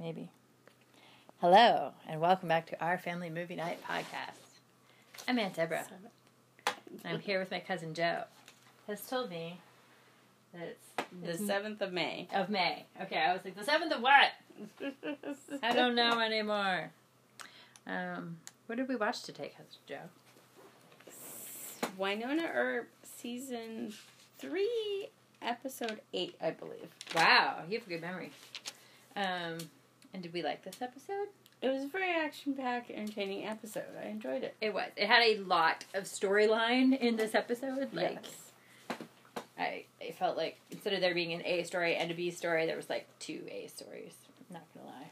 Maybe. 0.00 0.30
Hello, 1.42 1.92
and 2.08 2.22
welcome 2.22 2.48
back 2.48 2.66
to 2.68 2.82
our 2.82 2.96
Family 2.96 3.28
Movie 3.28 3.54
Night 3.54 3.78
podcast. 3.86 4.38
I'm 5.28 5.38
Aunt 5.38 5.52
Deborah. 5.54 5.84
I'm 7.04 7.20
here 7.20 7.38
with 7.38 7.50
my 7.50 7.60
cousin 7.60 7.92
Joe. 7.92 8.22
Has 8.86 9.06
told 9.06 9.28
me 9.28 9.60
that 10.54 10.68
it's 10.68 11.06
The 11.22 11.30
it's 11.32 11.46
seventh 11.46 11.82
of 11.82 11.92
May. 11.92 12.28
of 12.34 12.48
May. 12.48 12.86
Okay, 13.02 13.18
I 13.18 13.34
was 13.34 13.44
like 13.44 13.54
the 13.54 13.62
seventh 13.62 13.92
of 13.92 14.00
what? 14.00 14.30
I 15.62 15.74
don't 15.74 15.94
know 15.94 16.18
anymore. 16.18 16.90
Um, 17.86 18.38
what 18.68 18.76
did 18.76 18.88
we 18.88 18.96
watch 18.96 19.22
today, 19.22 19.52
cousin 19.54 19.80
Joe? 19.86 20.08
Wynonna 21.98 22.50
Earp 22.54 22.88
season 23.02 23.92
three, 24.38 25.08
episode 25.42 26.00
eight, 26.14 26.36
I 26.40 26.52
believe. 26.52 26.88
Wow, 27.14 27.64
you 27.68 27.78
have 27.78 27.86
a 27.86 27.90
good 27.90 28.00
memory. 28.00 28.30
Um, 29.14 29.58
and 30.12 30.22
did 30.22 30.32
we 30.32 30.42
like 30.42 30.64
this 30.64 30.80
episode? 30.82 31.28
It 31.62 31.68
was 31.68 31.84
a 31.84 31.88
very 31.88 32.10
action 32.10 32.54
packed, 32.54 32.90
entertaining 32.90 33.46
episode. 33.46 33.84
I 34.02 34.08
enjoyed 34.08 34.42
it. 34.44 34.54
It 34.60 34.72
was. 34.72 34.86
It 34.96 35.06
had 35.06 35.22
a 35.22 35.38
lot 35.40 35.84
of 35.94 36.04
storyline 36.04 36.98
in 36.98 37.16
this 37.16 37.34
episode. 37.34 37.92
Like 37.92 38.18
yes. 38.22 38.98
I, 39.58 39.84
I 40.00 40.12
felt 40.12 40.38
like 40.38 40.58
instead 40.70 40.94
of 40.94 41.02
there 41.02 41.14
being 41.14 41.34
an 41.34 41.42
A 41.44 41.62
story 41.64 41.96
and 41.96 42.10
a 42.10 42.14
B 42.14 42.30
story, 42.30 42.64
there 42.64 42.76
was 42.76 42.88
like 42.88 43.06
two 43.18 43.42
A 43.50 43.66
stories. 43.66 44.14
I'm 44.48 44.54
not 44.54 44.62
gonna 44.74 44.86
lie. 44.88 45.10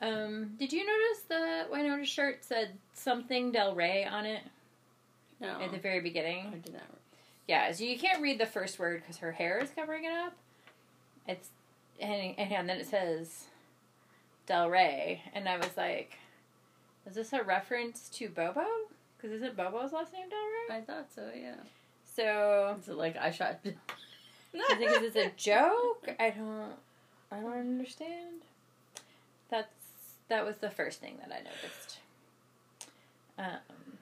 Um, 0.00 0.52
did 0.58 0.72
you 0.72 0.86
notice 0.86 1.24
the 1.28 1.66
Wynonna 1.74 2.06
shirt 2.06 2.44
said 2.44 2.70
something 2.94 3.52
Del 3.52 3.74
Rey 3.74 4.04
on 4.04 4.24
it 4.24 4.42
No. 5.40 5.60
at 5.60 5.72
the 5.72 5.78
very 5.78 6.00
beginning? 6.00 6.46
I 6.54 6.56
did 6.58 6.72
not. 6.72 6.82
Yeah, 7.48 7.70
so 7.72 7.84
you 7.84 7.98
can't 7.98 8.22
read 8.22 8.38
the 8.38 8.46
first 8.46 8.78
word 8.78 9.02
because 9.02 9.18
her 9.18 9.32
hair 9.32 9.58
is 9.58 9.70
covering 9.70 10.04
it 10.04 10.12
up. 10.12 10.34
It's 11.26 11.48
and, 12.00 12.34
and 12.38 12.68
then 12.68 12.78
it 12.78 12.86
says 12.86 13.46
Del 14.48 14.70
Rey, 14.70 15.22
and 15.34 15.46
I 15.46 15.58
was 15.58 15.76
like, 15.76 16.16
is 17.06 17.14
this 17.14 17.34
a 17.34 17.42
reference 17.42 18.08
to 18.14 18.30
Bobo? 18.30 18.64
Because 19.16 19.36
isn't 19.36 19.56
Bobo's 19.56 19.92
last 19.92 20.12
name 20.14 20.26
Del 20.30 20.38
Rey? 20.38 20.78
I 20.78 20.80
thought 20.80 21.06
so, 21.14 21.28
yeah. 21.38 21.56
So 22.16 22.74
Is 22.80 22.88
it 22.88 22.96
like 22.96 23.18
I 23.18 23.30
shot? 23.30 23.60
I 23.64 24.74
think 24.78 24.90
it's 25.02 25.16
a 25.16 25.30
joke. 25.36 26.08
I 26.18 26.30
don't. 26.30 26.72
I 27.30 27.40
don't 27.40 27.58
understand. 27.58 28.42
That's 29.50 29.68
that 30.28 30.46
was 30.46 30.56
the 30.56 30.70
first 30.70 31.00
thing 31.00 31.18
that 31.20 31.30
I 31.30 31.42
noticed. 31.42 31.98
Um, 33.38 33.98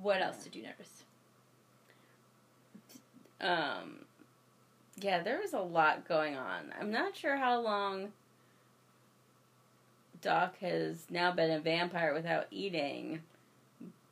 what 0.00 0.22
else 0.22 0.42
did 0.42 0.56
you 0.56 0.62
notice? 0.62 1.02
Um, 3.40 4.06
yeah, 5.00 5.22
there 5.22 5.40
was 5.40 5.52
a 5.52 5.60
lot 5.60 6.06
going 6.06 6.36
on. 6.36 6.72
I'm 6.78 6.90
not 6.90 7.16
sure 7.16 7.36
how 7.36 7.60
long 7.60 8.12
Doc 10.20 10.58
has 10.60 11.06
now 11.10 11.32
been 11.32 11.50
a 11.50 11.60
vampire 11.60 12.14
without 12.14 12.46
eating, 12.50 13.20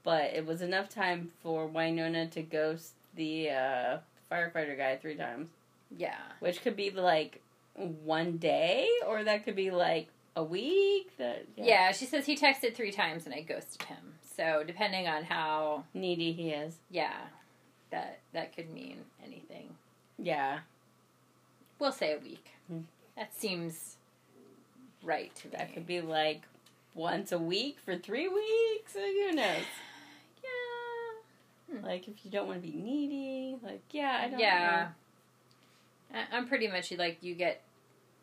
but 0.02 0.24
it 0.34 0.44
was 0.46 0.60
enough 0.62 0.88
time 0.88 1.30
for 1.42 1.68
Wynonna 1.68 2.30
to 2.32 2.42
ghost 2.42 2.92
the 3.14 3.50
uh, 3.50 3.98
firefighter 4.30 4.76
guy 4.76 4.96
three 4.96 5.14
times, 5.16 5.48
Yeah. 5.96 6.16
which 6.40 6.62
could 6.62 6.76
be 6.76 6.90
like 6.90 7.40
one 7.74 8.38
day, 8.38 8.88
or 9.06 9.22
that 9.24 9.44
could 9.44 9.56
be 9.56 9.70
like 9.70 10.08
a 10.34 10.42
week. 10.42 11.16
That 11.18 11.44
Yeah, 11.56 11.92
she 11.92 12.06
says 12.06 12.26
he 12.26 12.36
texted 12.36 12.74
three 12.74 12.92
times 12.92 13.26
and 13.26 13.34
I 13.34 13.42
ghosted 13.42 13.82
him. 13.84 14.14
So 14.36 14.64
depending 14.66 15.06
on 15.06 15.24
how, 15.24 15.84
needy 15.94 16.32
he 16.32 16.50
is. 16.50 16.76
yeah, 16.90 17.14
that 17.90 18.20
that 18.32 18.54
could 18.56 18.70
mean 18.70 18.98
anything. 19.24 19.76
Yeah, 20.22 20.60
We'll 21.78 21.92
say 21.92 22.12
a 22.14 22.18
week. 22.18 22.50
Hmm. 22.68 22.80
That 23.16 23.34
seems 23.34 23.96
right 25.02 25.34
to 25.36 25.48
that 25.48 25.72
could 25.72 25.86
be 25.86 26.00
like 26.02 26.42
once 26.94 27.32
a 27.32 27.38
week 27.38 27.78
for 27.84 27.96
three 27.96 28.28
weeks. 28.28 28.94
Who 28.94 29.32
knows? 29.32 29.62
Yeah. 31.72 31.80
Like 31.82 32.08
if 32.08 32.24
you 32.24 32.30
don't 32.30 32.48
want 32.48 32.62
to 32.62 32.68
be 32.68 32.76
needy, 32.76 33.56
like 33.62 33.80
yeah, 33.92 34.18
I 34.18 34.22
don't 34.22 34.32
know. 34.32 34.38
yeah. 34.38 34.88
I- 36.12 36.36
I'm 36.36 36.48
pretty 36.48 36.66
much 36.68 36.90
like 36.92 37.18
you 37.22 37.34
get 37.34 37.62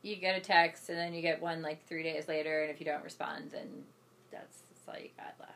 you 0.03 0.17
get 0.17 0.35
a 0.37 0.41
text 0.41 0.89
and 0.89 0.97
then 0.97 1.13
you 1.13 1.21
get 1.21 1.41
one 1.41 1.61
like 1.61 1.85
three 1.87 2.03
days 2.03 2.27
later, 2.27 2.61
and 2.63 2.69
if 2.71 2.79
you 2.79 2.85
don't 2.85 3.03
respond, 3.03 3.51
then 3.51 3.67
that's, 4.31 4.57
that's 4.69 4.87
all 4.87 5.01
you 5.01 5.09
got 5.17 5.33
left. 5.39 5.55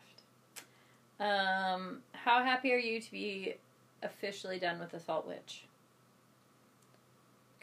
Um, 1.20 1.98
how 2.14 2.44
happy 2.44 2.74
are 2.74 2.78
you 2.78 3.00
to 3.02 3.12
be 3.12 3.56
officially 4.04 4.58
done 4.58 4.80
with 4.80 4.92
the 4.92 5.00
Salt 5.00 5.28
Witch? 5.28 5.66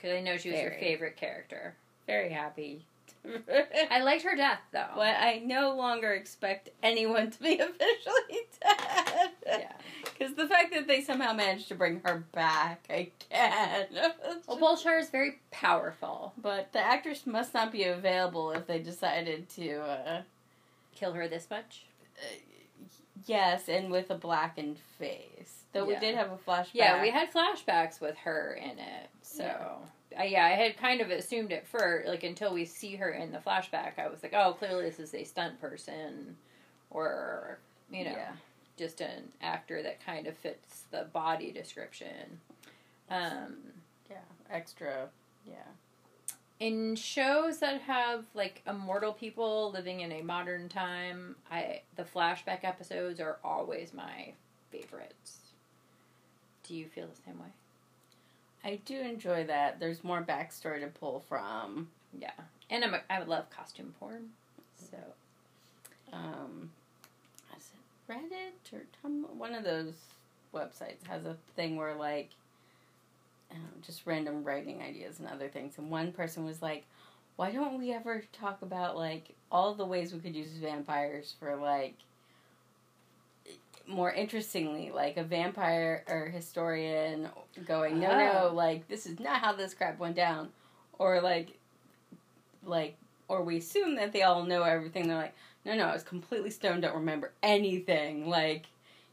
Because 0.01 0.17
I 0.17 0.21
know 0.21 0.37
she 0.37 0.51
was 0.51 0.61
your 0.61 0.71
favorite 0.73 1.17
character. 1.17 1.75
Very 2.07 2.31
happy. 2.31 2.85
I 3.91 4.01
liked 4.03 4.23
her 4.23 4.37
death 4.37 4.61
though. 4.73 4.87
but 4.95 5.17
I 5.19 5.43
no 5.45 5.75
longer 5.75 6.13
expect 6.13 6.71
anyone 6.83 7.31
to 7.33 7.39
be 7.43 7.55
officially 7.59 8.47
dead. 8.63 9.31
Yeah. 9.45 9.73
Because 10.05 10.35
the 10.37 10.47
fact 10.47 10.73
that 10.73 10.87
they 10.87 11.01
somehow 11.03 11.33
managed 11.33 11.69
to 11.69 11.75
bring 11.75 12.01
her 12.05 12.25
back 12.33 12.85
again. 12.89 13.87
Well, 14.47 14.59
Bulshar 14.77 14.99
is 14.99 15.11
very 15.11 15.41
powerful. 15.51 16.33
but 16.41 16.73
the 16.73 16.79
actress 16.81 17.27
must 17.27 17.53
not 17.53 17.71
be 17.73 17.85
available 17.85 18.53
if 18.53 18.67
they 18.67 18.79
decided 18.79 19.49
to. 19.51 19.81
Uh, 19.81 20.23
Kill 20.95 21.13
her 21.13 21.29
this 21.29 21.49
much. 21.51 21.85
Yes, 23.29 23.69
and 23.69 23.91
with 23.91 24.11
a 24.11 24.15
blackened 24.17 24.79
face. 24.99 25.65
Though 25.73 25.87
Yeah. 25.89 25.95
we 25.95 26.01
did 26.01 26.15
have 26.17 26.33
a 26.33 26.37
flashback. 26.39 26.71
Yeah, 26.75 27.03
we 27.03 27.11
had 27.11 27.31
flashbacks 27.33 28.01
with 28.01 28.17
her 28.19 28.55
in 28.55 28.79
it. 28.79 29.11
So, 29.23 29.79
yeah. 30.11 30.23
yeah, 30.25 30.45
I 30.47 30.51
had 30.51 30.77
kind 30.79 31.01
of 31.01 31.11
assumed 31.11 31.53
at 31.53 31.67
first, 31.67 32.09
like 32.09 32.25
until 32.25 32.53
we 32.55 32.65
see 32.65 32.97
her 32.97 33.11
in 33.11 33.31
the 33.31 33.39
flashback. 33.39 33.99
I 33.99 34.09
was 34.09 34.23
like, 34.23 34.33
oh, 34.35 34.55
clearly 34.55 34.85
this 34.85 34.99
is 34.99 35.15
a 35.15 35.25
stunt 35.25 35.61
person, 35.61 36.37
or 36.91 37.59
you 37.91 38.05
know, 38.05 38.13
Yeah. 38.13 38.33
just 38.77 39.01
an 39.01 39.31
actor 39.43 39.83
that 39.83 40.05
kind 40.05 40.27
of 40.27 40.37
fits 40.37 40.85
the 40.91 41.05
body 41.13 41.53
description. 41.53 42.41
Um, 43.11 43.57
Yeah, 44.11 44.17
extra. 44.51 45.09
Yeah. 45.45 45.55
In 46.61 46.97
shows 46.97 47.59
that 47.59 47.81
have 47.83 48.25
like 48.35 48.63
immortal 48.67 49.13
people 49.13 49.71
living 49.73 50.01
in 50.01 50.13
a 50.13 50.23
modern 50.23 50.69
time, 50.69 51.37
I 51.51 51.83
the 51.97 52.05
flashback 52.05 52.65
episodes 52.65 53.21
are 53.21 53.39
always 53.45 53.95
my 53.95 54.33
favorites. 54.71 55.39
Do 56.67 56.75
you 56.75 56.87
feel 56.87 57.07
the 57.07 57.23
same 57.25 57.39
way? 57.39 57.49
I 58.65 58.81
do 58.85 58.99
enjoy 59.01 59.45
that. 59.45 59.79
There's 59.81 60.03
more 60.03 60.23
backstory 60.23 60.81
to 60.81 60.89
pull 60.89 61.21
from. 61.29 61.89
Yeah, 62.19 62.33
and 62.71 62.85
I'm 62.85 62.95
a, 62.95 63.01
I 63.09 63.23
love 63.23 63.51
costume 63.51 63.95
porn. 64.01 64.31
So 64.77 64.99
Um, 66.13 66.71
is 67.57 67.71
it 67.73 68.13
Reddit 68.13 68.73
or 68.73 68.83
Tumblr? 69.03 69.35
One 69.35 69.55
of 69.55 69.65
those 69.65 69.95
websites 70.55 71.07
has 71.09 71.25
a 71.25 71.37
thing 71.57 71.77
where 71.77 71.95
like, 71.95 72.31
Know, 73.53 73.57
just 73.83 74.07
random 74.07 74.45
writing 74.45 74.83
ideas 74.83 75.19
and 75.19 75.29
other 75.29 75.49
things. 75.49 75.79
And 75.79 75.91
one 75.91 76.13
person 76.13 76.45
was 76.45 76.61
like, 76.63 76.85
"Why 77.37 77.51
don't 77.51 77.79
we 77.79 77.93
ever 77.93 78.23
talk 78.33 78.63
about 78.63 78.97
like 78.97 79.35
all 79.51 79.75
the 79.75 79.87
ways 79.87 80.13
we 80.13 80.21
could 80.21 80.37
use 80.37 80.51
vampires 80.53 81.35
for 81.39 81.57
like." 81.57 81.95
More 83.87 84.13
interestingly, 84.13 84.91
like 84.91 85.17
a 85.17 85.25
vampire 85.25 86.05
or 86.09 86.27
historian 86.27 87.31
going, 87.65 87.99
no, 87.99 88.11
Oh. 88.11 88.19
no, 88.19 88.49
ah. 88.51 88.53
like 88.53 88.87
this 88.87 89.07
is 89.07 89.19
not 89.19 89.41
how 89.41 89.55
this 89.55 89.73
crap 89.73 89.99
went 89.99 90.15
down, 90.15 90.51
or 90.99 91.23
like, 91.23 91.57
like, 92.65 92.97
or 93.29 93.43
we 93.43 93.57
assume 93.57 93.95
that 93.97 94.13
they 94.13 94.23
all 94.25 94.45
know 94.45 94.63
everything. 94.63 95.09
They're 95.09 95.17
like, 95.17 95.35
no, 95.65 95.75
no, 95.75 95.87
I 95.87 95.93
was 95.95 96.03
completely 96.03 96.51
stoned, 96.51 96.83
don't 96.83 96.95
remember 96.97 97.33
anything. 97.43 98.29
Like, 98.29 98.67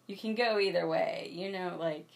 you 0.08 0.18
can 0.18 0.36
go 0.36 0.60
either 0.60 0.86
way, 0.88 1.30
you 1.32 1.52
know, 1.54 1.78
like, 1.80 2.08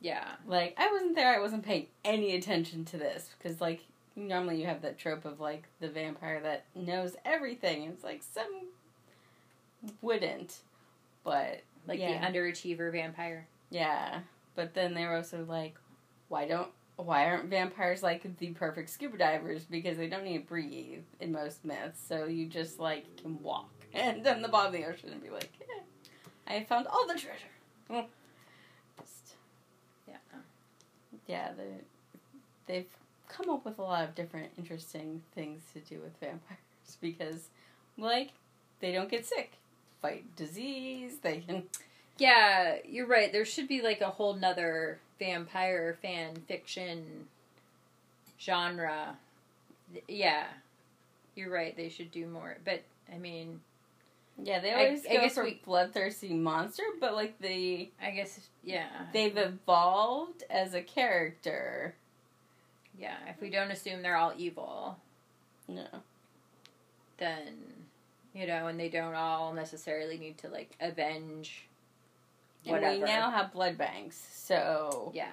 yeah, 0.00 0.24
like 0.46 0.74
I 0.78 0.90
wasn't 0.92 1.14
there, 1.16 1.34
I 1.34 1.40
wasn't 1.40 1.64
paying 1.64 1.86
any 2.04 2.34
attention 2.36 2.84
to 2.86 2.96
this 2.98 3.30
because, 3.38 3.60
like, 3.60 3.80
normally 4.14 4.58
you 4.60 4.66
have 4.66 4.82
that 4.82 4.98
trope 4.98 5.24
of 5.24 5.40
like 5.40 5.64
the 5.80 5.88
vampire 5.88 6.40
that 6.40 6.64
knows 6.74 7.16
everything. 7.24 7.84
It's 7.84 8.02
like 8.04 8.22
some 8.22 8.68
wouldn't, 10.02 10.58
but 11.24 11.62
like 11.86 11.98
Yeah. 12.00 12.18
the 12.20 12.26
underachiever 12.38 12.90
vampire. 12.92 13.46
yeah. 13.70 14.20
But 14.54 14.72
then 14.72 14.94
they 14.94 15.04
were 15.04 15.16
also 15.16 15.44
like, 15.44 15.76
why 16.28 16.46
don't 16.48 16.70
why 16.96 17.26
aren't 17.26 17.50
vampires 17.50 18.02
like 18.02 18.38
the 18.38 18.52
perfect 18.52 18.88
scuba 18.88 19.18
divers? 19.18 19.64
Because 19.64 19.98
they 19.98 20.08
don't 20.08 20.24
need 20.24 20.38
to 20.38 20.44
breathe 20.46 21.02
in 21.20 21.30
most 21.30 21.62
myths, 21.62 22.00
so 22.08 22.24
you 22.24 22.46
just 22.46 22.78
like 22.80 23.18
can 23.18 23.38
walk 23.42 23.68
and 23.92 24.24
then 24.24 24.40
the 24.40 24.48
bottom 24.48 24.74
of 24.74 24.80
the 24.80 24.86
ocean 24.88 25.10
and 25.12 25.22
be 25.22 25.28
like, 25.28 25.50
yeah, 25.60 25.82
I 26.54 26.64
found 26.64 26.86
all 26.86 27.06
the 27.06 27.12
treasure. 27.18 28.06
Just 28.98 29.34
Yeah, 30.08 30.16
yeah, 31.26 31.50
they 31.56 31.74
they've 32.66 32.90
come 33.28 33.50
up 33.50 33.64
with 33.64 33.78
a 33.78 33.82
lot 33.82 34.04
of 34.04 34.14
different 34.14 34.50
interesting 34.56 35.22
things 35.34 35.62
to 35.72 35.80
do 35.80 36.00
with 36.00 36.12
vampires 36.20 36.96
because 37.00 37.48
like 37.98 38.30
they 38.80 38.92
don't 38.92 39.10
get 39.10 39.26
sick, 39.26 39.52
fight 40.00 40.24
disease, 40.36 41.18
they 41.22 41.40
can 41.40 41.64
yeah, 42.18 42.76
you're 42.88 43.06
right. 43.06 43.30
There 43.30 43.44
should 43.44 43.68
be 43.68 43.82
like 43.82 44.00
a 44.00 44.08
whole 44.08 44.34
nother 44.34 44.98
vampire 45.18 45.98
fan 46.00 46.36
fiction 46.48 47.26
genre. 48.40 49.16
Yeah, 50.08 50.44
you're 51.34 51.50
right. 51.50 51.76
They 51.76 51.88
should 51.88 52.10
do 52.10 52.26
more. 52.26 52.56
But 52.64 52.82
I 53.12 53.18
mean, 53.18 53.60
Yeah, 54.42 54.60
they 54.60 54.72
I- 54.72 54.84
always 54.86 55.06
I 55.06 55.14
go 55.14 55.20
guess 55.22 55.34
for 55.34 55.44
we- 55.44 55.60
bloodthirsty 55.64 56.34
monster, 56.34 56.82
but 57.00 57.14
like 57.14 57.38
the 57.40 57.90
I 58.02 58.10
guess 58.10 58.38
yeah. 58.62 58.88
they've 59.12 59.36
evolved 59.36 60.44
as 60.50 60.74
a 60.74 60.82
character. 60.82 61.94
yeah. 62.98 63.16
If 63.28 63.40
we 63.40 63.50
don't 63.50 63.70
assume 63.70 64.02
they're 64.02 64.16
all 64.16 64.34
evil, 64.36 64.98
No. 65.68 65.86
then 67.18 67.54
you 68.34 68.46
know, 68.46 68.66
and 68.66 68.78
they 68.78 68.90
don't 68.90 69.14
all 69.14 69.54
necessarily 69.54 70.18
need 70.18 70.36
to 70.38 70.48
like 70.48 70.70
avenge. 70.80 71.66
And 72.66 72.80
we 72.82 72.98
now 72.98 73.30
have 73.30 73.52
blood 73.52 73.78
banks, 73.78 74.16
so 74.32 75.12
Yeah. 75.14 75.30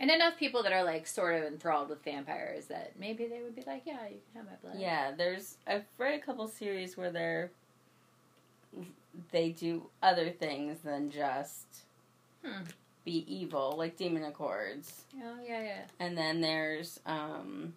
And 0.00 0.10
enough 0.10 0.36
people 0.36 0.62
that 0.64 0.72
are 0.72 0.82
like 0.82 1.06
sort 1.06 1.36
of 1.36 1.44
enthralled 1.44 1.88
with 1.90 2.02
vampires 2.02 2.66
that 2.66 2.98
maybe 2.98 3.26
they 3.28 3.40
would 3.42 3.54
be 3.54 3.62
like, 3.62 3.82
yeah, 3.84 4.06
you 4.08 4.18
can 4.32 4.42
have 4.42 4.46
my 4.46 4.56
blood. 4.62 4.80
yeah, 4.80 5.12
there's 5.16 5.58
I've 5.68 5.84
read 5.98 6.14
a 6.14 6.22
couple 6.24 6.48
series 6.48 6.96
where 6.96 7.12
they're 7.12 7.50
they 9.30 9.50
do 9.50 9.86
other 10.02 10.30
things 10.30 10.80
than 10.80 11.10
just 11.10 11.66
Hmm. 12.44 12.64
be 13.04 13.24
evil, 13.32 13.74
like 13.76 13.96
Demon 13.96 14.24
Accords. 14.24 15.04
Oh 15.22 15.36
yeah, 15.46 15.62
yeah. 15.62 15.82
And 16.00 16.16
then 16.16 16.40
there's 16.40 17.00
um 17.06 17.74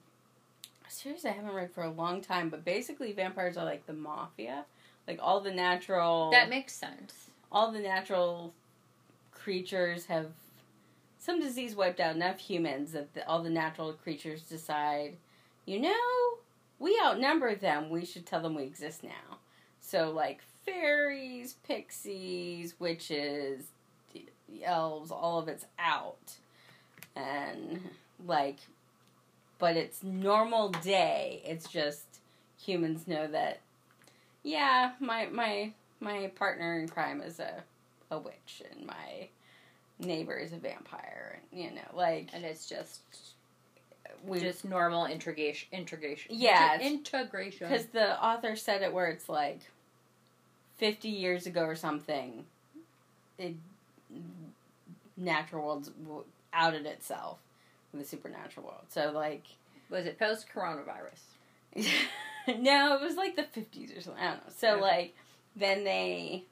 a 0.88 0.92
series 0.92 1.26
I 1.26 1.32
haven't 1.32 1.54
read 1.54 1.72
for 1.72 1.84
a 1.84 1.92
long 1.92 2.22
time, 2.22 2.50
but 2.50 2.64
basically 2.66 3.12
vampires 3.14 3.58
are 3.58 3.66
like 3.66 3.86
the 3.86 3.94
mafia. 3.94 4.66
Like 5.08 5.20
all 5.22 5.40
the 5.42 5.52
natural 5.54 6.32
That 6.32 6.50
makes 6.50 6.74
sense. 6.74 7.30
all 7.52 7.72
the 7.72 7.80
natural 7.80 8.54
creatures 9.32 10.06
have 10.08 10.28
some 11.20 11.40
disease 11.40 11.76
wiped 11.76 12.00
out 12.00 12.16
enough 12.16 12.40
humans 12.40 12.92
that 12.92 13.14
the, 13.14 13.28
all 13.28 13.42
the 13.44 13.50
natural 13.50 13.94
creatures 13.94 14.42
decide, 14.44 15.18
you 15.66 15.80
know, 15.80 16.38
we 16.80 17.00
outnumber 17.04 17.56
them. 17.56 17.90
We 17.90 18.06
should 18.06 18.26
tell 18.26 18.42
them 18.42 18.56
we 18.56 18.64
exist 18.64 19.04
now. 19.04 19.40
So, 19.82 20.12
like 20.12 20.42
fairies, 20.68 21.56
pixies, 21.68 22.76
witches, 22.80 23.64
elves, 24.64 25.12
all 25.12 25.40
of 25.40 25.48
it's 25.48 25.66
out. 25.80 26.34
And, 27.16 27.82
like, 28.26 28.58
but 29.58 29.76
it's 29.76 30.04
normal 30.04 30.70
day. 30.70 31.42
It's 31.46 31.68
just 31.68 32.04
humans 32.60 33.08
know 33.08 33.28
that, 33.28 33.62
yeah, 34.44 34.92
my, 35.00 35.28
my, 35.28 35.72
my 36.00 36.32
partner 36.36 36.80
in 36.80 36.88
crime 36.88 37.22
is 37.22 37.40
a 37.40 37.64
a 38.12 38.18
witch 38.18 38.64
and 38.72 38.86
my 38.86 39.28
neighbor 40.00 40.36
is 40.36 40.54
a 40.54 40.58
vampire 40.58 41.40
and 41.52 41.62
you 41.62 41.72
know 41.72 41.82
like 41.94 42.30
And 42.34 42.46
it's 42.46 42.68
just 42.68 43.02
we 44.24 44.40
just 44.40 44.66
normal 44.66 45.06
integration 45.06 45.68
integration. 45.72 46.36
Yeah, 46.36 46.80
integration. 46.80 47.68
because 47.68 47.88
the 47.88 48.24
author 48.24 48.56
said 48.56 48.82
it 48.82 48.94
where 48.94 49.08
it's 49.08 49.30
like 49.30 49.60
50 50.78 51.10
years 51.10 51.46
ago 51.46 51.64
or 51.64 51.76
something 51.76 52.46
it 53.38 53.56
natural 55.16 55.66
world's 55.66 55.92
outed 56.54 56.86
itself 56.86 57.40
in 57.94 58.00
the 58.00 58.06
supernatural 58.06 58.66
world 58.66 58.86
so 58.90 59.12
like 59.12 59.44
was 59.90 60.06
it 60.06 60.20
post 60.20 60.46
coronavirus? 60.54 61.22
no 62.60 62.96
it 62.96 63.02
was 63.02 63.16
like 63.16 63.36
the 63.36 63.44
50s 63.44 63.98
or 63.98 64.02
something 64.02 64.22
i 64.24 64.28
don't 64.28 64.38
know 64.38 64.54
so 64.56 64.72
Okay. 64.74 64.82
like 64.82 65.16
then 65.56 65.84
they 65.84 66.44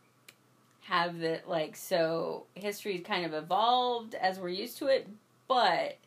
have 0.81 1.19
the 1.19 1.42
like 1.48 1.75
so 1.75 2.45
history 2.56 3.00
kind 3.00 3.25
of 3.25 3.33
evolved 3.33 4.13
as 4.16 4.39
we're 4.39 4.50
used 4.50 4.77
to 4.77 4.88
it 4.88 5.07
but 5.48 5.98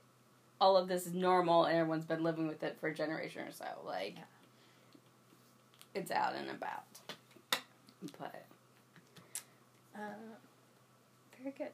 all 0.60 0.76
of 0.76 0.88
this 0.88 1.06
is 1.06 1.14
normal 1.14 1.64
and 1.64 1.76
everyone's 1.76 2.04
been 2.04 2.22
living 2.22 2.46
with 2.48 2.62
it 2.62 2.76
for 2.80 2.88
a 2.88 2.94
generation 2.94 3.42
or 3.46 3.52
so 3.52 3.64
like 3.86 4.14
Yeah. 4.16 4.22
it's 5.94 6.10
out 6.10 6.34
and 6.34 6.50
about 6.50 6.82
but 8.18 8.44
Uh, 9.94 10.00
very 11.42 11.54
good. 11.56 11.68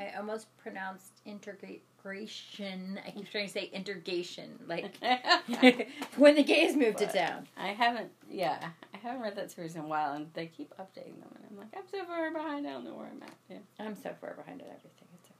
I 0.00 0.10
almost 0.16 0.46
pronounced 0.58 1.12
integration. 1.24 2.98
I 3.06 3.10
keep 3.10 3.30
trying 3.30 3.46
to 3.46 3.52
say 3.52 3.70
integration, 3.72 4.58
like 4.66 4.96
when 6.16 6.34
the 6.34 6.42
gays 6.42 6.74
moved 6.76 6.98
to 6.98 7.06
But- 7.06 7.14
town. 7.14 7.48
I 7.56 7.68
haven't, 7.68 8.10
yeah, 8.30 8.70
I 8.92 8.96
haven't 8.98 9.22
read 9.22 9.36
that 9.36 9.50
series 9.52 9.76
in 9.76 9.82
a 9.82 9.86
while, 9.86 10.14
and 10.14 10.26
they 10.34 10.46
keep 10.46 10.74
updating 10.78 11.20
them, 11.20 11.28
and 11.36 11.44
I'm 11.50 11.56
like, 11.58 11.68
I'm 11.76 11.84
so 11.90 12.04
far 12.04 12.30
behind, 12.32 12.66
I 12.66 12.72
don't 12.72 12.84
know 12.84 12.94
where 12.94 13.06
I'm 13.06 13.22
at. 13.22 13.34
Yeah. 13.48 13.58
I'm 13.78 13.94
so 13.94 14.10
far 14.20 14.34
behind 14.34 14.62
on 14.62 14.68
everything. 14.68 15.08
It's 15.14 15.30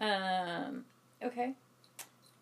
okay. 0.00 0.10
Um. 0.10 0.84
Okay. 1.22 1.54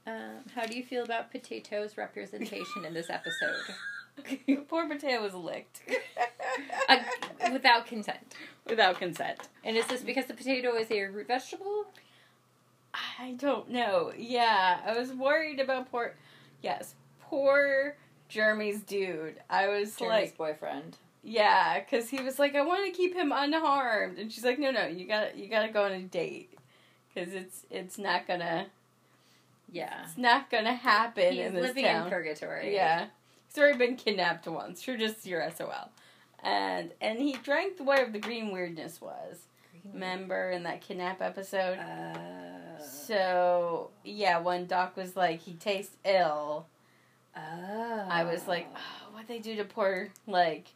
Um, 0.06 0.44
how 0.54 0.64
do 0.64 0.74
you 0.76 0.82
feel 0.84 1.04
about 1.04 1.30
potatoes' 1.30 1.96
representation 1.98 2.84
in 2.86 2.94
this 2.94 3.10
episode? 3.10 3.54
Poor 4.68 4.88
potato 4.88 5.22
was 5.22 5.34
licked 5.34 5.82
Uh, 6.88 6.98
without 7.52 7.86
consent. 7.86 8.34
without 8.66 8.98
consent. 8.98 9.38
And 9.64 9.76
is 9.76 9.86
this 9.86 10.00
because 10.02 10.26
the 10.26 10.34
potato 10.34 10.74
is 10.76 10.90
a 10.90 11.04
root 11.04 11.26
vegetable? 11.28 11.84
I 13.18 13.32
don't 13.32 13.70
know. 13.70 14.12
Yeah, 14.16 14.80
I 14.84 14.98
was 14.98 15.12
worried 15.12 15.60
about 15.60 15.90
poor. 15.90 16.14
Yes, 16.62 16.94
poor 17.20 17.96
Jeremy's 18.28 18.80
dude. 18.80 19.36
I 19.50 19.68
was 19.68 19.94
Jeremy's 19.96 20.30
like, 20.30 20.36
boyfriend. 20.38 20.96
yeah, 21.22 21.78
because 21.80 22.08
he 22.08 22.20
was 22.22 22.38
like, 22.38 22.54
I 22.56 22.62
want 22.62 22.86
to 22.86 22.90
keep 22.92 23.14
him 23.14 23.30
unharmed, 23.32 24.18
and 24.18 24.32
she's 24.32 24.44
like, 24.44 24.58
No, 24.58 24.70
no, 24.70 24.86
you 24.86 25.06
gotta, 25.06 25.36
you 25.36 25.48
gotta 25.48 25.68
go 25.72 25.84
on 25.84 25.92
a 25.92 26.00
date, 26.02 26.58
because 27.14 27.32
it's, 27.34 27.66
it's 27.70 27.98
not 27.98 28.26
gonna, 28.26 28.66
Yeah. 29.70 30.02
it's 30.04 30.16
not 30.18 30.50
gonna 30.50 30.74
happen 30.74 31.32
He's 31.34 31.46
in 31.46 31.54
this 31.54 31.62
living 31.62 31.84
town. 31.84 32.04
in 32.04 32.10
purgatory. 32.10 32.74
Yeah. 32.74 33.06
Already 33.58 33.78
been 33.78 33.96
kidnapped 33.96 34.46
once. 34.46 34.86
You're 34.86 34.96
just 34.96 35.26
your 35.26 35.48
SOL. 35.50 35.90
And 36.42 36.92
and 37.00 37.18
he 37.18 37.32
drank 37.32 37.76
the 37.78 37.82
whatever 37.84 38.10
the 38.10 38.18
green 38.20 38.52
weirdness 38.52 39.00
was. 39.00 39.38
Remember 39.92 40.50
in 40.50 40.64
that 40.64 40.80
kidnap 40.82 41.20
episode? 41.22 41.78
Uh, 41.78 42.82
So 42.82 43.90
yeah, 44.04 44.38
when 44.38 44.66
Doc 44.66 44.96
was 44.96 45.16
like 45.16 45.40
he 45.40 45.54
tastes 45.54 45.96
ill, 46.04 46.66
oh. 47.36 48.06
I 48.10 48.24
was 48.24 48.46
like, 48.46 48.68
oh, 48.76 49.14
what 49.14 49.26
they 49.28 49.38
do 49.38 49.56
to 49.56 49.64
poor 49.64 50.08
like 50.26 50.66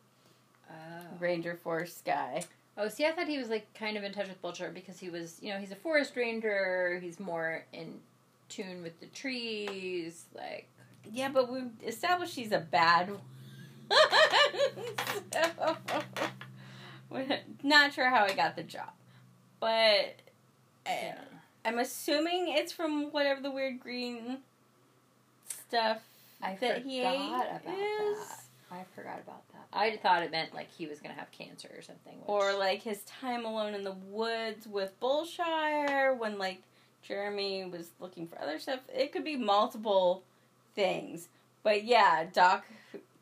Oh. 0.70 0.74
Ranger 1.20 1.54
Force 1.62 2.02
guy? 2.04 2.44
Oh, 2.78 2.88
see, 2.88 3.04
I 3.04 3.12
thought 3.12 3.28
he 3.28 3.36
was 3.36 3.50
like 3.50 3.72
kind 3.74 3.98
of 3.98 4.04
in 4.04 4.12
touch 4.12 4.28
with 4.28 4.40
Bulshar 4.40 4.72
because 4.72 4.98
he 4.98 5.10
was, 5.10 5.36
you 5.42 5.52
know, 5.52 5.58
he's 5.58 5.72
a 5.72 5.76
forest 5.76 6.16
ranger. 6.16 6.98
He's 7.02 7.20
more 7.20 7.64
in 7.74 8.00
tune 8.48 8.82
with 8.82 8.98
the 9.00 9.06
trees. 9.06 10.24
Like, 10.34 10.66
Yeah, 11.10 11.28
but 11.28 11.50
we 11.50 11.62
established 11.86 12.34
he's 12.34 12.52
a 12.52 12.58
bad 12.60 13.10
one. 13.10 13.20
so, 15.32 15.76
not 17.62 17.92
sure 17.92 18.08
how 18.08 18.24
I 18.24 18.34
got 18.34 18.56
the 18.56 18.62
job, 18.62 18.90
but. 19.60 19.68
Eh, 20.86 21.00
yeah. 21.02 21.14
I'm 21.64 21.78
assuming 21.78 22.46
it's 22.48 22.72
from 22.72 23.12
whatever 23.12 23.40
the 23.40 23.50
weird 23.50 23.78
green 23.78 24.38
stuff 25.46 25.98
I 26.42 26.56
that 26.60 26.82
he 26.82 27.00
ate 27.00 27.04
about 27.04 27.60
is. 27.66 28.18
that. 28.18 28.40
I 28.70 28.84
forgot 28.96 29.20
about 29.20 29.46
that. 29.52 29.66
I 29.72 29.96
thought 29.98 30.22
it 30.22 30.30
meant 30.30 30.54
like 30.54 30.70
he 30.70 30.86
was 30.86 30.98
gonna 30.98 31.14
have 31.14 31.30
cancer 31.30 31.70
or 31.76 31.82
something. 31.82 32.14
Which, 32.18 32.28
Or 32.28 32.52
like 32.54 32.82
his 32.82 33.02
time 33.02 33.44
alone 33.44 33.74
in 33.74 33.84
the 33.84 33.92
woods 34.08 34.66
with 34.66 34.98
Bulshar 35.00 36.16
when 36.18 36.38
like 36.38 36.62
Jeremy 37.02 37.64
was 37.66 37.90
looking 38.00 38.26
for 38.26 38.40
other 38.40 38.58
stuff. 38.58 38.80
It 38.92 39.12
could 39.12 39.24
be 39.24 39.36
multiple 39.36 40.24
things. 40.74 41.28
But 41.62 41.84
yeah, 41.84 42.26
Doc 42.32 42.64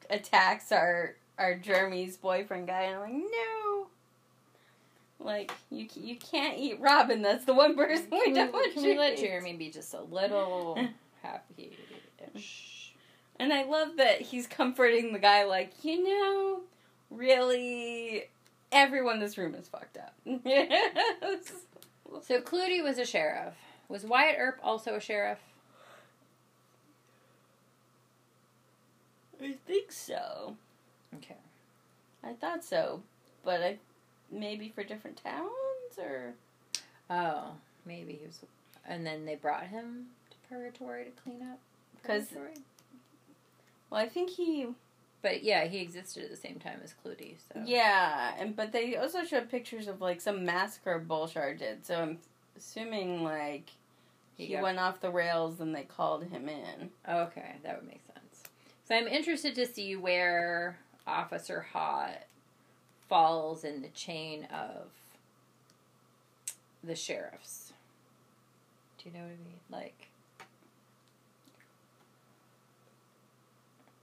attacks 0.08 0.72
our 0.72 1.14
our 1.38 1.54
Jeremy's 1.54 2.16
boyfriend 2.16 2.66
guy 2.66 2.82
and 2.82 2.96
I'm 2.96 3.00
like, 3.00 3.30
no. 3.30 3.86
Like 5.18 5.52
you 5.70 5.86
you 5.94 6.16
can't 6.16 6.58
eat 6.58 6.80
Robin. 6.80 7.22
That's 7.22 7.44
the 7.44 7.54
one 7.54 7.76
person 7.76 8.08
we 8.10 8.32
don't 8.32 8.52
want 8.52 8.72
can 8.74 8.84
you 8.84 8.90
we 8.92 8.98
let. 8.98 9.18
Jeremy 9.18 9.54
be 9.54 9.70
just 9.70 9.92
a 9.94 10.00
little 10.00 10.78
happy? 11.22 11.76
And 13.38 13.52
I 13.54 13.64
love 13.64 13.96
that 13.96 14.20
he's 14.20 14.46
comforting 14.46 15.14
the 15.14 15.18
guy, 15.18 15.44
like, 15.44 15.72
you 15.82 16.04
know, 16.04 16.60
really, 17.10 18.24
everyone 18.70 19.14
in 19.14 19.20
this 19.20 19.38
room 19.38 19.54
is 19.54 19.66
fucked 19.68 19.96
up. 19.98 20.14
So 22.22 22.40
Clootie 22.40 22.82
was 22.82 22.98
a 22.98 23.04
sheriff. 23.06 23.54
Was 23.88 24.04
Wyatt 24.04 24.34
Earp 24.36 24.58
also 24.64 24.96
a 24.96 25.00
sheriff? 25.00 25.38
I 29.42 29.52
think 29.66 29.92
so. 29.92 30.56
Okay. 31.16 31.36
I 32.22 32.32
thought 32.34 32.64
so. 32.64 33.02
But 33.44 33.62
I, 33.62 33.78
maybe 34.30 34.68
for 34.74 34.82
different 34.84 35.20
towns, 35.22 35.98
or? 35.98 36.34
Oh, 37.08 37.52
maybe 37.86 38.12
he 38.20 38.26
was. 38.26 38.40
And 38.86 39.06
then 39.06 39.24
they 39.24 39.34
brought 39.36 39.64
him 39.64 40.06
to 40.30 40.36
Purgatory 40.48 41.04
to 41.04 41.10
clean 41.22 41.40
up. 41.42 41.58
Because. 42.00 42.26
Well, 43.90 44.00
I 44.00 44.08
think 44.08 44.30
he, 44.30 44.68
But 45.22 45.42
yeah, 45.42 45.64
he 45.64 45.78
existed 45.80 46.24
at 46.24 46.30
the 46.30 46.36
same 46.36 46.58
time 46.60 46.80
as 46.84 46.94
Clootie. 47.04 47.36
So 47.52 47.62
yeah, 47.64 48.34
and 48.38 48.54
but 48.54 48.72
they 48.72 48.96
also 48.96 49.24
showed 49.24 49.50
pictures 49.50 49.88
of, 49.88 50.00
like, 50.00 50.20
some 50.20 50.44
massacre 50.44 51.02
Bulshar 51.06 51.58
did, 51.58 51.84
so 51.84 51.96
I'm 51.96 52.18
assuming, 52.56 53.24
like, 53.24 53.70
He 54.36 54.46
he 54.46 54.52
got- 54.54 54.62
went 54.62 54.78
off 54.78 55.00
the 55.00 55.10
rails 55.10 55.60
and 55.60 55.74
they 55.74 55.82
called 55.82 56.24
him 56.24 56.48
in. 56.48 56.90
Okay, 57.08 57.56
that 57.64 57.76
would 57.80 57.88
make 57.88 58.02
sense. 58.06 58.09
So 58.90 58.96
I'm 58.96 59.06
interested 59.06 59.54
to 59.54 59.66
see 59.66 59.94
where 59.94 60.76
Officer 61.06 61.64
Haught 61.72 62.24
falls 63.08 63.62
in 63.62 63.82
the 63.82 63.88
chain 63.90 64.48
of 64.52 64.88
the 66.82 66.96
sheriffs. 66.96 67.72
Do 68.98 69.08
you 69.08 69.14
know 69.14 69.22
what 69.22 69.28
I 69.28 69.44
mean? 69.44 69.60
Like, 69.70 70.08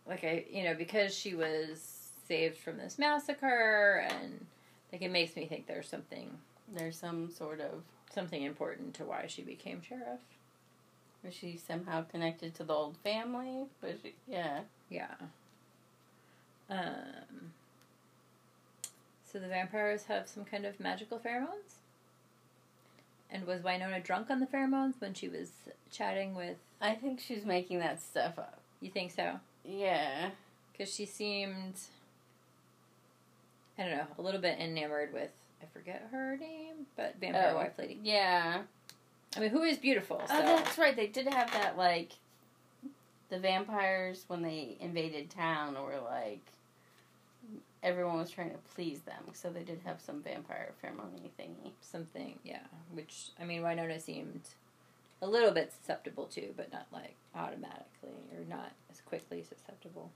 like 0.07 0.23
I, 0.23 0.45
you 0.49 0.63
know, 0.63 0.73
because 0.73 1.13
she 1.13 1.35
was 1.35 2.11
saved 2.25 2.55
from 2.55 2.77
this 2.77 2.97
massacre, 2.97 4.07
and 4.09 4.45
like 4.93 5.01
it 5.01 5.11
makes 5.11 5.35
me 5.35 5.47
think 5.47 5.67
there's 5.67 5.89
something, 5.89 6.29
There's 6.73 6.97
some 6.97 7.29
sort 7.29 7.59
of 7.59 7.83
something 8.15 8.41
important 8.41 8.93
to 8.93 9.03
why 9.03 9.25
she 9.27 9.41
became 9.41 9.81
sheriff. 9.81 10.21
Was 11.23 11.33
she 11.33 11.57
somehow 11.57 12.03
connected 12.03 12.53
to 12.55 12.63
the 12.63 12.73
old 12.73 12.97
family? 12.97 13.65
Was 13.81 13.95
she, 14.01 14.13
yeah. 14.27 14.61
Yeah. 14.89 15.13
Um. 16.69 17.51
So 19.31 19.39
the 19.39 19.47
vampires 19.47 20.03
have 20.05 20.27
some 20.27 20.45
kind 20.45 20.65
of 20.65 20.79
magical 20.79 21.19
pheromones. 21.19 21.75
And 23.29 23.45
was 23.45 23.61
Wynonna 23.61 24.01
drunk 24.01 24.29
on 24.29 24.39
the 24.39 24.45
pheromones 24.45 24.93
when 24.99 25.13
she 25.13 25.27
was 25.27 25.51
chatting 25.91 26.33
with? 26.33 26.55
I 26.79 26.93
think 26.95 27.19
she's 27.19 27.45
making 27.45 27.79
that 27.79 28.01
stuff 28.01 28.39
up. 28.39 28.59
You 28.79 28.89
think 28.89 29.11
so? 29.11 29.39
Yeah. 29.65 30.29
Because 30.71 30.93
she 30.93 31.05
seemed, 31.05 31.73
I 33.77 33.81
don't 33.83 33.91
know, 33.97 34.07
a 34.17 34.21
little 34.21 34.39
bit 34.39 34.59
enamored 34.59 35.11
with. 35.11 35.31
I 35.61 35.65
forget 35.73 36.07
her 36.11 36.37
name, 36.37 36.85
but 36.95 37.15
vampire 37.19 37.51
Oh. 37.53 37.57
wife 37.57 37.73
lady. 37.77 37.99
Yeah. 38.01 38.61
I 39.35 39.39
mean, 39.39 39.49
who 39.49 39.63
is 39.63 39.77
beautiful? 39.77 40.21
Oh, 40.23 40.27
so 40.27 40.35
Oh, 40.35 40.45
that's 40.57 40.77
right. 40.77 40.95
They 40.95 41.07
did 41.07 41.27
have 41.33 41.51
that 41.53 41.77
like 41.77 42.13
the 43.29 43.39
vampires 43.39 44.23
when 44.27 44.41
they 44.41 44.77
invaded 44.79 45.29
town 45.29 45.75
were 45.75 45.99
like 45.99 46.41
everyone 47.83 48.17
was 48.17 48.31
trying 48.31 48.49
to 48.51 48.57
please 48.73 49.01
them, 49.01 49.23
so 49.33 49.49
they 49.49 49.63
did 49.63 49.79
have 49.85 50.01
some 50.01 50.21
vampire 50.21 50.71
ceremony 50.81 51.31
thingy. 51.39 51.71
something, 51.81 52.39
yeah. 52.43 52.63
Which 52.93 53.29
I 53.39 53.45
mean, 53.45 53.61
Wynonna 53.61 54.01
seemed 54.01 54.41
a 55.21 55.27
little 55.27 55.51
bit 55.51 55.71
susceptible 55.73 56.25
to, 56.25 56.53
but 56.55 56.71
not 56.71 56.87
like 56.91 57.15
automatically 57.35 58.09
or 58.35 58.43
not 58.49 58.71
as 58.91 59.01
quickly 59.01 59.43
susceptible. 59.43 60.11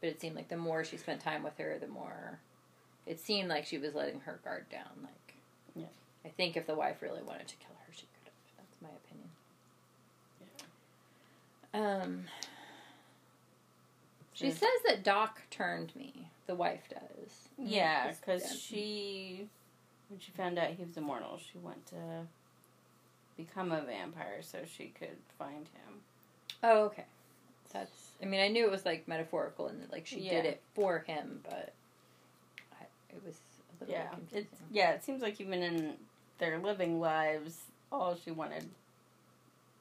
But 0.00 0.10
it 0.10 0.20
seemed 0.20 0.36
like 0.36 0.48
the 0.48 0.56
more 0.56 0.84
she 0.84 0.96
spent 0.96 1.20
time 1.20 1.42
with 1.42 1.56
her, 1.58 1.76
the 1.80 1.88
more 1.88 2.38
it 3.06 3.18
seemed 3.18 3.48
like 3.48 3.64
she 3.66 3.78
was 3.78 3.94
letting 3.94 4.20
her 4.20 4.38
guard 4.44 4.66
down. 4.70 4.90
Like, 5.02 5.34
Yeah. 5.74 5.86
I 6.24 6.28
think 6.28 6.56
if 6.56 6.66
the 6.66 6.74
wife 6.74 7.02
really 7.02 7.22
wanted 7.22 7.48
to 7.48 7.56
kill 7.56 7.74
her, 7.86 7.92
she 7.92 8.02
could 8.02 8.26
have. 8.26 8.34
That's 8.58 8.82
my 8.82 8.88
opinion. 8.90 9.28
Um. 11.74 12.24
She 14.32 14.46
Yeah. 14.48 14.54
says 14.54 14.70
that 14.86 15.02
Doc 15.02 15.40
turned 15.50 15.94
me. 15.96 16.30
The 16.46 16.54
wife 16.54 16.88
does. 16.88 17.48
Yeah, 17.58 18.12
because 18.12 18.58
she 18.60 19.48
when 20.08 20.20
she 20.20 20.30
found 20.32 20.58
out 20.58 20.70
he 20.70 20.84
was 20.84 20.96
immortal, 20.96 21.38
she 21.38 21.58
went 21.58 21.84
to 21.88 22.26
become 23.36 23.72
a 23.72 23.82
vampire 23.82 24.42
so 24.42 24.58
she 24.64 24.86
could 24.98 25.16
find 25.38 25.66
him. 25.68 26.00
Oh, 26.62 26.84
okay. 26.84 27.04
That's. 27.72 28.12
I 28.22 28.26
mean, 28.26 28.40
I 28.40 28.48
knew 28.48 28.64
it 28.64 28.70
was 28.70 28.84
like 28.86 29.06
metaphorical 29.08 29.66
and 29.68 29.82
that 29.82 29.92
like 29.92 30.06
she 30.06 30.20
did 30.28 30.44
it 30.46 30.62
for 30.74 31.00
him, 31.00 31.40
but 31.42 31.72
I, 32.72 32.84
it 33.10 33.22
was 33.24 33.34
a 33.80 33.84
little 33.84 33.94
Yeah, 33.94 34.02
bit 34.04 34.12
confusing. 34.14 34.48
it's 34.52 34.62
yeah. 34.70 34.90
It 34.92 35.04
seems 35.04 35.20
like 35.20 35.40
even 35.40 35.62
in 35.62 35.94
their 36.38 36.58
living 36.58 37.00
lives, 37.00 37.58
all 37.92 38.16
she 38.16 38.30
wanted, 38.30 38.68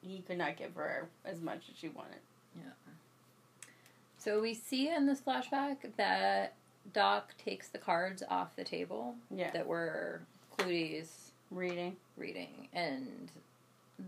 he 0.08 0.20
could 0.20 0.38
not 0.38 0.58
give 0.58 0.76
her 0.76 1.08
as 1.26 1.42
much 1.42 1.64
as 1.72 1.78
she 1.78 1.90
wanted. 1.90 2.20
Yeah. 2.56 2.72
So 4.18 4.42
we 4.42 4.54
see 4.54 4.90
in 4.90 5.06
this 5.06 5.22
flashback 5.22 5.78
that 5.98 6.54
Doc 6.94 7.34
takes 7.44 7.68
the 7.68 7.78
cards 7.78 8.24
off 8.30 8.56
the 8.56 8.64
table 8.64 9.16
Yeah, 9.30 9.52
that 9.52 9.68
were 9.68 10.22
Clootie's 10.58 11.32
reading. 11.52 11.96
reading, 12.18 12.68
and 12.74 13.30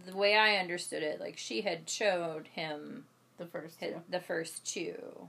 the 0.05 0.15
way 0.15 0.35
I 0.35 0.57
understood 0.57 1.03
it, 1.03 1.19
like 1.19 1.37
she 1.37 1.61
had 1.61 1.89
showed 1.89 2.47
him 2.47 3.05
The 3.37 3.45
first 3.45 3.79
his, 3.79 3.95
the 4.09 4.19
first 4.19 4.65
two, 4.65 5.27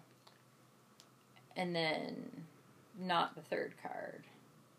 and 1.56 1.74
then 1.74 2.44
not 2.98 3.34
the 3.34 3.42
third 3.42 3.74
card. 3.82 4.22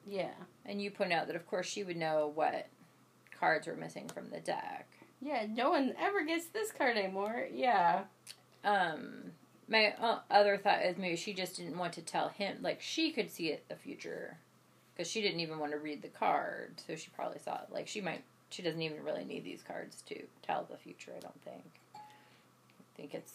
Yeah. 0.07 0.33
And 0.65 0.81
you 0.81 0.91
point 0.91 1.13
out 1.13 1.27
that, 1.27 1.35
of 1.35 1.47
course, 1.47 1.67
she 1.67 1.83
would 1.83 1.97
know 1.97 2.31
what 2.33 2.67
cards 3.39 3.67
were 3.67 3.75
missing 3.75 4.07
from 4.07 4.29
the 4.29 4.39
deck. 4.39 4.87
Yeah, 5.21 5.45
no 5.49 5.69
one 5.69 5.93
ever 5.99 6.25
gets 6.25 6.47
this 6.47 6.71
card 6.71 6.97
anymore. 6.97 7.47
Yeah. 7.53 8.03
Um, 8.63 9.31
my 9.67 9.93
uh, 9.99 10.19
other 10.29 10.57
thought 10.57 10.81
is 10.83 10.97
maybe 10.97 11.15
she 11.15 11.33
just 11.33 11.57
didn't 11.57 11.77
want 11.77 11.93
to 11.93 12.01
tell 12.01 12.29
him. 12.29 12.57
Like, 12.61 12.81
she 12.81 13.11
could 13.11 13.31
see 13.31 13.47
it 13.49 13.63
the 13.69 13.75
future. 13.75 14.37
Because 14.95 15.09
she 15.09 15.21
didn't 15.21 15.39
even 15.39 15.59
want 15.59 15.71
to 15.71 15.77
read 15.77 16.01
the 16.01 16.07
card. 16.09 16.73
So 16.85 16.95
she 16.95 17.09
probably 17.15 17.39
thought, 17.39 17.69
like, 17.71 17.87
she 17.87 18.01
might. 18.01 18.23
She 18.49 18.61
doesn't 18.61 18.81
even 18.81 19.03
really 19.03 19.23
need 19.23 19.45
these 19.45 19.61
cards 19.65 20.01
to 20.07 20.23
tell 20.43 20.67
the 20.69 20.75
future, 20.75 21.13
I 21.15 21.21
don't 21.21 21.41
think. 21.43 21.63
I 21.95 21.99
think 22.97 23.13
it's. 23.13 23.33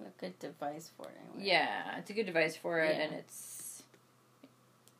A 0.00 0.20
good 0.20 0.38
device 0.38 0.90
for 0.96 1.06
it 1.06 1.16
anyway. 1.34 1.50
Yeah, 1.50 1.98
it's 1.98 2.08
a 2.08 2.12
good 2.12 2.26
device 2.26 2.54
for 2.54 2.78
it, 2.78 2.94
Yeah. 2.94 3.02
and 3.02 3.14
it's. 3.14 3.57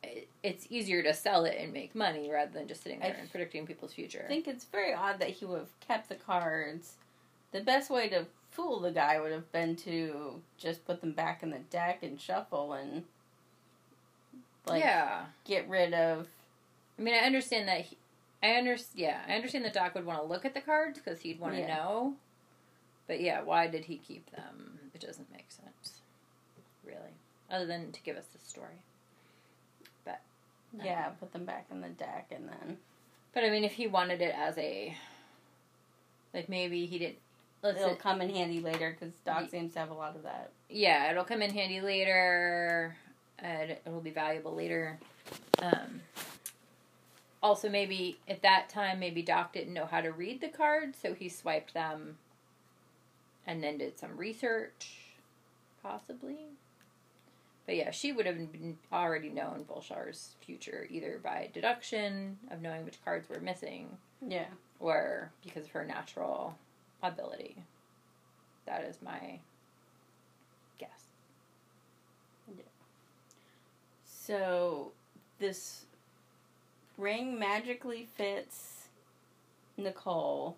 It, 0.03 0.27
it's 0.43 0.67
easier 0.69 1.03
to 1.03 1.13
sell 1.13 1.45
it 1.45 1.57
and 1.59 1.73
make 1.73 1.93
money 1.93 2.31
rather 2.31 2.51
than 2.51 2.67
just 2.67 2.83
sitting 2.83 3.01
I 3.01 3.09
there 3.09 3.17
and 3.19 3.29
predicting 3.29 3.65
people's 3.67 3.93
future. 3.93 4.23
I 4.25 4.27
think 4.29 4.47
it's 4.47 4.65
very 4.65 4.93
odd 4.93 5.19
that 5.19 5.29
he 5.29 5.45
would 5.45 5.59
have 5.59 5.79
kept 5.81 6.09
the 6.09 6.15
cards. 6.15 6.93
The 7.51 7.61
best 7.61 7.89
way 7.89 8.07
to 8.09 8.25
fool 8.51 8.79
the 8.79 8.91
guy 8.91 9.19
would 9.19 9.31
have 9.31 9.51
been 9.51 9.75
to 9.77 10.41
just 10.57 10.85
put 10.85 11.01
them 11.01 11.11
back 11.11 11.43
in 11.43 11.49
the 11.49 11.59
deck 11.59 11.99
and 12.01 12.19
shuffle 12.19 12.73
and 12.73 13.03
like 14.65 14.81
yeah. 14.81 15.25
get 15.45 15.67
rid 15.67 15.93
of 15.93 16.27
I 16.99 17.01
mean, 17.01 17.13
I 17.15 17.19
understand 17.19 17.67
that. 17.69 17.81
He, 17.81 17.97
I 18.43 18.57
under 18.57 18.75
yeah, 18.93 19.21
I 19.27 19.33
understand 19.33 19.63
that 19.65 19.73
Doc 19.73 19.95
would 19.95 20.05
want 20.05 20.19
to 20.19 20.25
look 20.25 20.43
at 20.45 20.53
the 20.53 20.61
cards 20.61 20.99
because 20.99 21.21
he'd 21.21 21.39
want 21.39 21.55
to 21.55 21.61
Yeah. 21.61 21.75
know. 21.75 22.15
But 23.07 23.21
yeah, 23.21 23.41
why 23.41 23.67
did 23.67 23.85
he 23.85 23.97
keep 23.97 24.29
them? 24.31 24.79
It 24.93 25.01
doesn't 25.01 25.31
make 25.31 25.49
sense, 25.49 26.01
really. 26.85 27.15
Other 27.49 27.65
than 27.65 27.91
to 27.91 28.01
give 28.03 28.17
us 28.17 28.25
the 28.27 28.45
story. 28.45 28.83
Yeah, 30.83 31.09
put 31.19 31.31
them 31.33 31.45
back 31.45 31.65
in 31.71 31.81
the 31.81 31.89
deck 31.89 32.27
and 32.31 32.47
then 32.47 32.77
But 33.33 33.43
I 33.43 33.49
mean, 33.49 33.63
if 33.63 33.73
he 33.73 33.87
wanted 33.87 34.21
it 34.21 34.33
as 34.35 34.57
a, 34.57 34.95
like 36.33 36.49
maybe 36.49 36.85
he 36.85 36.99
didn't. 36.99 37.17
It'll 37.63 37.95
come 37.95 38.21
in 38.21 38.29
handy 38.29 38.61
later 38.61 38.95
because 38.97 39.13
Doc 39.25 39.43
Ye- 39.43 39.49
seems 39.49 39.73
to 39.73 39.79
have 39.79 39.89
a 39.89 39.93
lot 39.93 40.15
of 40.15 40.23
that. 40.23 40.51
yeah, 40.69 41.11
it'll 41.11 41.25
come 41.25 41.41
in 41.41 41.51
handy 41.51 41.81
later. 41.81 42.95
And 43.39 43.71
it'll 43.85 44.01
be 44.01 44.11
valuable 44.11 44.53
later. 44.53 44.97
Um, 45.61 46.01
also, 47.41 47.69
maybe 47.69 48.17
at 48.27 48.41
that 48.41 48.67
time, 48.69 48.99
maybe 48.99 49.21
Doc 49.21 49.53
didn't 49.53 49.73
know 49.73 49.85
how 49.85 50.01
to 50.01 50.11
read 50.11 50.41
the 50.41 50.49
cards, 50.49 50.97
so 51.01 51.13
he 51.13 51.29
swiped 51.29 51.73
them 51.73 52.17
and 53.47 53.63
then 53.63 53.77
did 53.77 53.97
some 53.97 54.17
research, 54.17 54.99
possibly. 55.81 56.37
But 57.69 57.75
yeah, 57.75 57.91
she 57.91 58.11
would 58.11 58.25
have 58.25 58.51
been 58.51 58.79
already 58.91 59.29
known 59.29 59.63
Bulshar's 59.69 60.33
future 60.41 60.87
either 60.89 61.19
by 61.23 61.51
deduction 61.53 62.39
of 62.49 62.63
knowing 62.63 62.83
which 62.83 62.97
cards 63.05 63.29
were 63.29 63.39
missing 63.39 63.95
Yeah. 64.27 64.47
or 64.79 65.31
because 65.43 65.65
of 65.65 65.71
her 65.73 65.85
natural 65.85 66.57
ability. 67.03 67.57
That 68.65 68.85
is 68.85 69.03
my 69.03 69.39
guess. 70.79 71.09
So 74.03 74.91
this 75.37 75.85
ring 76.97 77.37
magically 77.37 78.07
fits 78.15 78.87
Nicole. 79.77 80.57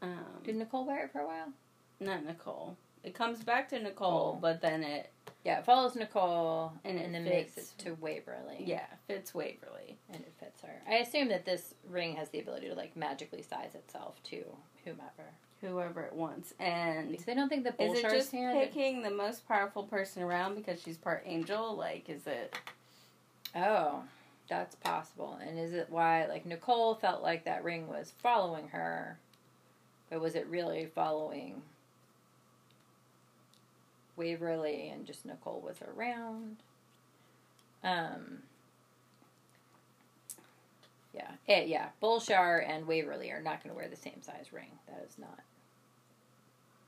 Um, 0.00 0.40
Did 0.44 0.56
Nicole 0.56 0.86
wear 0.86 1.04
it 1.04 1.12
for 1.12 1.20
a 1.20 1.26
while? 1.26 1.52
not 2.00 2.24
Nicole. 2.24 2.78
It 3.06 3.14
comes 3.14 3.44
back 3.44 3.68
to 3.68 3.78
Nicole, 3.78 4.36
but 4.42 4.60
then 4.60 4.82
it 4.82 5.10
Yeah, 5.44 5.60
it 5.60 5.64
follows 5.64 5.94
Nicole 5.94 6.72
And 6.84 6.98
and, 6.98 7.06
it 7.08 7.12
then 7.12 7.24
makes 7.24 7.56
it 7.56 7.72
to 7.78 7.94
Waverly. 7.94 8.64
yeah 8.66 8.86
fits 9.06 9.32
Waverly. 9.32 9.96
And 10.12 10.22
it 10.22 10.32
fits 10.40 10.60
her. 10.62 10.82
I 10.88 10.96
assume 10.96 11.28
that 11.28 11.44
this 11.44 11.74
ring 11.88 12.16
has 12.16 12.30
the 12.30 12.40
ability 12.40 12.68
to 12.68 12.74
like 12.74 12.96
magically 12.96 13.42
size 13.42 13.76
itself 13.76 14.20
to 14.24 14.44
whomever. 14.84 15.30
Whoever 15.60 16.02
it 16.02 16.12
wants, 16.12 16.52
and 16.58 17.10
Because 17.12 17.28
I 17.28 17.34
don't 17.34 17.48
think 17.48 17.64
the 17.64 17.82
is 17.82 17.98
it 17.98 18.02
just 18.10 18.30
picking 18.30 19.00
the 19.02 19.10
most 19.10 19.48
powerful 19.48 19.84
person 19.84 20.22
around 20.22 20.54
because 20.56 20.82
she's 20.82 20.98
part 20.98 21.22
angel? 21.24 21.74
Like, 21.76 22.10
is 22.10 22.26
it? 22.26 22.54
Oh, 23.54 24.02
that's 24.50 24.74
possible. 24.74 25.38
And 25.42 25.58
is 25.58 25.72
it 25.72 25.86
why 25.88 26.26
like 26.26 26.44
Nicole 26.44 26.94
felt 26.96 27.22
like 27.22 27.44
that 27.44 27.64
ring 27.64 27.88
was 27.88 28.12
following 28.22 28.68
her, 28.68 29.18
but 30.10 30.20
was 30.20 30.34
it 30.34 30.46
really 30.48 30.86
following 30.94 31.62
Waverly 34.16 34.88
and 34.88 35.06
just 35.06 35.24
Nicole 35.24 35.60
was 35.60 35.76
around? 35.96 36.56
Um. 37.84 38.38
Yeah, 41.14 41.30
eh, 41.48 41.64
yeah. 41.64 41.88
Bulshar 42.02 42.68
and 42.68 42.86
Waverly 42.86 43.30
are 43.30 43.40
not 43.40 43.62
going 43.62 43.74
to 43.74 43.76
wear 43.76 43.88
the 43.88 43.96
same 43.96 44.20
size 44.22 44.52
ring. 44.52 44.70
That 44.86 45.06
is 45.08 45.18
not. 45.18 45.40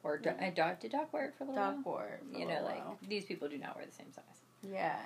Or 0.05 0.19
do, 0.19 0.31
uh, 0.31 0.51
Doc, 0.55 0.81
did 0.81 0.93
Doc 0.93 1.13
wear 1.13 1.27
it 1.27 1.35
for 1.37 1.45
a 1.45 1.47
little 1.49 1.63
Doc 1.63 1.75
while? 1.83 1.95
wore 1.95 2.21
it 2.33 2.39
You 2.39 2.47
know, 2.47 2.63
like 2.63 2.85
while. 2.85 2.99
these 3.09 3.25
people 3.25 3.49
do 3.49 3.59
not 3.59 3.75
wear 3.77 3.87
the 3.87 3.93
same 3.93 4.13
size. 4.13 4.25
Yeah. 4.63 4.99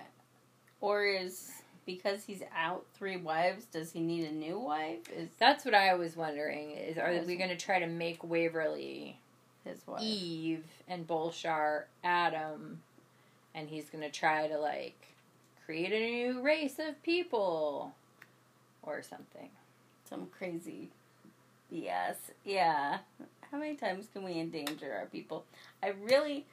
Or 0.80 1.04
is 1.04 1.50
because 1.86 2.24
he's 2.24 2.42
out 2.56 2.84
three 2.94 3.16
wives, 3.16 3.64
does 3.66 3.92
he 3.92 4.00
need 4.00 4.28
a 4.28 4.32
new 4.32 4.58
wife? 4.58 5.08
Is 5.16 5.28
That's 5.38 5.64
what 5.64 5.74
I 5.74 5.94
was 5.94 6.16
wondering. 6.16 6.72
Is 6.72 6.98
are 6.98 7.22
we 7.26 7.36
going 7.36 7.50
to 7.50 7.56
try 7.56 7.78
to 7.78 7.86
make 7.86 8.22
Waverly 8.24 9.18
his 9.64 9.86
wife? 9.86 10.02
Eve 10.02 10.64
and 10.88 11.06
Bulshar 11.06 11.84
Adam, 12.04 12.80
and 13.54 13.68
he's 13.68 13.90
going 13.90 14.04
to 14.04 14.10
try 14.10 14.48
to 14.48 14.58
like 14.58 15.08
create 15.64 15.92
a 15.92 15.98
new 15.98 16.42
race 16.42 16.78
of 16.78 17.02
people 17.02 17.94
or 18.82 19.02
something. 19.02 19.48
Some 20.08 20.26
crazy 20.26 20.90
BS. 21.72 22.16
Yeah. 22.44 22.98
How 23.50 23.58
many 23.58 23.76
times 23.76 24.08
can 24.12 24.24
we 24.24 24.38
endanger 24.38 24.92
our 24.92 25.06
people? 25.06 25.44
I 25.82 25.88
really, 25.88 26.46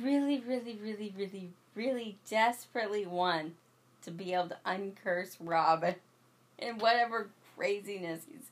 really, 0.00 0.40
really, 0.46 0.78
really, 0.82 1.12
really, 1.16 1.50
really 1.74 2.18
desperately 2.28 3.06
want 3.06 3.54
to 4.02 4.10
be 4.10 4.32
able 4.32 4.48
to 4.48 4.58
uncurse 4.64 5.36
Robin 5.40 5.96
and 6.58 6.80
whatever 6.80 7.28
craziness 7.56 8.22
he's 8.30 8.46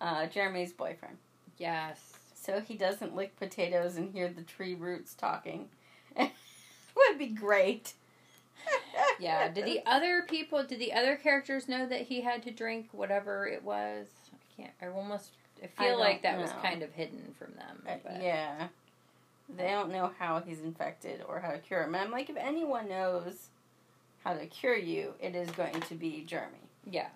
uh, 0.00 0.26
Jeremy's 0.26 0.72
boyfriend. 0.72 1.16
Yes. 1.58 2.15
So 2.46 2.60
he 2.60 2.76
doesn't 2.76 3.16
lick 3.16 3.36
potatoes 3.36 3.96
and 3.96 4.12
hear 4.12 4.28
the 4.28 4.42
tree 4.42 4.76
roots 4.76 5.14
talking. 5.14 5.68
Would 6.16 7.18
be 7.18 7.26
great. 7.26 7.94
Yeah. 9.18 9.48
Did 9.48 9.64
the 9.64 9.80
other 9.86 10.22
people? 10.28 10.62
Did 10.62 10.78
the 10.78 10.92
other 10.92 11.16
characters 11.16 11.68
know 11.68 11.86
that 11.86 12.02
he 12.02 12.20
had 12.20 12.42
to 12.42 12.50
drink 12.50 12.88
whatever 12.92 13.46
it 13.46 13.62
was? 13.62 14.08
I 14.30 14.60
can't. 14.60 14.72
I 14.82 14.88
almost. 14.88 15.30
I 15.62 15.64
I 15.64 15.68
feel 15.68 15.92
don't 15.92 16.00
like 16.00 16.22
that 16.22 16.38
was 16.38 16.50
kind 16.62 16.82
of 16.82 16.92
hidden 16.92 17.34
from 17.38 17.52
them. 17.54 17.82
Uh, 17.88 18.18
yeah. 18.20 18.68
They 19.54 19.68
don't 19.68 19.90
know 19.90 20.10
how 20.18 20.40
he's 20.40 20.60
infected 20.60 21.22
or 21.26 21.40
how 21.40 21.52
to 21.52 21.58
cure 21.58 21.82
him. 21.84 21.94
And 21.94 22.04
I'm 22.04 22.10
like, 22.10 22.28
if 22.28 22.36
anyone 22.36 22.88
knows 22.88 23.48
how 24.22 24.34
to 24.34 24.44
cure 24.46 24.76
you, 24.76 25.14
it 25.18 25.34
is 25.34 25.50
going 25.52 25.80
to 25.80 25.94
be 25.94 26.24
Jeremy. 26.26 26.58
Yeah. 26.84 27.08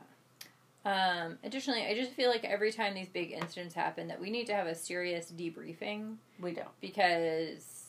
Um, 0.85 1.39
additionally, 1.45 1.85
I 1.87 1.95
just 1.95 2.13
feel 2.13 2.31
like 2.31 2.45
every 2.45 2.73
time 2.73 2.95
these 2.95 3.09
big 3.09 3.33
incidents 3.33 3.75
happen, 3.75 4.09
that 4.09 4.21
we 4.21 4.31
need 4.31 4.47
to 4.47 4.55
have 4.55 4.67
a 4.67 4.75
serious 4.75 5.31
debriefing 5.37 6.17
We 6.41 6.53
don't. 6.53 6.69
because, 6.81 7.85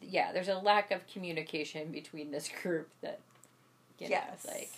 yeah, 0.00 0.32
there's 0.32 0.48
a 0.48 0.56
lack 0.58 0.90
of 0.90 1.06
communication 1.06 1.92
between 1.92 2.30
this 2.30 2.48
group 2.62 2.88
that, 3.02 3.20
you 3.98 4.08
know, 4.08 4.16
yes. 4.16 4.46
like, 4.46 4.70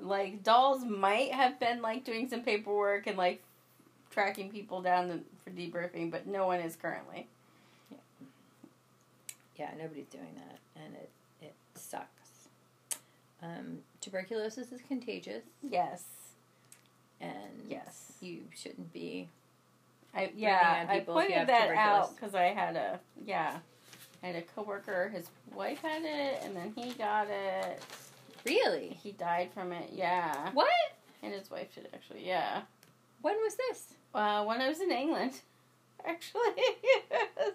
like 0.00 0.42
Dolls 0.42 0.84
might 0.84 1.32
have 1.32 1.60
been 1.60 1.82
like 1.82 2.04
doing 2.04 2.28
some 2.28 2.42
paperwork 2.42 3.06
and 3.06 3.16
like 3.16 3.42
tracking 4.10 4.50
people 4.50 4.82
down 4.82 5.24
for 5.44 5.50
debriefing, 5.50 6.10
but 6.10 6.26
no 6.26 6.46
one 6.46 6.60
is 6.60 6.74
currently. 6.76 7.28
yeah, 9.56 9.70
nobody's 9.78 10.06
doing 10.06 10.34
that, 10.36 10.58
and 10.82 10.94
it 10.94 11.10
it 11.42 11.54
sucks. 11.74 12.48
Um, 13.42 13.78
tuberculosis 14.12 14.72
is 14.72 14.80
contagious, 14.88 15.44
Yes. 15.62 16.04
and 17.20 17.66
Yes. 17.68 18.12
you 18.20 18.44
shouldn't 18.56 18.92
be. 18.92 19.28
I 20.14 20.32
yeah, 20.34 20.86
I 20.88 21.00
pointed 21.00 21.46
that 21.48 21.70
out 21.76 22.14
because 22.16 22.34
I 22.34 22.44
had 22.46 22.74
a 22.76 22.98
yeah, 23.24 23.58
I 24.22 24.26
had 24.28 24.36
a 24.36 24.42
coworker. 24.42 25.10
His 25.10 25.28
wife 25.54 25.80
had 25.82 26.02
it, 26.02 26.42
and 26.42 26.56
then 26.56 26.72
he 26.74 26.92
got 26.94 27.28
it. 27.28 27.82
Really? 28.46 28.88
He 29.02 29.12
died 29.12 29.50
from 29.52 29.72
it. 29.72 29.90
Yeah, 29.92 30.50
What? 30.52 30.68
and 31.22 31.34
his 31.34 31.50
wife 31.50 31.74
did 31.74 31.88
actually. 31.92 32.26
Yeah. 32.26 32.62
When 33.20 33.34
was 33.36 33.56
this? 33.56 33.84
Uh, 34.14 34.44
when 34.44 34.60
I 34.62 34.68
was 34.68 34.80
in 34.80 34.90
England, 34.90 35.40
actually. 36.06 36.40
yes. 37.10 37.52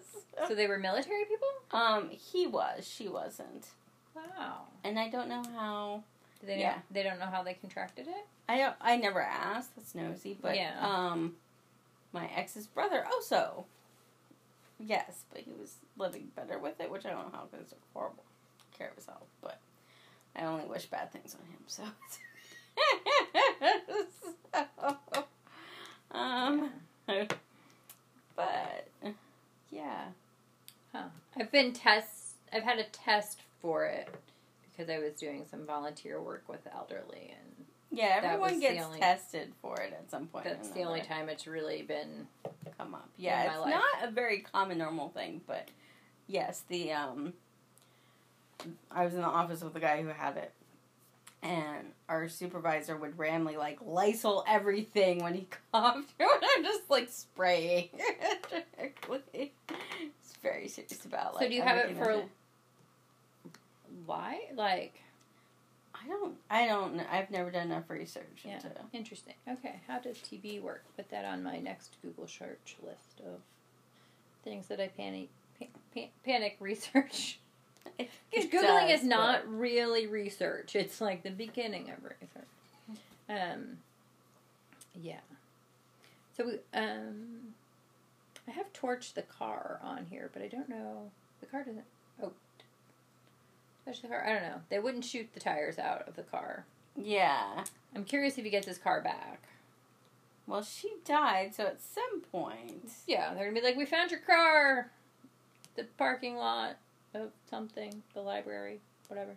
So 0.47 0.53
they 0.53 0.67
were 0.67 0.77
military 0.77 1.25
people? 1.25 1.47
um, 1.71 2.09
he 2.11 2.45
was. 2.45 2.87
She 2.87 3.07
wasn't, 3.07 3.69
Wow. 4.15 4.65
and 4.83 4.99
I 4.99 5.09
don't 5.09 5.29
know 5.29 5.43
how. 5.55 6.03
They 6.45 6.59
Yeah. 6.59 6.79
they 6.91 7.03
don't 7.03 7.19
know 7.19 7.25
how 7.27 7.41
they 7.43 7.53
contracted 7.53 8.07
it? 8.07 8.27
I 8.49 8.57
don't. 8.57 8.75
I 8.81 8.97
never 8.97 9.21
asked. 9.21 9.75
That's 9.75 9.95
nosy, 9.95 10.37
but 10.41 10.55
Yeah. 10.57 10.75
um, 10.79 11.35
my 12.11 12.27
ex's 12.35 12.67
brother 12.67 13.05
also. 13.05 13.65
Yes, 14.79 15.23
but 15.31 15.41
he 15.41 15.51
was 15.53 15.75
living 15.97 16.31
better 16.35 16.59
with 16.59 16.81
it, 16.81 16.91
which 16.91 17.05
I 17.05 17.11
don't 17.11 17.31
know 17.31 17.37
how 17.37 17.45
because 17.49 17.71
it's 17.71 17.85
horrible 17.93 18.25
care 18.77 18.89
of 18.89 18.95
his 18.95 19.05
health. 19.05 19.27
But 19.41 19.59
I 20.35 20.43
only 20.43 20.65
wish 20.65 20.85
bad 20.87 21.11
things 21.11 21.35
on 21.35 21.45
him. 21.45 21.63
So. 21.67 21.83
so 24.53 25.25
um, 26.11 26.71
but 28.35 28.87
yeah, 29.71 30.05
Huh. 30.91 31.03
I've 31.39 31.51
been 31.51 31.71
test. 31.73 32.35
I've 32.51 32.63
had 32.63 32.77
a 32.79 32.83
test 32.83 33.39
for 33.61 33.85
it 33.85 34.13
because 34.75 34.89
I 34.89 34.99
was 34.99 35.13
doing 35.13 35.45
some 35.49 35.65
volunteer 35.65 36.21
work 36.21 36.43
with 36.47 36.63
the 36.63 36.73
elderly, 36.73 37.31
and 37.37 37.65
yeah. 37.91 38.19
Everyone 38.23 38.59
gets 38.59 38.83
only- 38.83 38.99
tested 38.99 39.53
for 39.61 39.79
it 39.79 39.93
at 39.93 40.09
some 40.09 40.27
point. 40.27 40.45
that's 40.45 40.69
the 40.69 40.81
only 40.83 41.01
time 41.01 41.29
it's 41.29 41.45
really 41.47 41.83
been. 41.83 42.27
come 42.77 42.95
up. 42.95 43.07
Yeah, 43.17 43.41
in 43.41 43.47
my 43.47 43.53
it's 43.53 43.61
life. 43.61 43.73
not 44.01 44.09
a 44.09 44.11
very 44.11 44.39
common 44.39 44.77
normal 44.79 45.09
thing, 45.09 45.41
but 45.45 45.67
yes, 46.27 46.63
the 46.67 46.91
um 46.93 47.33
I 48.89 49.03
was 49.05 49.13
in 49.13 49.21
the 49.21 49.27
office 49.27 49.61
with 49.63 49.75
a 49.75 49.79
guy 49.79 50.01
who 50.01 50.07
had 50.09 50.37
it. 50.37 50.51
And 51.43 51.87
our 52.07 52.29
supervisor 52.29 52.95
would 52.95 53.19
randomly 53.19 53.57
like 53.57 53.79
Lysol 53.85 54.45
everything 54.47 55.21
when 55.21 55.33
he 55.33 55.47
coughed. 55.73 56.13
and 56.19 56.29
I'm 56.57 56.63
just 56.63 56.89
like 56.89 57.09
spraying. 57.09 57.89
It's 59.33 60.37
very 60.41 60.67
serious 60.67 61.05
about 61.05 61.35
like 61.35 61.43
So 61.43 61.49
do 61.49 61.55
you 61.55 61.61
have 61.61 61.77
it 61.77 61.97
for- 61.97 62.23
Why? 64.05 64.39
Like, 64.55 65.01
I 65.93 66.07
don't 66.07 66.35
I 66.49 66.67
don't. 66.67 66.99
I've 67.11 67.31
never 67.31 67.51
done 67.51 67.67
enough 67.67 67.89
research 67.89 68.43
Yeah. 68.45 68.55
into 68.55 68.71
interesting. 68.93 69.35
Okay, 69.47 69.79
how 69.87 69.99
does 69.99 70.17
TB 70.17 70.61
work? 70.61 70.83
Put 70.95 71.09
that 71.09 71.25
on 71.25 71.43
my 71.43 71.59
next 71.59 71.97
Google 72.01 72.27
search 72.27 72.75
list 72.81 73.19
of 73.25 73.39
things 74.43 74.67
that 74.67 74.79
I 74.81 74.87
panic 74.89 75.29
pa- 75.59 75.65
pa- 75.93 76.07
panic 76.25 76.57
research. 76.59 77.39
Because 78.31 78.49
does, 78.49 78.63
googling 78.63 78.93
is 78.93 79.01
but- 79.01 79.07
not 79.09 79.47
really 79.47 80.07
research; 80.07 80.75
it's 80.75 80.99
like 81.01 81.21
the 81.21 81.29
beginning 81.29 81.89
of 81.91 81.97
research. 82.03 82.99
Um, 83.29 83.77
yeah. 84.99 85.19
So 86.35 86.45
we, 86.47 86.53
um, 86.73 87.53
I 88.47 88.51
have 88.51 88.71
torched 88.73 89.13
the 89.13 89.21
car 89.21 89.79
on 89.83 90.05
here, 90.09 90.29
but 90.33 90.41
I 90.41 90.47
don't 90.47 90.69
know 90.69 91.11
the 91.41 91.45
car 91.45 91.63
doesn't. 91.63 91.83
Touch 93.85 94.01
the 94.01 94.07
car. 94.07 94.23
I 94.25 94.33
don't 94.33 94.43
know. 94.43 94.61
They 94.69 94.79
wouldn't 94.79 95.05
shoot 95.05 95.29
the 95.33 95.39
tires 95.39 95.77
out 95.77 96.07
of 96.07 96.15
the 96.15 96.23
car. 96.23 96.65
Yeah. 96.95 97.63
I'm 97.95 98.05
curious 98.05 98.37
if 98.37 98.43
he 98.43 98.49
gets 98.49 98.67
his 98.67 98.77
car 98.77 99.01
back. 99.01 99.43
Well, 100.47 100.63
she 100.63 100.93
died, 101.05 101.55
so 101.55 101.65
at 101.65 101.81
some 101.81 102.21
point 102.21 102.89
Yeah, 103.07 103.33
they're 103.33 103.45
gonna 103.45 103.59
be 103.59 103.65
like, 103.65 103.77
"We 103.77 103.85
found 103.85 104.11
your 104.11 104.19
car, 104.19 104.91
the 105.75 105.85
parking 105.97 106.35
lot 106.35 106.77
of 107.13 107.31
something, 107.49 108.03
the 108.13 108.21
library, 108.21 108.81
whatever." 109.07 109.35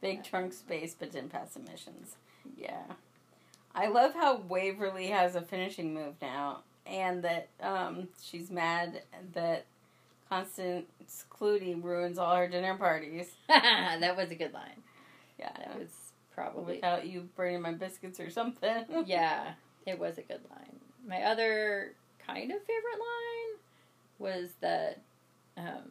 Big 0.00 0.24
trunk 0.24 0.52
space, 0.52 0.94
but 0.98 1.12
didn't 1.12 1.30
pass 1.30 1.56
emissions. 1.56 2.16
Yeah. 2.56 2.94
I 3.74 3.86
love 3.86 4.14
how 4.14 4.36
Waverly 4.36 5.08
has 5.08 5.34
a 5.34 5.42
finishing 5.42 5.94
move 5.94 6.14
now, 6.20 6.62
and 6.86 7.22
that 7.22 7.48
um, 7.60 8.08
she's 8.20 8.50
mad 8.50 9.02
that 9.34 9.66
Constance 10.32 11.24
Clootie 11.30 11.82
ruins 11.82 12.18
all 12.18 12.34
her 12.34 12.48
dinner 12.48 12.74
parties. 12.76 13.30
that 13.48 14.16
was 14.16 14.30
a 14.30 14.34
good 14.34 14.54
line. 14.54 14.82
Yeah. 15.38 15.52
That 15.58 15.78
was 15.78 15.90
probably 16.34 16.76
Without 16.76 17.06
you 17.06 17.28
burning 17.36 17.60
my 17.60 17.72
biscuits 17.72 18.18
or 18.18 18.30
something. 18.30 18.84
yeah, 19.06 19.52
it 19.86 19.98
was 19.98 20.16
a 20.16 20.22
good 20.22 20.40
line. 20.50 20.80
My 21.06 21.22
other 21.24 21.92
kind 22.26 22.50
of 22.50 22.58
favorite 22.60 22.98
line 22.98 23.58
was 24.18 24.52
that 24.60 25.02
um, 25.58 25.90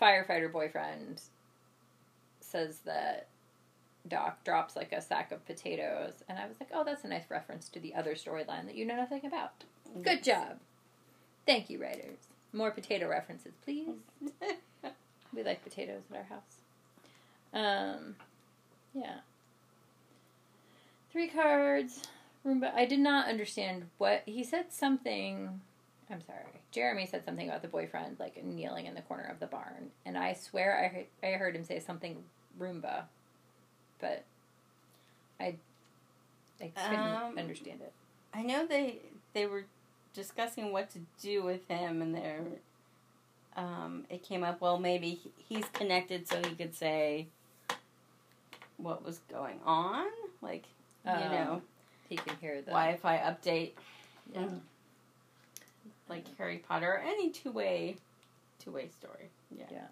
firefighter 0.00 0.50
boyfriend 0.50 1.20
says 2.40 2.78
that 2.86 3.26
Doc 4.08 4.42
drops 4.44 4.74
like 4.74 4.92
a 4.92 5.02
sack 5.02 5.32
of 5.32 5.44
potatoes, 5.44 6.24
and 6.28 6.38
I 6.38 6.46
was 6.46 6.56
like, 6.58 6.70
oh, 6.72 6.82
that's 6.84 7.04
a 7.04 7.08
nice 7.08 7.30
reference 7.30 7.68
to 7.70 7.80
the 7.80 7.94
other 7.94 8.14
storyline 8.14 8.64
that 8.66 8.74
you 8.74 8.86
know 8.86 8.96
nothing 8.96 9.26
about. 9.26 9.64
Good 10.02 10.24
job. 10.24 10.58
Thank 11.46 11.70
you, 11.70 11.80
writers. 11.80 12.18
More 12.52 12.70
potato 12.70 13.08
references, 13.08 13.52
please. 13.64 13.88
We 15.34 15.42
like 15.42 15.64
potatoes 15.64 16.02
at 16.10 16.16
our 16.18 16.24
house. 16.24 16.42
Um, 17.54 18.16
yeah. 18.92 19.20
Three 21.10 21.28
cards. 21.28 22.02
Roomba. 22.46 22.74
I 22.74 22.84
did 22.84 22.98
not 22.98 23.28
understand 23.28 23.86
what 23.96 24.24
he 24.26 24.44
said. 24.44 24.66
Something. 24.72 25.60
I'm 26.10 26.20
sorry. 26.26 26.44
Jeremy 26.70 27.06
said 27.06 27.24
something 27.24 27.48
about 27.48 27.62
the 27.62 27.68
boyfriend 27.68 28.16
like 28.20 28.44
kneeling 28.44 28.84
in 28.84 28.94
the 28.94 29.00
corner 29.00 29.24
of 29.24 29.40
the 29.40 29.46
barn, 29.46 29.90
and 30.04 30.18
I 30.18 30.34
swear 30.34 30.78
I 30.84 30.88
heard, 30.88 31.06
I 31.22 31.38
heard 31.38 31.56
him 31.56 31.64
say 31.64 31.78
something 31.80 32.22
Roomba, 32.60 33.04
but 34.00 34.24
I 35.40 35.56
couldn't 36.58 36.98
Um, 36.98 37.38
understand 37.38 37.80
it. 37.80 37.92
I 38.34 38.42
know 38.42 38.66
they 38.66 38.98
they 39.32 39.46
were 39.46 39.64
discussing 40.14 40.72
what 40.72 40.90
to 40.90 40.98
do 41.20 41.42
with 41.42 41.66
him, 41.68 42.02
and 42.02 42.14
there, 42.14 42.40
um, 43.56 44.04
it 44.10 44.22
came 44.22 44.42
up. 44.44 44.60
Well, 44.60 44.78
maybe 44.78 45.20
he's 45.48 45.64
connected, 45.72 46.28
so 46.28 46.36
he 46.48 46.54
could 46.54 46.74
say 46.74 47.26
what 48.76 49.04
was 49.04 49.18
going 49.30 49.60
on, 49.64 50.06
like 50.40 50.64
you 51.04 51.10
Um, 51.12 51.20
know, 51.32 51.62
He 52.08 52.16
can 52.16 52.36
hear 52.36 52.56
the 52.60 52.70
Wi-Fi 52.72 53.18
update, 53.18 53.72
Yeah. 54.34 54.42
Mm. 54.42 54.60
like 56.08 56.24
Harry 56.36 56.58
Potter, 56.58 57.02
any 57.04 57.30
two 57.30 57.50
way, 57.52 57.96
two 58.58 58.70
way 58.72 58.88
story. 58.88 59.30
Yeah. 59.50 59.86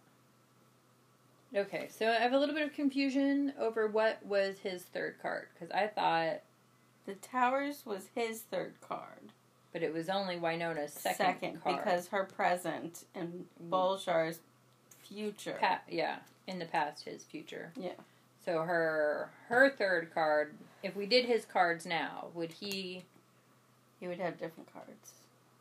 Okay, 1.52 1.88
so 1.88 2.09
I 2.09 2.14
have 2.14 2.33
a 2.33 2.38
little 2.38 2.54
bit 2.54 2.64
of 2.66 2.74
confusion 2.74 3.52
over 3.59 3.88
what 3.88 4.24
was 4.24 4.59
his 4.61 4.83
third 4.85 5.16
card 5.20 5.48
because 5.52 5.70
I 5.72 5.88
thought, 5.88 6.42
The 7.06 7.14
Towers 7.16 7.85
was 7.85 8.09
his 8.14 8.42
third 8.42 8.74
card. 8.80 9.33
But 9.72 9.83
it 9.83 9.92
was 9.94 10.09
only 10.09 10.37
Wynonna's 10.37 10.92
second, 10.92 11.62
card. 11.62 11.76
because 11.78 12.09
her 12.09 12.24
present 12.24 13.04
and 13.14 13.46
Mm. 13.62 13.70
Bulshar's 13.70 14.40
future. 15.02 15.56
Pa- 15.61 15.83
yeah, 15.88 16.18
in 16.46 16.59
the 16.59 16.64
past, 16.66 17.04
his 17.04 17.22
future. 17.24 17.72
Yeah. 17.76 17.92
So 18.44 18.62
her 18.62 19.30
her 19.48 19.70
third 19.70 20.12
card. 20.12 20.54
If 20.83 20.96
we 20.96 21.06
did 21.06 21.26
his 21.26 21.44
cards 21.44 21.87
now, 21.87 22.28
would 22.35 22.52
he 22.52 23.04
He 24.00 24.09
would 24.09 24.18
have 24.18 24.38
different 24.38 24.72
cards. 24.72 25.12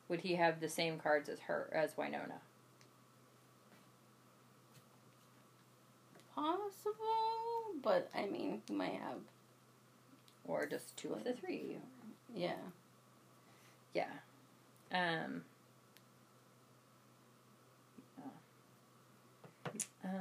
would 0.08 0.22
he 0.22 0.36
have 0.36 0.60
the 0.60 0.70
same 0.70 0.98
cards 0.98 1.30
as 1.30 1.42
her 1.42 1.70
as 1.74 1.96
Winona? 1.98 2.40
Possible, 6.36 7.74
but 7.84 8.10
I 8.16 8.26
mean, 8.26 8.62
he 8.68 8.74
might 8.74 8.94
have. 8.94 9.20
or 10.46 10.66
just 10.66 10.98
two 10.98 11.14
of 11.14 11.24
the 11.24 11.34
three. 11.34 11.78
Yeah. 12.34 12.56
Yeah. 13.94 14.06
Um. 14.92 15.42
Um. 20.04 20.12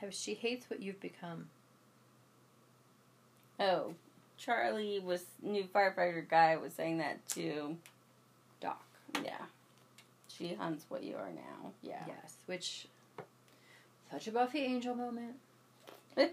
How 0.00 0.10
she 0.10 0.34
hates 0.34 0.68
what 0.68 0.80
you've 0.80 1.00
become. 1.00 1.48
Oh, 3.60 3.94
Charlie 4.38 4.98
was 4.98 5.24
new 5.40 5.64
firefighter 5.64 6.28
guy 6.28 6.56
was 6.56 6.72
saying 6.72 6.98
that 6.98 7.26
too. 7.28 7.76
Doc. 8.60 8.82
Yeah. 9.24 9.38
She 10.26 10.54
hunts 10.54 10.84
what 10.88 11.04
you 11.04 11.14
are 11.14 11.30
now. 11.30 11.70
Yeah. 11.82 12.02
Yes, 12.08 12.34
which 12.46 12.88
such 14.10 14.26
a 14.26 14.32
Buffy 14.32 14.60
Angel 14.60 14.94
moment. 14.94 15.36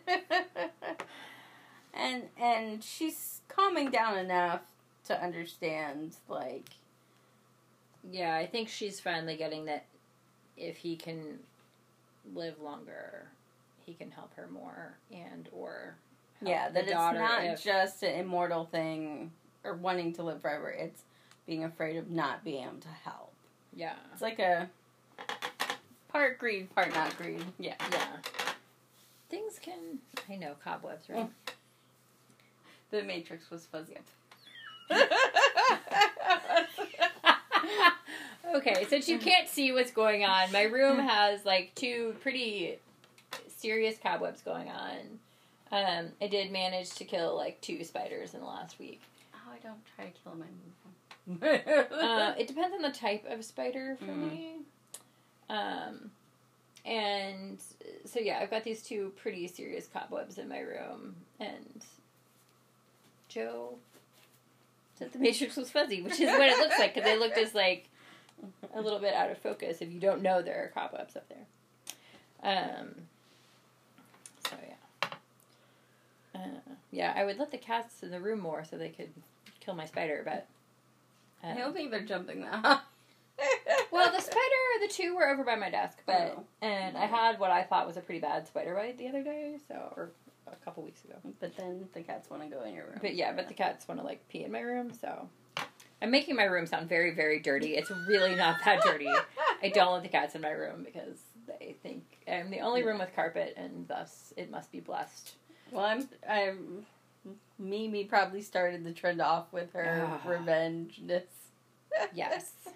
and 1.94 2.24
and 2.40 2.84
she's 2.84 3.42
calming 3.48 3.90
down 3.90 4.18
enough 4.18 4.62
to 5.06 5.22
understand 5.22 6.16
like 6.28 6.70
Yeah, 8.12 8.36
I 8.36 8.46
think 8.46 8.70
she's 8.70 9.00
finally 9.00 9.36
getting 9.38 9.66
that 9.66 9.86
if 10.58 10.78
he 10.78 10.96
can 10.96 11.40
live 12.34 12.60
longer, 12.62 13.28
he 13.86 13.94
can 13.94 14.12
help 14.12 14.34
her 14.36 14.48
more 14.52 14.98
and 15.12 15.50
or 15.52 15.96
yeah 16.42 16.68
the 16.68 16.76
that 16.76 16.84
it's 16.84 16.94
not 16.94 17.44
if- 17.44 17.64
just 17.64 18.04
an 18.04 18.20
immortal 18.20 18.66
thing 18.66 19.32
or 19.64 19.74
wanting 19.74 20.14
to 20.14 20.24
live 20.24 20.42
forever 20.42 20.70
it's 20.70 21.04
being 21.46 21.64
afraid 21.64 21.98
of 21.98 22.10
not 22.10 22.44
being 22.44 22.64
able 22.64 22.78
to 22.80 22.88
help 23.04 23.34
yeah. 23.76 23.96
it's 24.14 24.22
like 24.22 24.40
a 24.40 24.70
part 26.08 26.38
greed 26.40 26.74
part 26.74 26.94
not 26.94 27.18
greed 27.18 27.44
yeah 27.58 27.76
Yeah. 27.92 28.08
Things 29.30 29.60
can 29.62 30.00
I 30.30 30.36
know 30.36 30.56
cobwebs, 30.64 31.08
right? 31.10 31.28
Mm. 31.28 31.54
The 32.92 33.04
matrix 33.04 33.50
was 33.50 33.66
fuzzy 33.66 33.98
okay, 38.56 38.86
since 38.90 39.08
you 39.08 39.20
can't 39.20 39.48
see 39.48 39.72
what's 39.72 39.92
going 39.92 40.24
on, 40.24 40.52
my 40.52 40.64
room 40.64 40.98
has 41.00 41.46
like 41.46 41.72
two 41.76 42.16
pretty 42.22 42.78
serious 43.58 43.98
cobwebs 44.02 44.42
going 44.42 44.70
on. 44.70 44.98
Um, 45.72 46.08
I 46.22 46.28
did 46.28 46.52
manage 46.52 46.90
to 46.96 47.06
kill 47.06 47.36
like 47.36 47.62
two 47.62 47.84
spiders 47.84 48.34
in 48.34 48.40
the 48.40 48.46
last 48.48 48.80
week. 48.80 49.02
oh 49.36 49.52
i 49.54 49.58
don't 49.60 49.78
try 49.96 50.06
to 50.06 50.12
kill 50.24 50.36
my 50.36 50.46
Uh, 51.96 52.34
it 52.40 52.48
depends 52.48 52.74
on 52.74 52.82
the 52.82 52.92
type 52.92 53.24
of 53.30 53.46
spider 53.46 53.96
for 54.00 54.06
Mm. 54.06 54.32
me. 54.32 54.56
Um, 55.50 56.10
and 56.86 57.60
so 58.06 58.20
yeah, 58.20 58.40
I've 58.42 58.50
got 58.50 58.64
these 58.64 58.82
two 58.82 59.14
pretty 59.22 59.48
serious 59.48 59.88
cobwebs 59.88 60.38
in 60.40 60.48
my 60.50 60.60
room, 60.60 61.16
and 61.40 61.84
Joe 63.30 63.76
said 64.98 65.14
the 65.14 65.20
Matrix 65.20 65.56
was 65.56 65.72
fuzzy, 65.72 66.02
which 66.02 66.20
is 66.20 66.30
what 66.30 66.50
it 66.50 66.58
looks 66.58 66.78
like 66.78 66.94
because 66.94 67.10
they 67.10 67.18
look 67.18 67.34
just 67.36 67.56
like 67.56 67.88
a 68.74 68.82
little 68.82 69.00
bit 69.00 69.14
out 69.14 69.32
of 69.32 69.38
focus 69.38 69.78
if 69.82 69.92
you 69.92 70.00
don't 70.00 70.22
know 70.22 70.42
there 70.42 70.64
are 70.66 70.68
cobwebs 70.68 71.16
up 71.16 71.26
there. 71.30 71.46
Um. 72.44 72.90
So 74.50 74.56
yeah. 74.68 75.10
Uh, 76.36 76.74
yeah, 76.92 77.14
I 77.16 77.24
would 77.26 77.38
let 77.38 77.52
the 77.52 77.58
cats 77.58 78.04
in 78.04 78.12
the 78.12 78.20
room 78.20 78.40
more 78.40 78.64
so 78.64 78.78
they 78.78 78.90
could 78.90 79.10
kill 79.60 79.76
my 79.76 79.86
spider, 79.86 80.22
but. 80.26 80.48
i 81.44 81.52
um, 81.52 81.58
don't 81.58 81.74
think 81.74 81.92
they're 81.92 82.02
jumping 82.06 82.42
that 82.42 82.82
well, 83.92 84.12
the 84.12 84.20
spider, 84.22 84.40
the 84.82 84.88
two 84.88 85.16
were 85.16 85.30
over 85.30 85.44
by 85.44 85.56
my 85.56 85.70
desk, 85.70 86.00
but 86.06 86.36
Oh. 86.38 86.44
and 86.62 86.98
I 86.98 87.06
had 87.06 87.40
what 87.40 87.52
I 87.52 87.64
thought 87.64 87.88
was 87.88 87.98
a 87.98 88.02
pretty 88.02 88.20
bad 88.20 88.48
spider 88.48 88.76
bite 88.76 88.98
the 88.98 89.08
other 89.08 89.24
day, 89.24 89.56
so 89.68 89.94
or 89.96 90.10
a 90.52 90.66
couple 90.66 90.84
weeks 90.84 91.04
ago. 91.04 91.16
but 91.40 91.56
then 91.58 91.88
the 91.94 92.02
cats 92.02 92.30
want 92.30 92.44
to 92.44 92.50
go 92.50 92.64
in 92.64 92.74
your 92.74 92.86
room 92.86 93.00
But 93.02 93.16
yeah, 93.16 93.32
but 93.34 93.48
the 93.48 93.54
cats 93.54 93.88
want 93.88 94.00
to 94.00 94.06
like 94.06 94.28
pee 94.30 94.44
in 94.44 94.52
my 94.52 94.60
room, 94.62 94.92
so 94.94 95.30
I'm 96.02 96.12
making 96.12 96.36
my 96.36 96.44
room 96.46 96.66
sound 96.66 96.88
very, 96.88 97.14
very 97.14 97.40
dirty. 97.40 97.76
It's 97.76 97.92
really 98.08 98.36
not 98.36 98.58
that 98.66 98.82
dirty. 98.84 99.10
I 99.62 99.70
don't 99.70 99.94
let 99.94 100.04
the 100.04 100.10
cats 100.10 100.36
in 100.36 100.42
my 100.42 100.52
room 100.52 100.84
because 100.84 101.20
they 101.48 101.76
think 101.84 102.04
I'm 102.28 102.50
the 102.52 102.62
only 102.62 102.84
room 102.86 103.00
with 103.00 103.14
carpet, 103.16 103.54
and 103.58 103.88
thus 103.88 104.34
it 104.38 104.50
must 104.50 104.72
be 104.72 104.80
blessed. 104.80 105.34
Well, 105.72 105.84
I'm, 105.86 106.08
I'm, 106.30 106.86
Mimi 107.58 108.06
probably 108.06 108.42
started 108.42 108.84
the 108.86 108.94
trend 108.94 109.22
off 109.22 109.52
with 109.52 109.74
her 109.74 110.08
Ah. 110.08 110.22
revengeness. 110.28 111.24
Yes. 112.14 112.52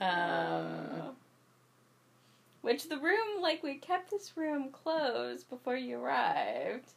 Um. 0.00 1.16
Which 2.68 2.88
the 2.88 2.98
room, 2.98 3.40
like, 3.42 3.62
we 3.62 3.76
kept 3.76 4.10
this 4.10 4.36
room 4.36 4.68
closed 4.70 5.48
before 5.50 5.76
you 5.76 5.98
arrived. 5.98 6.90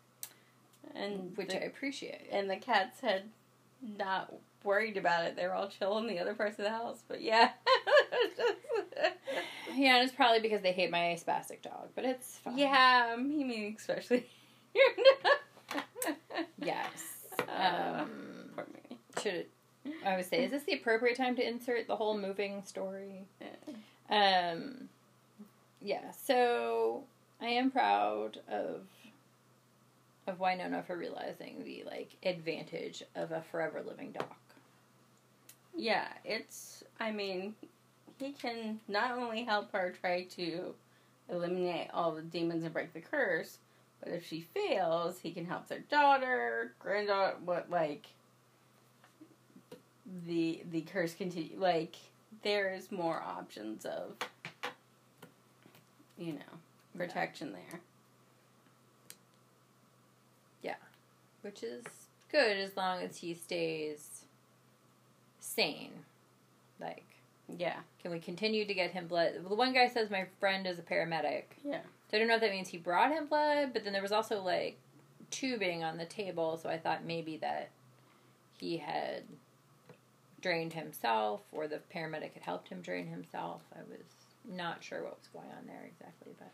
And 0.96 1.36
Which 1.38 1.50
the, 1.50 1.64
I 1.64 1.66
appreciate. 1.68 2.28
and 2.32 2.50
the 2.50 2.58
cats 2.58 3.00
had 3.00 3.24
not 3.98 4.34
worried 4.64 4.98
about 4.98 5.26
it. 5.26 5.36
They 5.38 5.46
were 5.48 5.54
all 5.54 5.70
chill 5.70 5.98
in 6.00 6.08
the 6.08 6.20
other 6.20 6.34
parts 6.34 6.60
of 6.60 6.66
the 6.66 6.72
house. 6.72 7.02
But 7.08 7.22
yeah. 7.22 7.52
Yeah, 9.74 9.96
and 9.96 10.04
it's 10.04 10.14
probably 10.14 10.42
because 10.42 10.62
they 10.62 10.74
hate 10.74 10.92
my 10.92 11.18
spastic 11.26 11.62
dog, 11.62 11.88
but 11.96 12.04
it's 12.04 12.38
fine. 12.40 12.58
yeah, 12.58 13.16
Mimi 13.18 13.74
especially. 13.78 14.26
Yes. 16.62 17.28
Uh, 17.48 18.02
Um, 18.02 18.10
Poor 18.56 18.68
Mimi. 18.74 19.00
should 19.22 19.46
I 20.06 20.18
would 20.18 20.26
say, 20.30 20.44
is 20.44 20.52
this 20.52 20.64
the 20.64 20.74
appropriate 20.74 21.16
time 21.18 21.36
to 21.38 21.48
insert 21.48 21.88
the 21.88 21.96
whole 21.96 22.18
moving 22.18 22.64
story? 22.66 23.26
Yeah. 23.40 24.52
Um, 24.52 24.90
yeah. 25.82 26.12
So 26.12 27.04
I 27.42 27.48
am 27.48 27.72
proud 27.72 28.40
of 28.50 28.82
of 30.28 30.40
Wynonna 30.40 30.86
for 30.86 30.96
realizing 30.96 31.64
the 31.64 31.84
like 31.86 32.10
advantage 32.24 33.04
of 33.16 33.32
a 33.32 33.42
forever 33.52 33.82
living 33.86 34.12
doc. 34.12 34.38
Yeah, 35.76 36.08
it's. 36.24 36.84
I 37.00 37.12
mean, 37.12 37.56
he 38.20 38.34
can 38.34 38.80
not 38.88 39.18
only 39.18 39.44
help 39.44 39.72
her 39.72 39.94
try 40.00 40.24
to 40.36 40.74
eliminate 41.30 41.90
all 41.94 42.12
the 42.12 42.22
demons 42.22 42.64
and 42.64 42.74
break 42.74 42.94
the 42.94 43.02
curse, 43.02 43.58
but 44.04 44.14
if 44.14 44.28
she 44.28 44.42
fails, 44.54 45.20
he 45.20 45.32
can 45.32 45.46
help 45.46 45.68
their 45.68 45.80
daughter, 45.80 46.74
granddaughter. 46.80 47.38
What 47.44 47.70
like 47.70 48.06
the 50.28 50.62
the 50.72 50.82
curse 50.82 51.14
continue? 51.14 51.58
Like 51.58 51.96
there's 52.44 52.92
more 52.92 53.22
options 53.22 53.86
of 53.86 54.16
you 56.22 56.34
know 56.34 56.40
protection 56.98 57.52
there. 57.54 57.80
Yeah. 60.62 60.76
Which 61.42 61.64
is 61.64 61.84
good 62.32 62.58
as 62.58 62.78
long 62.78 63.02
as 63.02 63.18
he 63.18 63.34
stays 63.34 64.26
sane. 65.40 65.92
Like, 66.80 67.04
Yeah, 67.58 67.78
can 68.02 68.12
we 68.12 68.20
continue 68.20 68.66
to 68.66 68.74
get 68.74 68.92
him 68.92 69.08
blood? 69.08 69.34
The 69.48 69.56
one 69.56 69.74
guy 69.74 69.88
says 69.88 70.10
my 70.10 70.26
friend 70.40 70.66
is 70.68 70.80
a 70.80 70.84
paramedic. 70.84 71.44
yeah, 71.64 71.82
So 72.10 72.18
I 72.18 72.20
don't 72.20 72.28
know 72.28 72.36
if 72.36 72.42
that 72.42 72.52
means 72.52 72.70
he 72.70 72.78
brought 72.78 73.12
him 73.12 73.28
blood, 73.28 73.72
but 73.74 73.84
then 73.84 73.94
there 73.94 74.02
was 74.02 74.12
also 74.12 74.42
like 74.42 74.78
tubing 75.32 75.84
on 75.84 75.98
the 75.98 76.06
table, 76.06 76.58
so 76.58 76.70
I 76.70 76.78
thought 76.78 77.06
maybe 77.06 77.38
that 77.38 77.70
he 78.60 78.78
had 78.78 79.24
drained 80.42 80.74
himself 80.74 81.42
or 81.52 81.68
the 81.68 81.80
paramedic 81.94 82.34
had 82.34 82.44
helped 82.44 82.70
him 82.70 82.82
drain 82.82 83.08
himself. 83.08 83.62
I 83.76 83.80
was 83.90 84.06
not 84.50 84.84
sure 84.84 85.04
what 85.04 85.18
was 85.18 85.28
going 85.34 85.50
on 85.58 85.66
there 85.68 85.84
exactly, 85.88 86.34
but 86.38 86.52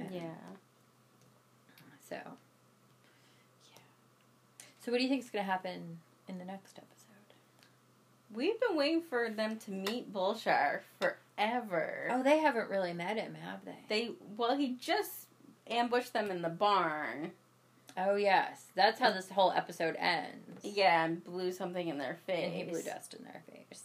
Um, 0.00 0.12
yeah. 0.12 0.20
So, 2.08 2.16
yeah. 2.16 3.78
So, 4.84 4.92
what 4.92 4.98
do 4.98 5.04
you 5.04 5.08
think 5.10 5.24
is 5.24 5.30
going 5.30 5.44
to 5.44 5.50
happen 5.50 5.98
in 6.28 6.38
the 6.38 6.44
next 6.44 6.78
episode? 6.78 6.92
We've 8.34 8.58
been 8.60 8.76
waiting 8.76 9.02
for 9.02 9.30
them 9.30 9.56
to 9.60 9.70
meet 9.70 10.12
Bulshar 10.12 10.80
forever. 11.00 12.08
Oh, 12.10 12.22
they 12.22 12.38
haven't 12.38 12.68
really 12.68 12.92
met 12.92 13.16
him, 13.16 13.34
have 13.34 13.64
they? 13.64 13.78
They 13.88 14.10
well, 14.36 14.56
he 14.56 14.76
just 14.80 15.26
ambushed 15.68 16.12
them 16.12 16.30
in 16.30 16.42
the 16.42 16.48
barn. 16.48 17.32
Oh 17.96 18.16
yes, 18.16 18.64
that's 18.74 19.00
how 19.00 19.10
this 19.12 19.30
whole 19.30 19.52
episode 19.52 19.96
ends. 19.98 20.60
Yeah, 20.62 21.04
and 21.04 21.24
blew 21.24 21.50
something 21.52 21.88
in 21.88 21.98
their 21.98 22.18
face. 22.26 22.44
and 22.46 22.54
he 22.54 22.64
blew 22.64 22.82
dust 22.82 23.14
in 23.14 23.24
their 23.24 23.42
face, 23.50 23.84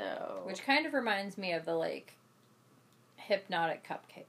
So 0.00 0.40
which 0.44 0.62
kind 0.64 0.86
of 0.86 0.94
reminds 0.94 1.36
me 1.38 1.52
of 1.52 1.64
the 1.64 1.74
like 1.74 2.14
hypnotic 3.16 3.86
cupcakes 3.86 4.24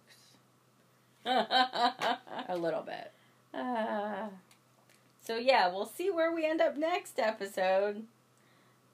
a 2.47 2.57
little 2.57 2.81
bit. 2.81 3.11
Uh, 3.53 4.27
so 5.21 5.35
yeah, 5.37 5.67
we'll 5.71 5.85
see 5.85 6.09
where 6.09 6.33
we 6.33 6.45
end 6.45 6.61
up 6.61 6.77
next 6.77 7.19
episode. 7.19 8.03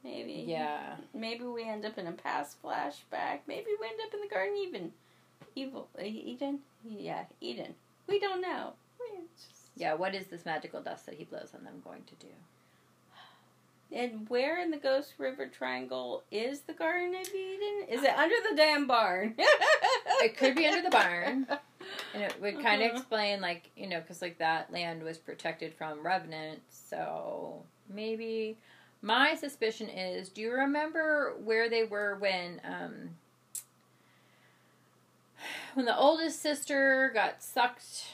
Maybe. 0.04 0.46
Yeah. 0.48 0.96
Maybe 1.14 1.44
we 1.46 1.64
end 1.68 1.86
up 1.86 1.98
in 1.98 2.08
a 2.08 2.12
past 2.12 2.62
flashback. 2.64 3.40
Maybe 3.48 3.68
we 3.80 3.88
end 3.88 4.00
up 4.06 4.14
in 4.14 4.22
the 4.22 4.28
Garden 4.34 4.56
Even. 4.58 4.92
Evil 5.56 5.88
uh, 6.00 6.04
Eden? 6.04 6.60
Yeah, 6.88 7.26
Eden. 7.42 7.74
We 8.08 8.20
don't 8.20 8.42
know. 8.42 8.74
We 9.00 9.22
just- 9.36 9.72
Yeah, 9.76 9.96
what 9.96 10.14
is 10.16 10.28
this 10.28 10.46
magical 10.46 10.82
dust 10.82 11.06
that 11.08 11.16
he 11.16 11.24
blows 11.24 11.50
on 11.56 11.64
them 11.64 11.82
going 11.84 12.04
to 12.04 12.16
do? 12.26 12.32
And 13.92 14.28
where 14.30 14.62
in 14.62 14.70
the 14.72 14.78
Ghost 14.78 15.14
River 15.18 15.48
Triangle 15.48 16.24
is 16.32 16.62
the 16.62 16.74
Garden 16.74 17.16
of 17.16 17.28
Eden? 17.34 17.88
Is 17.90 18.04
it 18.04 18.10
under 18.18 18.36
the 18.50 18.56
damn 18.56 18.88
barn? 18.88 19.36
It 20.20 20.36
could 20.36 20.56
be 20.56 20.66
under 20.66 20.82
the 20.82 20.90
barn. 20.90 21.48
And 22.14 22.22
it 22.24 22.42
would 22.42 22.60
kind 22.62 22.82
of 22.82 22.90
Uh-huh. 22.90 22.98
explain, 23.00 23.40
like, 23.40 23.70
you 23.78 23.88
know, 23.88 24.02
because, 24.02 24.22
like, 24.22 24.40
that 24.40 24.74
land 24.74 25.04
was 25.04 25.18
protected 25.18 25.74
from 25.74 26.06
revenants. 26.06 26.78
So 26.90 27.64
maybe. 27.90 28.58
My 29.02 29.36
suspicion 29.36 29.88
is 29.88 30.28
do 30.30 30.42
you 30.42 30.52
remember 30.52 31.36
where 31.44 31.70
they 31.70 31.84
were 31.86 32.16
when, 32.20 32.60
um, 32.66 33.10
when 35.76 35.86
the 35.86 35.96
oldest 35.98 36.42
sister 36.42 37.12
got 37.14 37.42
sucked 37.44 38.06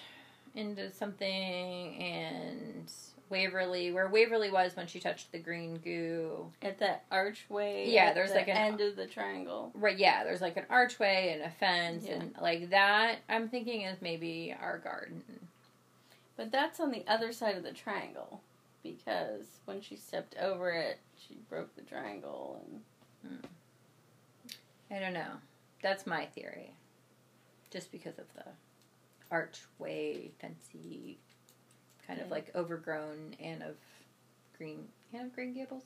into 0.54 0.92
something 0.92 1.96
and 2.04 2.92
Waverly, 3.34 3.92
where 3.92 4.08
Waverly 4.08 4.52
was 4.52 4.76
when 4.76 4.86
she 4.86 5.00
touched 5.00 5.32
the 5.32 5.40
green 5.40 5.78
goo? 5.78 6.46
At 6.62 6.78
that 6.80 7.04
archway. 7.12 7.90
Yeah, 7.90 8.06
at 8.06 8.16
there's 8.16 8.30
the 8.30 8.38
like 8.38 8.48
an- 8.48 8.58
end 8.58 8.80
of 8.82 8.96
the 8.96 9.08
triangle. 9.08 9.72
Right, 9.74 9.98
yeah, 9.98 10.24
there's 10.24 10.40
like 10.40 10.56
an 10.56 10.66
archway 10.70 11.32
and 11.34 11.42
a 11.42 11.50
fence 11.50 12.06
Yeah. 12.08 12.14
and 12.14 12.36
like 12.40 12.70
that. 12.70 13.18
I'm 13.28 13.50
thinking 13.50 13.82
is 13.82 14.02
maybe 14.04 14.56
our 14.62 14.78
garden. 14.78 15.24
But 16.38 16.52
that's 16.52 16.80
on 16.80 16.92
the 16.92 17.04
other 17.08 17.34
side 17.34 17.58
of 17.58 17.64
the 17.64 17.72
triangle. 17.72 18.42
Because 18.84 19.46
when 19.66 19.82
she 19.82 19.96
stepped 19.96 20.36
over 20.40 20.70
it, 20.72 21.00
she 21.18 21.38
broke 21.50 21.76
the 21.76 21.82
triangle 21.82 22.62
and 23.24 23.32
hmm. 23.32 24.96
I 24.96 25.00
don't 25.00 25.14
know. 25.14 25.40
That's 25.82 26.06
my 26.06 26.28
theory. 26.28 26.76
Just 27.72 27.92
because 27.92 28.20
of 28.20 28.26
the 28.36 28.46
archway, 29.32 30.30
fancy, 30.40 31.18
kind 32.14 32.26
of 32.26 32.32
like 32.32 32.52
overgrown 32.56 33.36
and 33.40 33.64
of 33.64 33.76
green 34.58 34.88
and 35.14 35.26
of 35.28 35.36
Green 35.36 35.54
Gables. 35.54 35.84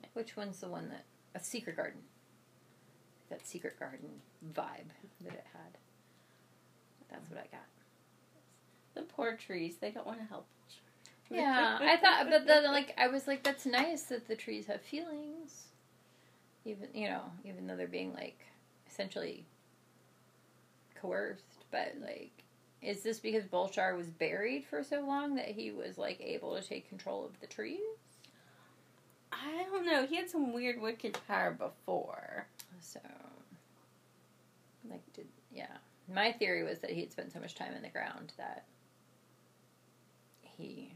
Yeah. 0.00 0.08
Which 0.14 0.36
one's 0.36 0.60
the 0.60 0.68
one 0.68 0.88
that 0.88 1.04
a 1.34 1.42
secret 1.42 1.76
garden? 1.76 2.00
That 3.30 3.46
secret 3.46 3.78
garden 3.78 4.08
vibe 4.54 4.90
that 5.22 5.34
it 5.34 5.46
had. 5.52 5.78
That's 7.10 7.30
what 7.30 7.38
I 7.38 7.46
got. 7.50 7.64
the 8.98 9.02
poor 9.02 9.34
trees, 9.36 9.76
they 9.80 9.90
don't 9.90 10.06
want 10.06 10.18
to 10.18 10.26
help. 10.26 10.46
Yeah, 11.30 11.78
I 11.80 11.96
thought, 11.98 12.30
but 12.30 12.46
then 12.46 12.64
like 12.64 12.94
I 12.96 13.08
was 13.08 13.26
like, 13.26 13.42
that's 13.42 13.66
nice 13.66 14.04
that 14.04 14.28
the 14.28 14.34
trees 14.34 14.66
have 14.66 14.80
feelings, 14.80 15.66
even 16.64 16.88
you 16.94 17.08
know, 17.08 17.22
even 17.44 17.66
though 17.66 17.76
they're 17.76 17.86
being 17.86 18.14
like 18.14 18.38
essentially 18.90 19.44
coerced. 20.94 21.66
But 21.70 21.96
like, 22.00 22.44
is 22.82 23.02
this 23.02 23.18
because 23.18 23.44
Bulshar 23.44 23.96
was 23.96 24.06
buried 24.08 24.64
for 24.64 24.82
so 24.84 25.00
long 25.00 25.34
that 25.36 25.46
he 25.48 25.70
was 25.70 25.98
like 25.98 26.20
able 26.20 26.54
to 26.56 26.62
take 26.66 26.88
control 26.88 27.24
of 27.24 27.38
the 27.40 27.46
trees? 27.46 27.80
I 29.32 29.64
don't 29.70 29.84
know. 29.86 30.06
He 30.06 30.16
had 30.16 30.30
some 30.30 30.52
weird 30.52 30.80
wicked 30.80 31.18
power 31.26 31.50
before. 31.50 32.46
So, 32.80 33.00
like, 34.88 35.02
did 35.12 35.26
yeah? 35.52 35.66
My 36.12 36.32
theory 36.32 36.62
was 36.62 36.78
that 36.78 36.90
he 36.90 37.00
had 37.00 37.12
spent 37.12 37.32
so 37.32 37.40
much 37.40 37.54
time 37.54 37.74
in 37.74 37.82
the 37.82 37.88
ground 37.88 38.32
that 38.38 38.64
he, 40.42 40.94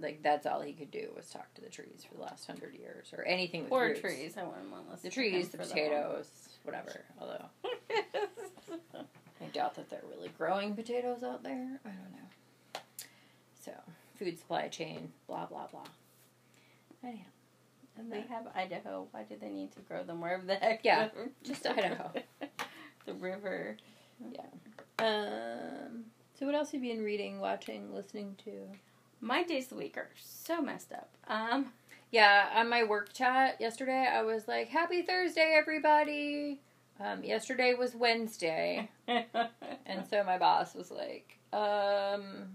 like, 0.00 0.20
that's 0.22 0.46
all 0.46 0.60
he 0.60 0.72
could 0.72 0.90
do 0.90 1.10
was 1.14 1.30
talk 1.30 1.52
to 1.54 1.60
the 1.60 1.68
trees 1.68 2.04
for 2.08 2.16
the 2.16 2.22
last 2.22 2.46
hundred 2.46 2.74
years, 2.74 3.12
or 3.16 3.24
anything 3.24 3.62
with 3.62 3.70
Poor 3.70 3.88
roots. 3.88 4.00
trees. 4.00 4.34
I 4.36 4.42
wouldn't 4.42 4.70
want 4.72 4.86
to 4.86 4.90
listen 4.92 5.08
The 5.08 5.14
trees, 5.14 5.48
the 5.50 5.58
potatoes, 5.58 6.26
whatever. 6.64 7.02
Although 7.20 7.44
long. 8.94 9.04
I 9.40 9.46
doubt 9.52 9.74
that 9.76 9.88
they're 9.88 10.02
really 10.16 10.29
growing 10.40 10.74
potatoes 10.74 11.22
out 11.22 11.42
there. 11.42 11.78
I 11.84 11.88
don't 11.90 12.12
know. 12.12 12.80
So, 13.62 13.72
food 14.18 14.38
supply 14.38 14.68
chain, 14.68 15.12
blah 15.26 15.44
blah 15.44 15.66
blah. 15.66 15.84
Anyhow, 17.04 17.26
and 17.98 18.10
they 18.10 18.22
have 18.22 18.46
Idaho. 18.54 19.06
Why 19.10 19.24
do 19.24 19.36
they 19.38 19.50
need 19.50 19.72
to 19.72 19.80
grow 19.80 20.02
them 20.02 20.22
wherever 20.22 20.46
the 20.46 20.54
heck? 20.54 20.80
Yeah, 20.82 21.08
just 21.44 21.66
Idaho. 21.66 22.10
the 23.04 23.12
river. 23.14 23.76
Yeah. 24.32 24.46
Um. 24.98 26.04
So, 26.38 26.46
what 26.46 26.54
else 26.54 26.72
have 26.72 26.82
you 26.82 26.94
been 26.94 27.04
reading, 27.04 27.38
watching, 27.38 27.94
listening 27.94 28.34
to? 28.44 28.52
My 29.20 29.42
days 29.42 29.64
of 29.64 29.70
the 29.70 29.76
week 29.76 29.98
are 29.98 30.08
so 30.18 30.62
messed 30.62 30.92
up. 30.92 31.10
Um, 31.28 31.66
Yeah, 32.10 32.48
on 32.54 32.70
my 32.70 32.82
work 32.84 33.12
chat 33.12 33.60
yesterday, 33.60 34.08
I 34.10 34.22
was 34.22 34.48
like, 34.48 34.68
"Happy 34.68 35.02
Thursday, 35.02 35.54
everybody." 35.54 36.60
Um, 37.02 37.24
yesterday 37.24 37.74
was 37.74 37.94
Wednesday, 37.94 38.90
and 39.08 40.06
so 40.08 40.22
my 40.22 40.36
boss 40.36 40.74
was 40.74 40.90
like, 40.90 41.38
um, 41.52 42.48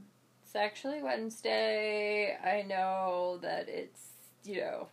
"It's 0.43 0.55
actually 0.55 1.01
Wednesday. 1.01 2.37
I 2.43 2.61
know 2.61 3.39
that 3.41 3.67
it's 3.69 4.01
you 4.43 4.61
know." 4.61 4.87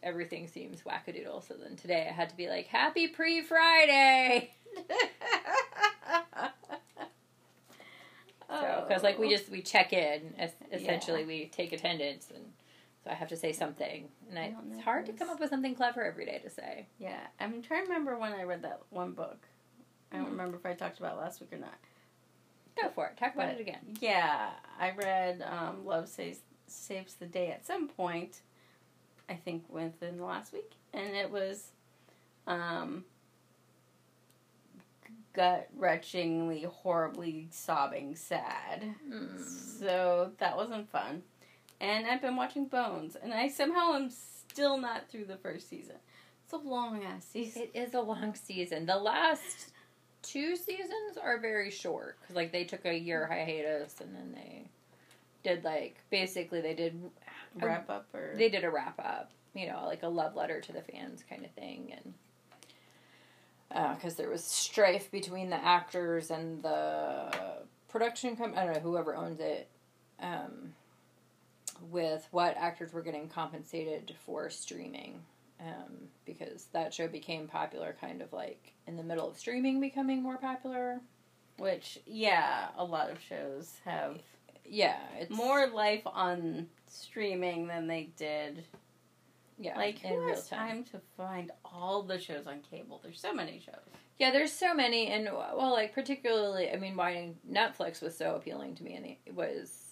Everything 0.00 0.46
seems 0.46 0.82
wackadoodle. 0.82 1.46
So 1.46 1.54
then 1.54 1.74
today 1.76 2.06
I 2.08 2.12
had 2.12 2.28
to 2.30 2.36
be 2.36 2.48
like, 2.48 2.66
"Happy 2.66 3.08
pre 3.08 3.42
Friday," 3.42 4.50
so 8.48 8.84
because 8.88 9.02
like 9.02 9.18
we 9.18 9.28
just 9.28 9.48
we 9.50 9.60
check 9.62 9.92
in. 9.92 10.34
es- 10.38 10.54
Essentially, 10.72 11.24
we 11.24 11.46
take 11.46 11.72
attendance, 11.72 12.28
and 12.34 12.44
so 13.04 13.10
I 13.10 13.14
have 13.14 13.28
to 13.28 13.36
say 13.36 13.52
something, 13.52 14.08
and 14.28 14.38
I 14.38 14.42
I, 14.42 14.54
it's 14.72 14.82
hard 14.82 15.06
to 15.06 15.12
come 15.12 15.30
up 15.30 15.40
with 15.40 15.50
something 15.50 15.74
clever 15.74 16.04
every 16.04 16.24
day 16.26 16.40
to 16.42 16.50
say. 16.50 16.86
yeah, 16.98 17.20
I'm 17.40 17.62
trying 17.62 17.84
to 17.84 17.88
remember 17.88 18.16
when 18.18 18.32
I 18.32 18.42
read 18.42 18.62
that 18.62 18.80
one 18.90 19.12
book. 19.12 19.46
I 20.12 20.16
don't 20.16 20.26
Hmm. 20.26 20.32
remember 20.32 20.56
if 20.56 20.66
I 20.66 20.74
talked 20.74 20.98
about 20.98 21.16
it 21.16 21.20
last 21.20 21.40
week 21.40 21.52
or 21.52 21.58
not. 21.58 21.74
Go 22.80 22.88
for 22.90 23.06
it. 23.06 23.16
Talk 23.16 23.34
about 23.34 23.48
it 23.50 23.60
again. 23.60 23.96
Yeah, 24.00 24.50
I 24.80 24.92
read 24.92 25.42
um, 25.42 25.84
Love 25.84 26.08
Saves 26.08 26.40
Saves 26.66 27.14
the 27.14 27.26
Day 27.26 27.50
at 27.50 27.66
some 27.66 27.88
point. 27.88 28.40
I 29.28 29.34
think 29.34 29.64
within 29.68 30.16
the 30.16 30.24
last 30.24 30.52
week, 30.52 30.72
and 30.94 31.14
it 31.14 31.30
was 31.30 31.72
um, 32.46 33.04
gut 35.34 35.68
wrenchingly, 35.78 36.64
horribly 36.64 37.48
sobbing 37.50 38.14
sad. 38.16 38.94
Mm. 39.10 39.38
So 39.78 40.32
that 40.38 40.56
wasn't 40.56 40.90
fun. 40.90 41.22
And 41.80 42.06
I've 42.06 42.20
been 42.20 42.36
watching 42.36 42.66
Bones, 42.66 43.16
and 43.16 43.32
I 43.32 43.48
somehow 43.48 43.94
am 43.94 44.10
still 44.10 44.78
not 44.78 45.08
through 45.08 45.26
the 45.26 45.36
first 45.36 45.68
season. 45.68 45.96
It's 46.44 46.52
a 46.52 46.56
long 46.56 47.04
ass 47.04 47.24
season. 47.24 47.62
It 47.62 47.78
is 47.78 47.94
a 47.94 48.00
long 48.00 48.34
season. 48.34 48.86
The 48.86 48.96
last 48.96 49.72
two 50.22 50.56
seasons 50.56 51.16
are 51.22 51.38
very 51.38 51.70
short 51.70 52.18
because 52.20 52.34
like 52.34 52.50
they 52.50 52.64
took 52.64 52.84
a 52.84 52.98
year 52.98 53.26
hiatus 53.26 54.00
and 54.00 54.14
then 54.14 54.32
they 54.34 54.68
did 55.44 55.62
like 55.62 55.96
basically 56.10 56.60
they 56.60 56.74
did 56.74 57.00
Wrap 57.60 57.88
up 57.88 58.08
or 58.12 58.34
they 58.36 58.48
did 58.48 58.64
a 58.64 58.70
wrap 58.70 58.98
up, 58.98 59.30
you 59.54 59.66
know, 59.66 59.84
like 59.86 60.02
a 60.02 60.08
love 60.08 60.36
letter 60.36 60.60
to 60.60 60.72
the 60.72 60.82
fans 60.82 61.24
kind 61.28 61.44
of 61.44 61.50
thing, 61.52 61.94
and 63.70 63.96
because 63.96 64.14
there 64.14 64.28
was 64.28 64.44
strife 64.44 65.10
between 65.10 65.50
the 65.50 65.56
actors 65.56 66.30
and 66.30 66.62
the 66.62 67.30
production 67.88 68.36
company, 68.36 68.60
I 68.60 68.64
don't 68.64 68.74
know 68.74 68.80
whoever 68.80 69.16
owns 69.16 69.40
it, 69.40 69.68
um, 70.20 70.74
with 71.90 72.26
what 72.30 72.56
actors 72.56 72.92
were 72.92 73.02
getting 73.02 73.28
compensated 73.28 74.14
for 74.24 74.50
streaming, 74.50 75.20
um, 75.60 76.08
because 76.24 76.66
that 76.72 76.92
show 76.94 77.08
became 77.08 77.46
popular, 77.48 77.96
kind 78.00 78.22
of 78.22 78.32
like 78.32 78.72
in 78.86 78.96
the 78.96 79.02
middle 79.02 79.28
of 79.28 79.38
streaming 79.38 79.80
becoming 79.80 80.22
more 80.22 80.36
popular. 80.38 81.00
which 81.58 81.98
yeah, 82.06 82.68
a 82.76 82.84
lot 82.84 83.10
of 83.10 83.20
shows 83.20 83.72
have 83.84 84.18
Yeah, 84.64 84.98
it's 85.18 85.30
more 85.30 85.66
life 85.68 86.02
on 86.06 86.68
streaming 86.86 87.66
than 87.66 87.86
they 87.88 88.10
did. 88.16 88.64
yeah, 89.58 89.76
Like 89.76 90.04
in 90.04 90.16
real 90.20 90.34
time. 90.36 90.68
time 90.68 90.84
to 90.92 91.00
find 91.16 91.50
all 91.64 92.02
the 92.02 92.18
shows 92.20 92.46
on 92.46 92.60
cable? 92.60 93.00
There's 93.02 93.20
so 93.20 93.32
many 93.34 93.58
shows. 93.64 93.74
Yeah, 94.20 94.30
there's 94.32 94.52
so 94.52 94.74
many, 94.74 95.08
and 95.08 95.24
well, 95.26 95.70
like 95.72 95.94
particularly, 95.94 96.70
I 96.70 96.76
mean, 96.76 96.96
why 96.96 97.32
Netflix 97.48 98.00
was 98.02 98.16
so 98.16 98.34
appealing 98.34 98.74
to 98.76 98.84
me, 98.84 98.94
and 98.94 99.06
it 99.06 99.34
was, 99.34 99.87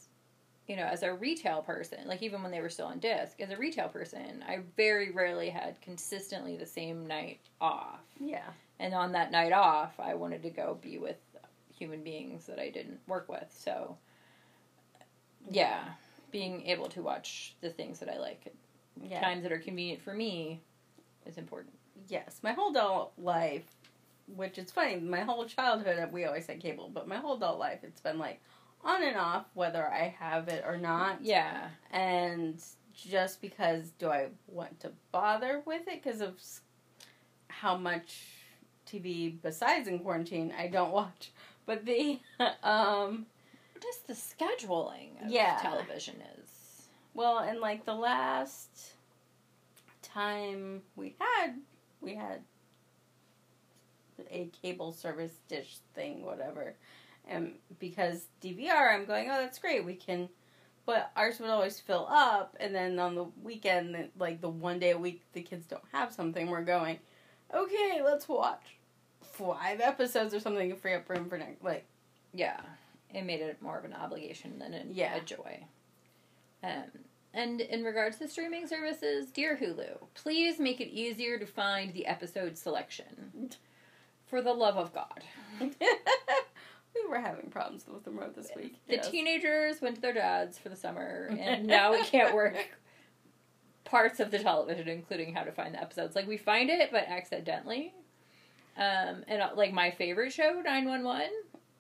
you 0.67 0.77
know, 0.77 0.85
as 0.85 1.03
a 1.03 1.13
retail 1.13 1.63
person, 1.63 1.99
like 2.07 2.23
even 2.23 2.43
when 2.43 2.51
they 2.51 2.61
were 2.61 2.69
still 2.69 2.87
on 2.87 2.99
disc, 2.99 3.41
as 3.41 3.51
a 3.51 3.57
retail 3.57 3.89
person, 3.89 4.45
I 4.49 4.61
very 4.77 5.11
rarely 5.13 5.49
had 5.51 5.81
consistently 5.81 6.57
the 6.57 6.67
same 6.67 7.07
night 7.07 7.41
off, 7.61 8.01
Yeah. 8.19 8.49
and 8.79 8.95
on 8.95 9.13
that 9.13 9.31
night 9.31 9.53
off, 9.53 9.99
I 10.01 10.15
wanted 10.15 10.43
to 10.43 10.51
go 10.51 10.79
be 10.81 10.99
with 10.99 11.19
human 11.73 12.03
beings 12.03 12.47
that 12.47 12.59
I 12.59 12.71
didn't 12.71 13.01
work 13.07 13.29
with, 13.29 13.47
so 13.57 13.97
yeah, 15.49 15.85
being 16.33 16.67
able 16.67 16.89
to 16.89 17.03
watch 17.03 17.55
the 17.61 17.71
things 17.71 18.01
that 18.01 18.09
I 18.09 18.19
like 18.19 18.43
at 18.47 18.53
Yeah. 19.09 19.21
times 19.21 19.43
that 19.45 19.53
are 19.53 19.59
convenient 19.59 20.03
for 20.03 20.15
me 20.15 20.61
is 21.27 21.39
important. 21.39 21.79
Yes. 22.09 22.41
My 22.43 22.53
whole 22.53 22.71
adult 22.71 23.13
life, 23.19 23.65
which 24.35 24.59
is 24.59 24.71
funny, 24.73 24.97
my 24.97 25.21
whole 25.21 25.45
childhood 25.47 26.11
we 26.13 26.25
always 26.25 26.47
had 26.47 26.61
cable, 26.61 26.89
but 26.93 27.07
my 27.07 27.17
whole 27.17 27.37
adult 27.37 27.59
life 27.59 27.85
it's 27.85 28.01
been 28.01 28.19
like 28.19 28.41
on 28.87 29.03
and 29.03 29.17
off 29.17 29.47
whether 29.55 29.87
I 29.87 30.15
have 30.19 30.49
it 30.49 30.65
or 30.67 30.77
not. 30.79 31.19
Yeah, 31.23 31.69
And 31.91 32.63
just 32.95 33.41
because 33.43 33.91
do 33.99 34.09
I 34.09 34.29
want 34.47 34.81
to 34.81 34.93
bother 35.13 35.63
with 35.67 35.83
it 35.89 36.03
because 36.03 36.21
of 36.21 36.41
how 37.49 37.77
much 37.77 38.23
TV 38.87 39.37
besides 39.43 39.89
in 39.89 39.99
quarantine 39.99 40.53
I 40.59 40.69
don't 40.69 40.93
watch. 40.93 41.31
But 41.67 41.85
the 41.85 42.21
um 42.63 43.27
just 43.83 44.07
the 44.07 44.15
scheduling 44.15 45.23
of 45.25 45.31
Yeah. 45.31 45.59
television 45.61 46.17
is 46.41 46.89
Well, 47.13 47.39
and 47.39 47.61
like 47.61 47.85
the 47.85 47.95
last 47.95 48.93
time 50.03 50.83
we 50.95 51.15
had, 51.19 51.57
we 52.01 52.15
had 52.15 52.41
a 54.31 54.49
cable 54.63 54.93
service 54.93 55.33
dish 55.49 55.79
thing, 55.95 56.25
whatever. 56.25 56.75
And 57.27 57.53
because 57.81 58.27
DVR, 58.43 58.95
I'm 58.95 59.05
going, 59.05 59.29
oh, 59.31 59.41
that's 59.41 59.59
great. 59.59 59.85
We 59.85 59.95
can, 59.95 60.29
but 60.85 61.11
ours 61.17 61.41
would 61.41 61.51
always 61.51 61.81
fill 61.81 62.07
up. 62.09 62.57
And 62.61 62.75
then 62.75 62.99
on 62.99 63.15
the 63.15 63.27
weekend, 63.43 64.11
like 64.19 64.41
the 64.41 64.49
one 64.49 64.79
day 64.79 64.91
a 64.91 64.99
week, 64.99 65.23
the 65.33 65.43
kids 65.43 65.67
don't 65.67 65.83
have 65.93 66.13
something, 66.13 66.49
we're 66.49 66.63
going, 66.63 66.99
okay, 67.55 68.01
let's 68.05 68.29
watch 68.29 68.77
five 69.23 69.81
episodes 69.81 70.35
or 70.35 70.41
something 70.41 70.71
to 70.71 70.77
free 70.77 70.95
up 70.95 71.09
room 71.09 71.29
for 71.29 71.37
next. 71.39 71.63
Like, 71.65 71.85
yeah. 72.33 72.61
It 73.15 73.23
made 73.25 73.41
it 73.41 73.63
more 73.63 73.79
of 73.79 73.85
an 73.85 73.95
obligation 73.95 74.59
than 74.59 74.75
a, 74.75 74.83
Yeah. 74.93 75.17
a 75.17 75.21
joy. 75.21 75.65
Um, 76.63 76.85
and 77.33 77.61
in 77.61 77.85
regards 77.85 78.19
to 78.19 78.29
streaming 78.29 78.67
services, 78.67 79.27
dear 79.31 79.57
Hulu, 79.57 79.99
please 80.15 80.59
make 80.59 80.81
it 80.81 80.89
easier 80.89 81.39
to 81.39 81.47
find 81.47 81.93
the 81.93 82.07
episode 82.07 82.57
selection. 82.59 83.51
For 84.27 84.43
the 84.43 84.53
love 84.53 84.77
of 84.77 84.93
God. 84.93 85.23
we 87.07 87.17
were 87.17 87.21
having 87.21 87.51
problems 87.51 87.85
with 87.87 88.05
the 88.05 88.11
remote 88.11 88.35
this 88.35 88.51
week. 88.57 88.77
The 88.89 88.97
yes. 88.97 89.11
teenagers 89.11 89.81
went 89.81 89.97
to 89.97 90.01
their 90.01 90.13
dads 90.13 90.59
for 90.59 90.69
the 90.69 90.77
summer, 90.77 91.31
and 91.39 91.67
now 91.67 91.93
we 91.93 92.03
can't 92.03 92.35
work 92.35 92.57
parts 93.85 94.21
of 94.21 94.31
the 94.31 94.39
television, 94.39 94.89
including 94.89 95.35
how 95.35 95.45
to 95.45 95.53
find 95.53 95.75
the 95.75 95.81
episodes. 95.81 96.15
Like 96.15 96.27
we 96.27 96.37
find 96.37 96.71
it, 96.71 96.91
but 96.91 97.05
accidentally. 97.09 97.95
Um, 98.77 99.25
and 99.27 99.41
uh, 99.41 99.51
like 99.57 99.73
my 99.73 99.91
favorite 99.91 100.33
show, 100.33 100.61
Nine 100.65 100.87
One 100.87 101.05
One. 101.05 101.31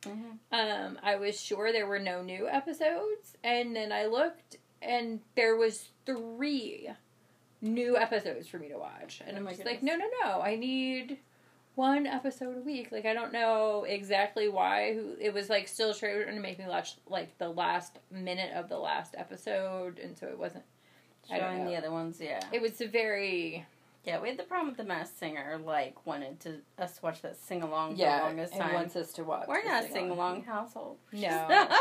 Mhm. 0.02 0.38
Um, 0.52 0.98
I 1.02 1.16
was 1.16 1.40
sure 1.40 1.72
there 1.72 1.86
were 1.86 1.98
no 1.98 2.22
new 2.22 2.48
episodes, 2.48 3.36
and 3.42 3.74
then 3.74 3.92
I 3.92 4.06
looked, 4.06 4.56
and 4.80 5.20
there 5.34 5.56
was 5.56 5.88
three 6.06 6.88
new 7.60 7.96
episodes 7.96 8.46
for 8.46 8.58
me 8.58 8.68
to 8.68 8.78
watch, 8.78 9.20
and 9.26 9.36
Oh 9.36 9.40
I'm 9.40 9.48
just 9.48 9.64
like, 9.64 9.82
no, 9.82 9.96
no, 9.96 10.06
no, 10.22 10.40
I 10.40 10.56
need 10.56 11.18
one 11.76 12.06
episode 12.06 12.56
a 12.56 12.60
week. 12.60 12.88
Like 12.90 13.06
I 13.06 13.14
don't 13.14 13.32
know 13.32 13.84
exactly 13.88 14.48
why. 14.48 14.94
Who 14.94 15.14
it 15.20 15.32
was 15.32 15.48
like 15.48 15.68
still 15.68 15.94
trying 15.94 16.26
to 16.26 16.40
make 16.40 16.58
me 16.58 16.64
watch 16.66 16.96
like 17.08 17.38
the 17.38 17.48
last 17.48 17.98
minute 18.10 18.52
of 18.54 18.68
the 18.68 18.78
last 18.78 19.14
episode, 19.16 19.98
and 20.00 20.18
so 20.18 20.26
it 20.26 20.38
wasn't. 20.38 20.64
I 21.30 21.38
don't 21.38 21.56
Showing 21.56 21.66
the 21.66 21.76
other 21.76 21.90
ones, 21.90 22.18
yeah. 22.20 22.40
It 22.52 22.62
was 22.62 22.80
a 22.80 22.86
very 22.86 23.66
Yeah, 24.04 24.20
we 24.20 24.28
had 24.28 24.38
the 24.38 24.44
problem 24.44 24.68
with 24.68 24.76
the 24.76 24.84
Masked 24.84 25.18
Singer, 25.18 25.58
like, 25.64 26.06
wanted 26.06 26.38
to 26.40 26.60
us 26.78 26.98
to 26.98 27.02
watch 27.02 27.22
that 27.22 27.36
sing 27.36 27.62
along 27.62 27.96
for 27.96 28.02
yeah, 28.02 28.20
the 28.20 28.24
longest 28.26 28.54
time. 28.56 28.74
wants 28.74 28.94
us 28.94 29.12
to 29.14 29.24
watch. 29.24 29.48
We're 29.48 29.64
not 29.64 29.84
a 29.84 29.90
sing 29.90 30.10
along 30.10 30.44
household. 30.44 30.98
No. 31.12 31.68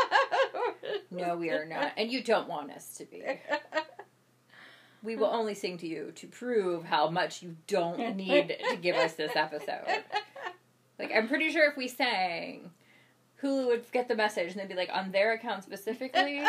No, 1.10 1.36
we 1.36 1.50
are 1.50 1.64
not, 1.64 1.92
and 1.96 2.10
you 2.10 2.22
don't 2.22 2.48
want 2.48 2.70
us 2.70 2.96
to 2.98 3.04
be. 3.04 3.22
We 5.06 5.14
will 5.14 5.26
only 5.26 5.54
sing 5.54 5.78
to 5.78 5.86
you 5.86 6.10
to 6.16 6.26
prove 6.26 6.82
how 6.82 7.08
much 7.08 7.40
you 7.40 7.54
don't 7.68 8.16
need 8.16 8.56
to 8.68 8.76
give 8.76 8.96
us 8.96 9.12
this 9.12 9.36
episode. 9.36 9.86
Like, 10.98 11.12
I'm 11.14 11.28
pretty 11.28 11.52
sure 11.52 11.70
if 11.70 11.76
we 11.76 11.86
sang, 11.86 12.72
Hulu 13.40 13.68
would 13.68 13.92
get 13.92 14.08
the 14.08 14.16
message 14.16 14.50
and 14.50 14.60
they'd 14.60 14.68
be 14.68 14.74
like, 14.74 14.90
on 14.92 15.12
their 15.12 15.32
account 15.34 15.62
specifically, 15.62 16.40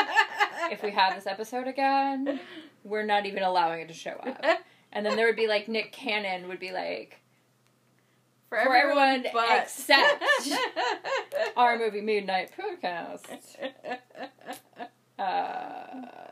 if 0.72 0.82
we 0.82 0.90
have 0.90 1.14
this 1.14 1.28
episode 1.28 1.68
again, 1.68 2.40
we're 2.84 3.06
not 3.06 3.28
even 3.28 3.44
allowing 3.44 3.82
it 3.82 3.90
to 3.90 3.94
show 3.94 4.12
up. 4.26 4.44
And 4.92 5.06
then 5.06 5.16
there 5.18 5.28
would 5.28 5.36
be 5.36 5.48
like 5.48 5.68
Nick 5.68 5.92
Cannon 5.92 6.48
would 6.48 6.60
be 6.60 6.72
like, 6.72 7.20
for, 8.50 8.58
For 8.64 8.76
everyone 8.76 9.26
except 9.52 10.24
our 11.56 11.78
movie 11.78 12.02
Midnight 12.02 12.52
podcast. 12.58 13.22
Uh, 15.20 16.27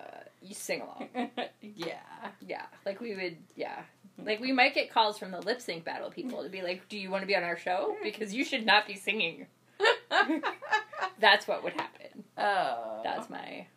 you 0.45 0.53
sing 0.53 0.81
along. 0.81 1.09
yeah. 1.61 1.99
Yeah, 2.45 2.65
like 2.85 3.01
we 3.01 3.15
would, 3.15 3.37
yeah. 3.55 3.81
Like 4.23 4.39
we 4.39 4.51
might 4.51 4.73
get 4.73 4.91
calls 4.91 5.17
from 5.17 5.31
the 5.31 5.41
lip 5.41 5.61
sync 5.61 5.83
battle 5.83 6.09
people 6.09 6.43
to 6.43 6.49
be 6.49 6.61
like, 6.61 6.87
"Do 6.87 6.97
you 6.97 7.09
want 7.09 7.23
to 7.23 7.27
be 7.27 7.35
on 7.35 7.43
our 7.43 7.57
show? 7.57 7.95
Because 8.03 8.33
you 8.33 8.45
should 8.45 8.65
not 8.65 8.87
be 8.87 8.95
singing." 8.95 9.47
That's 11.19 11.47
what 11.47 11.63
would 11.63 11.73
happen. 11.73 12.23
oh. 12.37 13.01
That's 13.03 13.29
my. 13.29 13.67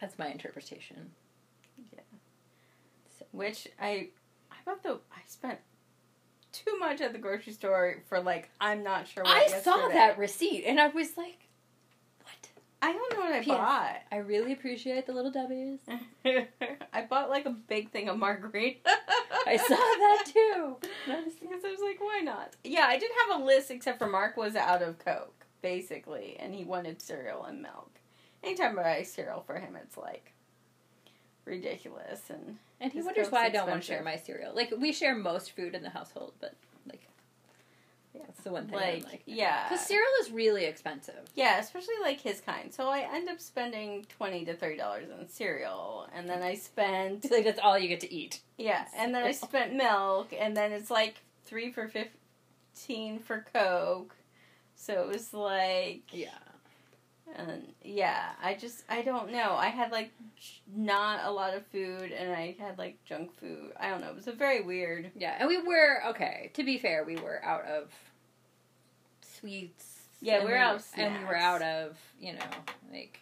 That's 0.00 0.18
my 0.18 0.26
interpretation. 0.28 1.12
Yeah. 1.92 2.00
So, 3.18 3.24
Which 3.30 3.68
I, 3.80 4.08
I 4.50 4.56
bought 4.66 4.82
the, 4.82 4.98
I 5.12 5.20
spent 5.28 5.60
too 6.50 6.76
much 6.80 7.00
at 7.00 7.12
the 7.12 7.20
grocery 7.20 7.52
store 7.52 8.02
for, 8.08 8.20
like, 8.20 8.50
I'm 8.60 8.82
not 8.82 9.06
sure 9.06 9.22
what 9.22 9.36
I 9.36 9.60
saw 9.60 9.88
that 9.88 10.18
receipt 10.18 10.64
and 10.64 10.80
I 10.80 10.88
was 10.88 11.16
like? 11.16 11.41
I 12.84 12.92
don't 12.92 13.12
know 13.14 13.20
what 13.20 13.32
I 13.32 13.40
P.S. 13.42 13.56
bought. 13.56 14.02
I 14.10 14.16
really 14.16 14.52
appreciate 14.52 15.06
the 15.06 15.12
little 15.12 15.30
W's. 15.30 15.78
I 16.92 17.02
bought 17.08 17.30
like 17.30 17.46
a 17.46 17.50
big 17.50 17.90
thing 17.92 18.08
of 18.08 18.18
margarita. 18.18 18.80
I 19.46 19.56
saw 19.56 19.68
that 19.68 20.24
too. 20.26 20.76
Because 21.06 21.64
I 21.64 21.70
was 21.70 21.80
like, 21.80 22.00
why 22.00 22.22
not? 22.24 22.54
Yeah, 22.64 22.86
I 22.86 22.98
didn't 22.98 23.16
have 23.28 23.40
a 23.40 23.44
list 23.44 23.70
except 23.70 24.00
for 24.00 24.08
Mark 24.08 24.36
was 24.36 24.56
out 24.56 24.82
of 24.82 24.98
Coke, 24.98 25.46
basically, 25.62 26.36
and 26.40 26.52
he 26.52 26.64
wanted 26.64 27.00
cereal 27.00 27.44
and 27.44 27.62
milk. 27.62 27.90
Anytime 28.42 28.76
I 28.78 28.82
buy 28.82 29.02
cereal 29.04 29.44
for 29.46 29.60
him, 29.60 29.76
it's 29.80 29.96
like 29.96 30.32
ridiculous. 31.44 32.22
And 32.30 32.58
And 32.80 32.92
he 32.92 33.00
wonders 33.00 33.30
why 33.30 33.44
I 33.44 33.48
don't 33.50 33.68
want 33.68 33.82
to 33.82 33.86
share 33.86 34.02
my 34.02 34.16
cereal. 34.16 34.54
Like 34.56 34.72
we 34.76 34.92
share 34.92 35.14
most 35.14 35.52
food 35.52 35.76
in 35.76 35.84
the 35.84 35.90
household, 35.90 36.32
but 36.40 36.54
that's 38.26 38.40
the 38.42 38.50
one 38.52 38.66
thing. 38.66 38.74
like, 38.76 38.94
I'm 39.04 39.10
like, 39.10 39.22
yeah, 39.26 39.68
because 39.68 39.84
cereal 39.86 40.08
is 40.22 40.30
really 40.30 40.64
expensive. 40.64 41.20
yeah, 41.34 41.58
especially 41.58 41.94
like 42.02 42.20
his 42.20 42.40
kind. 42.40 42.72
So 42.72 42.88
I 42.88 43.06
end 43.12 43.28
up 43.28 43.40
spending 43.40 44.06
twenty 44.08 44.44
to 44.46 44.54
thirty 44.54 44.76
dollars 44.76 45.08
on 45.16 45.28
cereal, 45.28 46.06
and 46.14 46.28
then 46.28 46.42
I 46.42 46.54
spend 46.54 47.24
Like 47.30 47.44
that's 47.44 47.60
all 47.60 47.78
you 47.78 47.88
get 47.88 48.00
to 48.00 48.12
eat. 48.12 48.40
Yeah, 48.58 48.84
and 48.96 49.14
then 49.14 49.24
I 49.24 49.32
spent 49.32 49.74
milk, 49.74 50.32
and 50.38 50.56
then 50.56 50.72
it's 50.72 50.90
like 50.90 51.16
three 51.44 51.70
for 51.72 51.88
fifteen 51.88 53.18
for 53.18 53.44
Coke. 53.52 54.14
So 54.74 55.02
it 55.02 55.08
was 55.08 55.32
like, 55.32 56.02
Yeah. 56.12 56.28
and 57.36 57.72
yeah, 57.82 58.30
I 58.42 58.54
just 58.54 58.84
I 58.88 59.02
don't 59.02 59.30
know. 59.32 59.54
I 59.54 59.68
had 59.68 59.92
like 59.92 60.10
not 60.74 61.20
a 61.24 61.30
lot 61.30 61.54
of 61.54 61.64
food, 61.66 62.10
and 62.12 62.32
I 62.32 62.56
had 62.58 62.78
like 62.78 62.98
junk 63.04 63.32
food. 63.38 63.72
I 63.78 63.90
don't 63.90 64.00
know. 64.00 64.08
It 64.08 64.16
was 64.16 64.26
a 64.26 64.32
very 64.32 64.60
weird. 64.62 65.10
Yeah, 65.16 65.36
and 65.38 65.48
we 65.48 65.62
were 65.62 66.02
okay. 66.08 66.50
To 66.54 66.64
be 66.64 66.78
fair, 66.78 67.04
we 67.04 67.16
were 67.16 67.44
out 67.44 67.64
of 67.66 67.92
Yeah, 70.20 70.44
we're 70.44 70.56
out 70.56 70.76
of 70.76 70.86
and 70.96 71.18
we 71.18 71.24
were 71.24 71.36
out 71.36 71.62
of 71.62 71.98
you 72.20 72.34
know 72.34 72.40
like. 72.92 73.18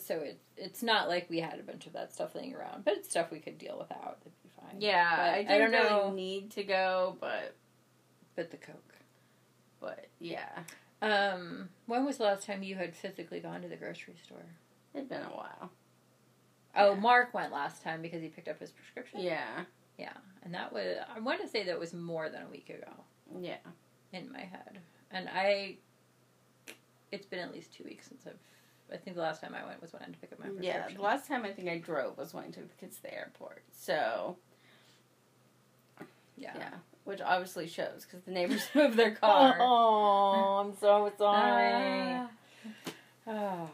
So 0.00 0.16
it 0.18 0.38
it's 0.56 0.82
not 0.82 1.08
like 1.08 1.30
we 1.30 1.38
had 1.40 1.58
a 1.60 1.62
bunch 1.62 1.86
of 1.86 1.92
that 1.92 2.12
stuff 2.12 2.34
laying 2.34 2.54
around, 2.54 2.84
but 2.84 2.94
it's 2.94 3.08
stuff 3.10 3.30
we 3.30 3.38
could 3.38 3.58
deal 3.58 3.76
without. 3.78 4.18
It'd 4.22 4.32
be 4.42 4.48
fine. 4.60 4.80
Yeah, 4.80 5.16
But 5.16 5.22
I 5.22 5.34
I 5.38 5.42
didn't 5.44 5.70
don't 5.70 5.82
really 5.84 5.88
know. 6.08 6.12
need 6.12 6.50
to 6.52 6.64
go, 6.64 7.16
but 7.20 7.54
But 8.34 8.50
the 8.50 8.56
Coke. 8.56 8.94
but 9.80 10.06
yeah, 10.18 10.64
Um, 11.00 11.68
when 11.86 12.04
was 12.04 12.16
the 12.18 12.24
last 12.24 12.44
time 12.44 12.62
you 12.64 12.74
had 12.74 12.96
physically 12.96 13.38
gone 13.40 13.62
to 13.62 13.68
the 13.68 13.76
grocery 13.76 14.16
store? 14.24 14.46
it'd 14.94 15.08
been 15.08 15.22
a 15.22 15.26
while. 15.36 15.70
Oh, 16.76 16.94
Yeah. 16.94 17.00
Mark 17.00 17.32
went 17.34 17.52
last 17.52 17.82
time 17.82 18.02
because 18.02 18.20
he 18.22 18.28
picked 18.28 18.48
up 18.48 18.58
his 18.58 18.70
prescription. 18.72 19.20
Yeah, 19.20 19.64
Yeah, 19.96 20.12
and 20.42 20.52
that 20.54 20.72
was 20.72 20.96
I 21.14 21.20
want 21.20 21.40
to 21.42 21.46
say 21.48 21.62
that 21.64 21.78
was 21.78 21.94
more 21.94 22.28
than 22.30 22.42
a 22.42 22.48
week 22.48 22.68
ago 22.68 22.90
yeah. 23.40 23.58
In 24.14 24.32
my 24.32 24.40
head, 24.40 24.78
and 25.10 25.28
I. 25.32 25.76
It's 27.12 27.26
been 27.26 27.38
at 27.38 27.52
least 27.52 27.72
two 27.72 27.84
weeks 27.84 28.08
since 28.08 28.22
I've. 28.26 28.38
I 28.92 28.96
think 28.96 29.16
the 29.16 29.22
last 29.22 29.40
time 29.40 29.54
I 29.54 29.64
went 29.66 29.80
was 29.80 29.92
when 29.92 30.02
I 30.02 30.06
had 30.06 30.14
to 30.14 30.20
pick 30.20 30.32
up 30.32 30.38
my 30.38 30.46
prescription. 30.46 30.82
Yeah, 30.88 30.94
the 30.94 31.02
last 31.02 31.26
time 31.26 31.44
I 31.44 31.50
think 31.52 31.68
I 31.68 31.78
drove 31.78 32.18
was 32.18 32.34
when 32.34 32.44
I 32.44 32.48
took 32.48 32.68
the 32.68 32.76
kids 32.76 32.96
to 32.96 33.02
the 33.02 33.14
airport. 33.14 33.62
So 33.72 34.36
yeah. 36.36 36.52
yeah, 36.56 36.70
which 37.04 37.20
obviously 37.20 37.66
shows 37.66 38.04
because 38.04 38.24
the 38.24 38.30
neighbors 38.30 38.68
moved 38.74 38.96
their 38.96 39.14
car. 39.14 39.56
Oh, 39.60 40.64
I'm 40.64 40.76
so 40.76 41.10
sorry. 41.18 42.26
Ah. 43.26 43.66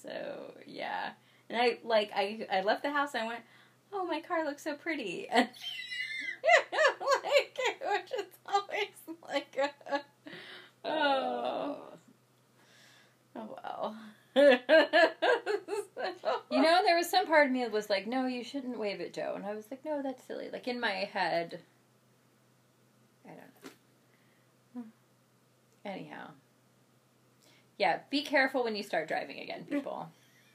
So 0.00 0.54
yeah, 0.64 1.10
and 1.50 1.60
I 1.60 1.78
like 1.84 2.10
I 2.14 2.46
I 2.50 2.62
left 2.62 2.82
the 2.82 2.90
house 2.90 3.14
and 3.14 3.24
I 3.24 3.26
went, 3.26 3.40
oh 3.92 4.06
my 4.06 4.20
car 4.20 4.44
looks 4.44 4.62
so 4.64 4.74
pretty, 4.74 5.28
and 5.28 5.48
like 7.24 7.58
it 7.58 7.82
was 7.82 8.10
just 8.10 8.38
always 8.46 9.18
like, 9.28 9.58
a, 9.60 10.00
oh, 10.84 11.76
oh 13.36 13.58
well. 13.62 13.96
You 16.50 16.62
know, 16.62 16.80
there 16.84 16.96
was 16.96 17.08
some 17.08 17.26
part 17.26 17.46
of 17.46 17.52
me 17.52 17.62
that 17.62 17.72
was 17.72 17.90
like, 17.90 18.06
no, 18.06 18.26
you 18.26 18.42
shouldn't 18.42 18.78
wave 18.78 19.00
at 19.00 19.12
Joe. 19.12 19.34
And 19.36 19.44
I 19.44 19.54
was 19.54 19.66
like, 19.70 19.84
no, 19.84 20.02
that's 20.02 20.24
silly. 20.24 20.48
Like, 20.52 20.66
in 20.66 20.80
my 20.80 21.08
head, 21.12 21.60
I 23.24 23.28
don't 23.28 23.38
know. 23.38 23.70
Hmm. 24.74 24.88
Anyhow. 25.84 26.30
Yeah, 27.76 28.00
be 28.10 28.22
careful 28.22 28.64
when 28.64 28.74
you 28.74 28.82
start 28.82 29.08
driving 29.08 29.38
again, 29.38 29.66
people. 29.70 30.08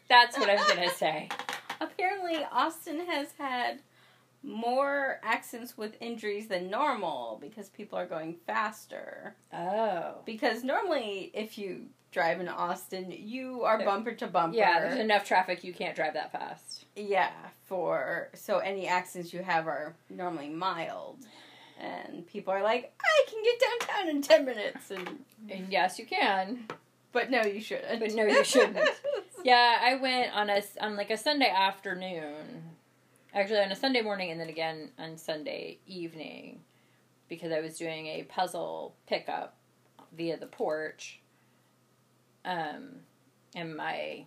That's 0.09 0.37
what 0.37 0.49
I'm 0.49 0.57
to 0.77 0.89
say. 0.89 1.29
Apparently, 1.81 2.45
Austin 2.51 3.05
has 3.05 3.29
had 3.37 3.79
more 4.43 5.19
accidents 5.23 5.77
with 5.77 5.95
injuries 6.01 6.47
than 6.47 6.69
normal 6.69 7.37
because 7.41 7.69
people 7.69 7.97
are 7.97 8.05
going 8.05 8.35
faster. 8.45 9.35
Oh. 9.53 10.15
Because 10.25 10.63
normally, 10.63 11.31
if 11.33 11.57
you 11.57 11.85
drive 12.11 12.39
in 12.39 12.47
Austin, 12.47 13.11
you 13.11 13.63
are 13.63 13.83
bumper 13.83 14.11
to 14.13 14.27
bumper. 14.27 14.57
Yeah, 14.57 14.81
there's 14.81 14.99
enough 14.99 15.25
traffic, 15.25 15.63
you 15.63 15.73
can't 15.73 15.95
drive 15.95 16.13
that 16.13 16.31
fast. 16.31 16.85
Yeah, 16.95 17.31
for 17.65 18.29
so 18.33 18.59
any 18.59 18.87
accidents 18.87 19.33
you 19.33 19.41
have 19.41 19.65
are 19.67 19.95
normally 20.09 20.49
mild, 20.49 21.17
and 21.79 22.27
people 22.27 22.53
are 22.53 22.61
like, 22.61 22.93
I 23.01 23.25
can 23.29 23.41
get 23.43 23.61
downtown 23.87 24.09
in 24.15 24.21
ten 24.21 24.45
minutes, 24.45 24.91
and 24.91 25.19
And 25.49 25.69
yes, 25.71 25.97
you 25.97 26.05
can. 26.05 26.67
but 27.11 27.31
no, 27.31 27.41
you 27.43 27.61
shouldn't. 27.61 27.99
But 27.99 28.13
no, 28.13 28.25
you 28.25 28.43
shouldn't. 28.43 28.77
Yeah, 29.45 29.77
I 29.81 29.95
went 29.95 30.33
on 30.33 30.49
a 30.49 30.63
on 30.79 30.95
like 30.95 31.09
a 31.09 31.17
Sunday 31.17 31.49
afternoon, 31.49 32.63
actually 33.34 33.59
on 33.59 33.71
a 33.71 33.75
Sunday 33.75 34.01
morning, 34.01 34.31
and 34.31 34.39
then 34.39 34.49
again 34.49 34.91
on 34.97 35.17
Sunday 35.17 35.79
evening, 35.88 36.61
because 37.29 37.51
I 37.51 37.59
was 37.61 37.77
doing 37.77 38.07
a 38.07 38.23
puzzle 38.23 38.95
pickup 39.07 39.57
via 40.15 40.38
the 40.38 40.47
porch. 40.47 41.19
Um, 42.45 43.01
and 43.55 43.75
my 43.75 44.25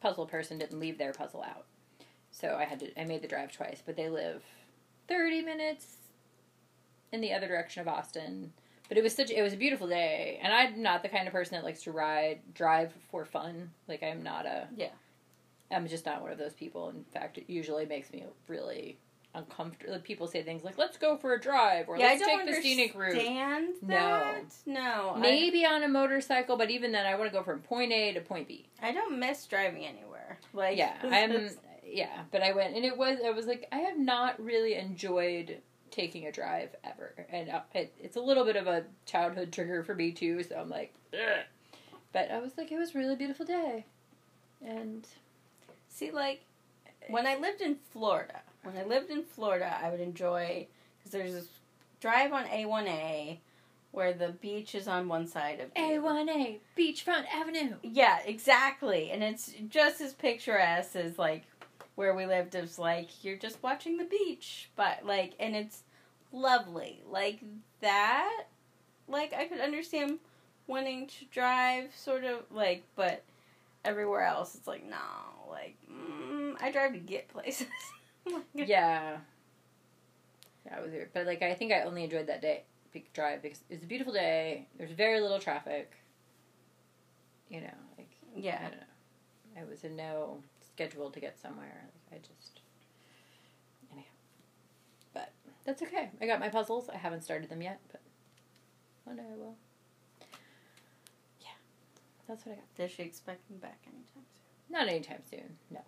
puzzle 0.00 0.26
person 0.26 0.58
didn't 0.58 0.78
leave 0.78 0.98
their 0.98 1.12
puzzle 1.12 1.42
out, 1.42 1.66
so 2.30 2.56
I 2.58 2.64
had 2.64 2.80
to. 2.80 3.00
I 3.00 3.04
made 3.04 3.22
the 3.22 3.28
drive 3.28 3.52
twice, 3.52 3.82
but 3.84 3.96
they 3.96 4.08
live 4.08 4.42
thirty 5.08 5.42
minutes 5.42 5.96
in 7.12 7.20
the 7.20 7.32
other 7.32 7.48
direction 7.48 7.80
of 7.80 7.88
Austin. 7.88 8.52
But 8.88 8.96
it 8.96 9.02
was 9.02 9.14
such 9.14 9.30
it 9.30 9.42
was 9.42 9.52
a 9.52 9.56
beautiful 9.56 9.88
day, 9.88 10.38
and 10.42 10.52
I'm 10.52 10.80
not 10.82 11.02
the 11.02 11.08
kind 11.08 11.26
of 11.26 11.32
person 11.32 11.56
that 11.56 11.64
likes 11.64 11.82
to 11.82 11.92
ride 11.92 12.40
drive 12.54 12.92
for 13.10 13.24
fun. 13.24 13.70
Like 13.86 14.02
I'm 14.02 14.22
not 14.22 14.46
a 14.46 14.68
Yeah. 14.76 14.90
I'm 15.70 15.86
just 15.86 16.06
not 16.06 16.22
one 16.22 16.32
of 16.32 16.38
those 16.38 16.54
people. 16.54 16.88
In 16.90 17.04
fact, 17.12 17.38
it 17.38 17.44
usually 17.48 17.86
makes 17.86 18.12
me 18.12 18.24
really 18.46 18.98
uncomfortable. 19.34 19.98
People 20.00 20.26
say 20.26 20.42
things 20.42 20.64
like 20.64 20.78
"Let's 20.78 20.96
go 20.96 21.16
for 21.16 21.34
a 21.34 21.40
drive" 21.40 21.88
or 21.88 21.98
yeah, 21.98 22.06
"Let's 22.06 22.24
take 22.24 22.46
the 22.46 22.54
scenic 22.62 22.94
route." 22.94 23.10
understand 23.10 23.68
No. 23.82 23.88
that. 23.96 24.54
No, 24.66 25.12
I- 25.16 25.18
Maybe 25.20 25.66
on 25.66 25.82
a 25.82 25.88
motorcycle, 25.88 26.56
but 26.56 26.70
even 26.70 26.92
then, 26.92 27.04
I 27.06 27.14
want 27.16 27.30
to 27.30 27.36
go 27.36 27.42
from 27.44 27.60
point 27.60 27.92
A 27.92 28.12
to 28.14 28.20
point 28.20 28.48
B. 28.48 28.66
I 28.82 28.92
don't 28.92 29.18
miss 29.18 29.46
driving 29.46 29.84
anywhere. 29.84 30.38
Like 30.52 30.78
Yeah, 30.78 30.94
I'm. 31.02 31.50
Yeah, 31.84 32.24
but 32.30 32.42
I 32.42 32.52
went, 32.52 32.76
and 32.76 32.84
it 32.84 32.96
was. 32.98 33.18
I 33.24 33.30
was 33.30 33.46
like, 33.46 33.66
I 33.72 33.78
have 33.78 33.98
not 33.98 34.42
really 34.42 34.74
enjoyed 34.74 35.58
taking 35.90 36.26
a 36.26 36.32
drive 36.32 36.74
ever, 36.84 37.26
and 37.30 37.48
uh, 37.48 37.60
it, 37.74 37.94
it's 37.98 38.16
a 38.16 38.20
little 38.20 38.44
bit 38.44 38.56
of 38.56 38.66
a 38.66 38.84
childhood 39.06 39.52
trigger 39.52 39.82
for 39.82 39.94
me 39.94 40.12
too. 40.12 40.42
So 40.42 40.56
I'm 40.56 40.68
like, 40.68 40.92
Ugh. 41.14 41.44
but 42.12 42.30
I 42.30 42.38
was 42.40 42.52
like, 42.58 42.70
it 42.72 42.78
was 42.78 42.94
a 42.94 42.98
really 42.98 43.16
beautiful 43.16 43.46
day, 43.46 43.86
and 44.62 45.06
See, 45.98 46.12
like 46.12 46.42
when 47.08 47.26
I 47.26 47.36
lived 47.36 47.60
in 47.60 47.76
Florida, 47.92 48.40
when 48.62 48.76
I 48.76 48.84
lived 48.84 49.10
in 49.10 49.24
Florida, 49.24 49.76
I 49.82 49.90
would 49.90 49.98
enjoy 49.98 50.68
because 50.96 51.10
there's 51.10 51.32
this 51.32 51.48
drive 52.00 52.32
on 52.32 52.44
A1A 52.44 53.38
where 53.90 54.12
the 54.12 54.28
beach 54.28 54.76
is 54.76 54.86
on 54.86 55.08
one 55.08 55.26
side 55.26 55.58
of 55.58 55.70
you. 55.74 56.00
A1A 56.00 56.58
Beachfront 56.78 57.24
Avenue. 57.34 57.74
Yeah, 57.82 58.20
exactly, 58.24 59.10
and 59.10 59.24
it's 59.24 59.52
just 59.68 60.00
as 60.00 60.12
picturesque 60.12 60.94
as 60.94 61.18
like 61.18 61.42
where 61.96 62.14
we 62.14 62.26
lived. 62.26 62.54
It's 62.54 62.78
like 62.78 63.24
you're 63.24 63.36
just 63.36 63.60
watching 63.60 63.96
the 63.96 64.04
beach, 64.04 64.70
but 64.76 65.04
like, 65.04 65.32
and 65.40 65.56
it's 65.56 65.82
lovely, 66.30 67.02
like 67.10 67.40
that. 67.80 68.44
Like 69.08 69.34
I 69.34 69.46
could 69.46 69.60
understand 69.60 70.20
wanting 70.68 71.08
to 71.08 71.24
drive, 71.32 71.90
sort 71.96 72.22
of 72.22 72.44
like, 72.52 72.84
but 72.94 73.24
everywhere 73.84 74.22
else, 74.22 74.54
it's 74.54 74.68
like 74.68 74.88
no, 74.88 74.96
like 75.50 75.76
I 76.60 76.70
drive 76.70 76.92
to 76.92 76.98
get 76.98 77.28
places. 77.28 77.66
Yeah. 78.54 79.16
Yeah, 80.66 80.76
it 80.76 80.82
was 80.82 80.92
weird. 80.92 81.08
But 81.14 81.24
like 81.24 81.40
I 81.40 81.54
think 81.54 81.72
I 81.72 81.82
only 81.82 82.04
enjoyed 82.04 82.26
that 82.26 82.42
day 82.42 82.64
drive 83.14 83.42
because 83.42 83.60
it 83.68 83.74
was 83.74 83.82
a 83.82 83.86
beautiful 83.86 84.12
day. 84.12 84.66
There's 84.76 84.90
very 84.92 85.20
little 85.20 85.38
traffic. 85.38 85.92
You 87.48 87.62
know, 87.62 87.78
like 87.96 88.10
yeah. 88.36 88.58
I 88.58 88.68
don't 88.68 88.80
know. 88.80 89.60
I 89.60 89.64
was 89.64 89.84
in 89.84 89.96
no 89.96 90.42
schedule 90.60 91.10
to 91.10 91.20
get 91.20 91.40
somewhere. 91.40 91.88
Like, 92.10 92.20
I 92.20 92.26
just 92.26 92.60
anyhow. 93.92 94.06
But 95.14 95.32
that's 95.64 95.82
okay. 95.82 96.10
I 96.20 96.26
got 96.26 96.40
my 96.40 96.48
puzzles. 96.48 96.88
I 96.88 96.96
haven't 96.96 97.22
started 97.22 97.48
them 97.48 97.62
yet, 97.62 97.80
but 97.90 98.02
one 99.04 99.16
day 99.16 99.22
I 99.22 99.36
will. 99.36 99.56
Yeah. 101.40 101.48
That's 102.28 102.44
what 102.44 102.52
I 102.52 102.56
got. 102.56 102.74
Does 102.76 102.90
she 102.90 103.02
expect 103.02 103.48
me 103.50 103.56
back 103.56 103.78
anytime 103.86 104.04
soon? 104.12 104.22
Not 104.70 104.88
anytime 104.88 105.22
soon. 105.30 105.56
No. 105.70 105.80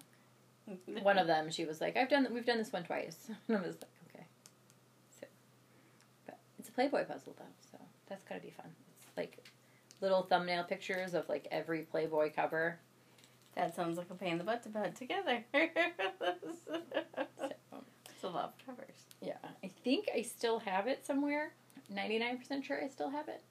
One 1.03 1.19
of 1.19 1.27
them 1.27 1.51
she 1.51 1.65
was 1.65 1.81
like 1.81 1.97
i've 1.97 2.09
done 2.09 2.27
we've 2.33 2.47
done 2.47 2.59
this 2.59 2.73
one 2.73 2.85
twice. 2.85 3.29
And 3.49 3.57
i 3.57 3.61
was 3.61 3.77
like 3.77 3.91
okay. 4.15 4.25
So 5.21 5.27
but 6.27 6.39
it's 6.59 6.69
a 6.69 6.73
playboy 6.73 7.05
puzzle 7.05 7.35
though 7.39 7.45
so 7.73 7.79
that's 8.09 8.25
gotta 8.25 8.41
be 8.41 8.51
fun. 8.51 8.67
It's 8.97 9.17
like 9.17 9.39
little 10.01 10.23
thumbnail 10.23 10.65
pictures 10.65 11.15
of 11.15 11.29
like 11.29 11.47
every 11.51 11.83
playboy 11.83 12.33
cover. 12.35 12.79
That 13.57 13.75
sounds 13.75 13.99
like 13.99 14.11
a 14.11 14.15
pain 14.15 14.33
in 14.33 14.39
the 14.39 14.45
butt 14.45 14.63
to 14.65 14.69
put 14.69 14.95
together. 14.97 15.45
so 15.53 15.59
it's 18.09 18.25
a 18.25 18.29
lot 18.29 18.55
of 18.59 18.67
covers. 18.67 18.95
yeah 19.21 19.39
i 19.65 19.71
think 19.85 20.07
i 20.15 20.23
still 20.23 20.59
have 20.61 20.87
it 20.87 21.07
somewhere. 21.07 21.53
99% 21.93 22.63
sure 22.63 22.83
i 22.83 22.89
still 22.89 23.11
have 23.11 23.29
it. 23.29 23.43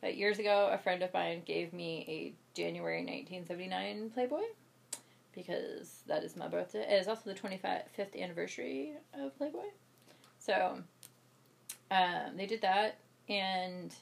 But 0.00 0.16
years 0.16 0.38
ago 0.38 0.70
a 0.72 0.78
friend 0.78 1.02
of 1.02 1.12
mine 1.12 1.42
gave 1.44 1.72
me 1.72 2.04
a 2.08 2.56
january 2.56 2.98
1979 3.04 4.10
playboy 4.10 4.42
because 5.38 6.00
that 6.08 6.24
is 6.24 6.36
my 6.36 6.48
birthday. 6.48 6.80
It 6.80 7.00
is 7.00 7.06
also 7.06 7.32
the 7.32 7.38
25th 7.38 8.20
anniversary 8.20 8.94
of 9.14 9.36
playboy. 9.38 9.68
So 10.40 10.78
um, 11.92 12.36
they 12.36 12.46
did 12.46 12.60
that. 12.62 12.98
And 13.28 13.94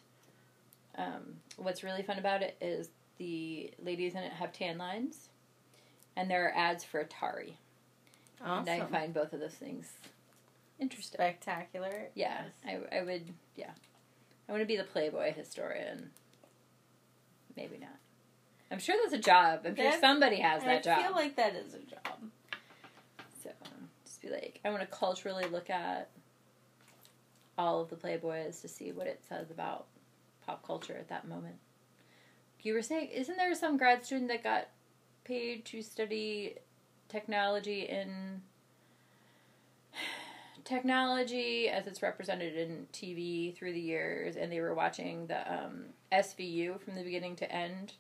um, 0.97 1.35
what's 1.59 1.85
really 1.85 2.03
fun 2.03 2.19
about 2.19 2.41
it 2.43 2.57
is 2.61 2.89
the 3.19 3.71
ladies 3.83 4.15
in 4.15 4.23
it 4.23 4.33
have 4.33 4.53
tan 4.53 4.79
lines 4.79 5.29
and 6.17 6.31
there 6.31 6.47
are 6.47 6.57
ads 6.57 6.85
for 6.85 7.05
atari. 7.05 7.53
Awesome. 8.45 8.69
and 8.69 8.83
i 8.83 8.87
find 8.87 9.15
both 9.15 9.33
of 9.33 9.41
those 9.41 9.55
things 9.55 9.91
interesting. 10.79 11.17
Spectacular. 11.17 12.09
yeah 12.15 12.43
Yes. 12.65 12.81
I, 12.93 12.99
I 12.99 13.03
would 13.03 13.33
yeah. 13.57 13.71
I 14.49 14.53
want 14.53 14.63
to 14.63 14.67
be 14.67 14.77
the 14.77 14.85
playboy 14.85 15.33
historian. 15.33 16.11
Maybe 17.57 17.79
not 17.79 17.97
i'm 18.71 18.79
sure 18.79 18.97
that's 19.03 19.15
a 19.15 19.19
job 19.19 19.61
i'm 19.65 19.75
sure 19.75 19.85
That's- 19.85 20.01
somebody 20.01 20.37
has 20.37 20.63
that 20.65 20.83
job. 20.83 20.99
I 20.99 21.03
job 21.03 21.07
feel 21.07 21.17
like 21.17 21.37
that 21.37 21.55
is 21.55 21.75
a 21.75 21.79
job. 21.79 22.19
So 23.43 23.51
just 24.05 24.23
be 24.23 24.29
like, 24.31 24.61
I 24.65 24.71
want 24.71 24.81
to 24.81 24.87
culturally 24.89 25.47
look 25.47 25.71
at 25.71 26.11
all 27.59 27.81
of 27.81 27.89
the 27.91 27.97
Playboys 27.97 28.61
to 28.63 28.69
see 28.69 28.93
what 28.93 29.07
it 29.07 29.23
says 29.29 29.51
about 29.51 29.87
pop 30.45 30.67
culture 30.67 30.95
at 30.95 31.09
that 31.09 31.29
moment. 31.29 31.57
You 32.63 32.75
were 32.75 32.83
saying, 32.83 33.09
isn't 33.09 33.37
there 33.37 33.55
some 33.55 33.77
grad 33.77 34.05
student 34.05 34.29
that 34.29 34.43
got 34.43 34.69
paid 35.25 35.65
to 35.67 35.83
study 35.83 36.57
technology 37.09 37.83
in 37.83 38.43
technology 40.65 41.69
as 41.69 41.87
it's 41.87 42.03
represented 42.03 42.57
in 42.57 42.89
TV 42.93 43.55
through 43.57 43.73
the 43.73 43.81
years, 43.81 44.35
and 44.37 44.51
they 44.51 44.61
were 44.61 44.75
watching 44.75 45.29
the 45.29 45.53
um, 45.53 45.85
SVU 46.13 46.81
from 46.81 46.97
the 46.97 47.05
beginning 47.05 47.37
to 47.37 47.51
end 47.51 47.93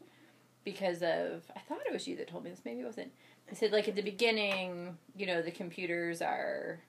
because 0.66 0.98
of 1.02 1.44
I 1.56 1.60
thought 1.60 1.78
it 1.86 1.92
was 1.94 2.06
you 2.06 2.16
that 2.16 2.28
told 2.28 2.44
me 2.44 2.50
this, 2.50 2.60
maybe 2.66 2.80
it 2.82 2.84
wasn't. 2.84 3.12
I 3.50 3.54
said 3.54 3.72
like 3.72 3.88
at 3.88 3.94
the 3.96 4.02
beginning, 4.02 4.98
you 5.16 5.24
know, 5.24 5.40
the 5.40 5.52
computers 5.52 6.20
are 6.20 6.80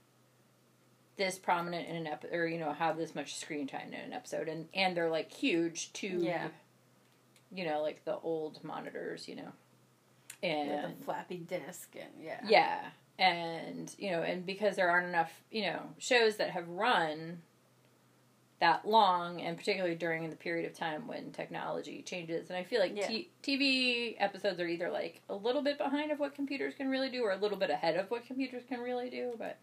this 1.16 1.38
prominent 1.40 1.88
in 1.88 1.96
an 1.96 2.08
episode, 2.08 2.36
or 2.36 2.48
you 2.48 2.60
know, 2.60 2.74
have 2.74 2.98
this 2.98 3.16
much 3.16 3.36
screen 3.38 3.68
time 3.68 3.94
in 3.94 4.00
an 4.02 4.12
episode, 4.14 4.50
and 4.50 4.68
and 4.74 4.98
they're 4.98 5.10
like 5.10 5.32
huge 5.32 5.94
to, 5.94 6.08
Yeah. 6.08 6.48
you 7.54 7.66
know, 7.66 7.82
like 7.82 8.04
the 8.04 8.18
old 8.18 8.64
monitors, 8.64 9.28
you 9.28 9.36
know, 9.38 9.52
and 10.44 10.72
a 10.72 11.04
flappy 11.06 11.38
disc 11.38 11.96
and 11.96 12.24
yeah. 12.24 12.40
yeah, 12.48 12.80
and 13.20 13.94
you 14.00 14.12
know, 14.12 14.22
and 14.24 14.46
because 14.46 14.76
there 14.76 14.90
aren't 14.90 15.08
enough 15.08 15.32
you 15.52 15.62
know 15.64 15.82
shows 16.00 16.38
that 16.38 16.50
have 16.52 16.68
run 16.68 17.42
that 18.60 18.88
long, 18.88 19.40
and 19.42 19.56
particularly 19.58 19.96
during 19.96 20.30
the 20.30 20.36
period 20.36 20.66
of 20.70 20.76
time 20.76 21.08
when 21.08 21.32
technology 21.32 22.02
changes, 22.02 22.50
and 22.50 22.58
I 22.58 22.64
feel 22.64 22.80
like 22.80 22.96
Yeah. 22.96 23.08
t- 23.08 23.30
TV 23.44 24.16
episodes 24.20 24.60
are 24.60 24.68
either 24.68 24.90
like 24.90 25.22
a 25.30 25.36
little 25.36 25.62
bit 25.62 25.78
behind 25.78 26.12
of 26.12 26.20
what 26.20 26.34
computers 26.34 26.74
can 26.74 26.90
really 26.90 27.10
do, 27.10 27.24
or 27.24 27.32
a 27.32 27.38
little 27.38 27.58
bit 27.58 27.70
ahead 27.70 27.96
of 27.98 28.10
what 28.10 28.26
computers 28.26 28.64
can 28.68 28.80
really 28.80 29.10
do, 29.10 29.34
but. 29.38 29.58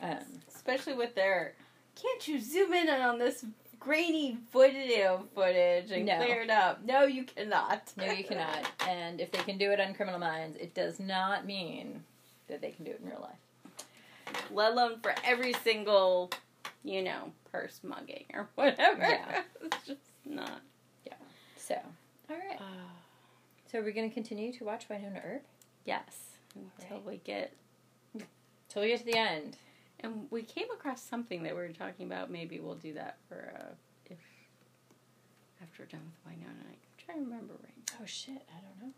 Um, 0.00 0.18
Especially 0.54 0.94
with 0.94 1.14
their, 1.14 1.54
can't 1.94 2.26
you 2.28 2.40
zoom 2.40 2.72
in 2.72 2.88
on 2.88 3.18
this 3.18 3.44
grainy 3.78 4.38
video 4.52 5.26
footage 5.34 5.90
and 5.90 6.06
No. 6.06 6.16
clear 6.16 6.42
it 6.42 6.50
up? 6.50 6.84
No, 6.84 7.04
you 7.04 7.24
cannot. 7.24 7.92
No, 7.96 8.10
you 8.10 8.24
cannot. 8.24 8.70
And 8.88 9.20
if 9.20 9.30
they 9.32 9.38
can 9.40 9.58
do 9.58 9.72
it 9.72 9.80
on 9.80 9.94
Criminal 9.94 10.18
Minds, 10.20 10.56
it 10.58 10.74
does 10.74 10.98
not 11.00 11.44
mean 11.44 12.04
that 12.48 12.60
they 12.60 12.70
can 12.70 12.84
do 12.84 12.92
it 12.92 13.00
in 13.02 13.08
real 13.08 13.20
life. 13.20 14.42
Let 14.50 14.72
alone 14.72 15.00
for 15.00 15.14
every 15.24 15.52
single, 15.64 16.30
you 16.86 17.02
know, 17.02 17.32
purse 17.50 17.80
mugging 17.82 18.24
or 18.32 18.48
whatever. 18.54 19.02
Yeah. 19.02 19.42
it's 19.62 19.86
just 19.86 20.00
not. 20.24 20.60
Yeah. 21.04 21.14
So, 21.56 21.74
all 22.30 22.36
right. 22.36 22.60
So, 23.70 23.80
are 23.80 23.82
we 23.82 23.90
going 23.90 24.08
to 24.08 24.14
continue 24.14 24.52
to 24.52 24.64
watch 24.64 24.88
Wynonna 24.88 25.20
Earp 25.24 25.44
yes. 25.84 26.20
Until 26.54 27.00
we 27.00 27.18
get. 27.18 27.52
till 28.68 28.82
we 28.82 28.88
get 28.88 29.00
to 29.00 29.04
the 29.04 29.18
end? 29.18 29.56
And 30.00 30.26
we 30.30 30.42
came 30.42 30.70
across 30.72 31.02
something 31.02 31.42
that 31.42 31.54
we 31.54 31.60
were 31.60 31.68
talking 31.68 32.06
about. 32.06 32.30
Maybe 32.30 32.60
we'll 32.60 32.76
do 32.76 32.94
that 32.94 33.16
for 33.28 33.52
uh, 33.58 33.74
if 34.06 34.18
after 35.60 35.82
we're 35.82 35.86
done 35.86 36.12
with 36.24 36.32
Wynonna. 36.32 36.68
I'm 36.70 37.04
trying 37.04 37.18
to 37.18 37.24
remember 37.24 37.54
right 37.62 37.72
now. 37.76 37.98
Oh 38.02 38.06
shit! 38.06 38.42
I 38.48 38.60
don't 38.60 38.88
know. 38.88 38.94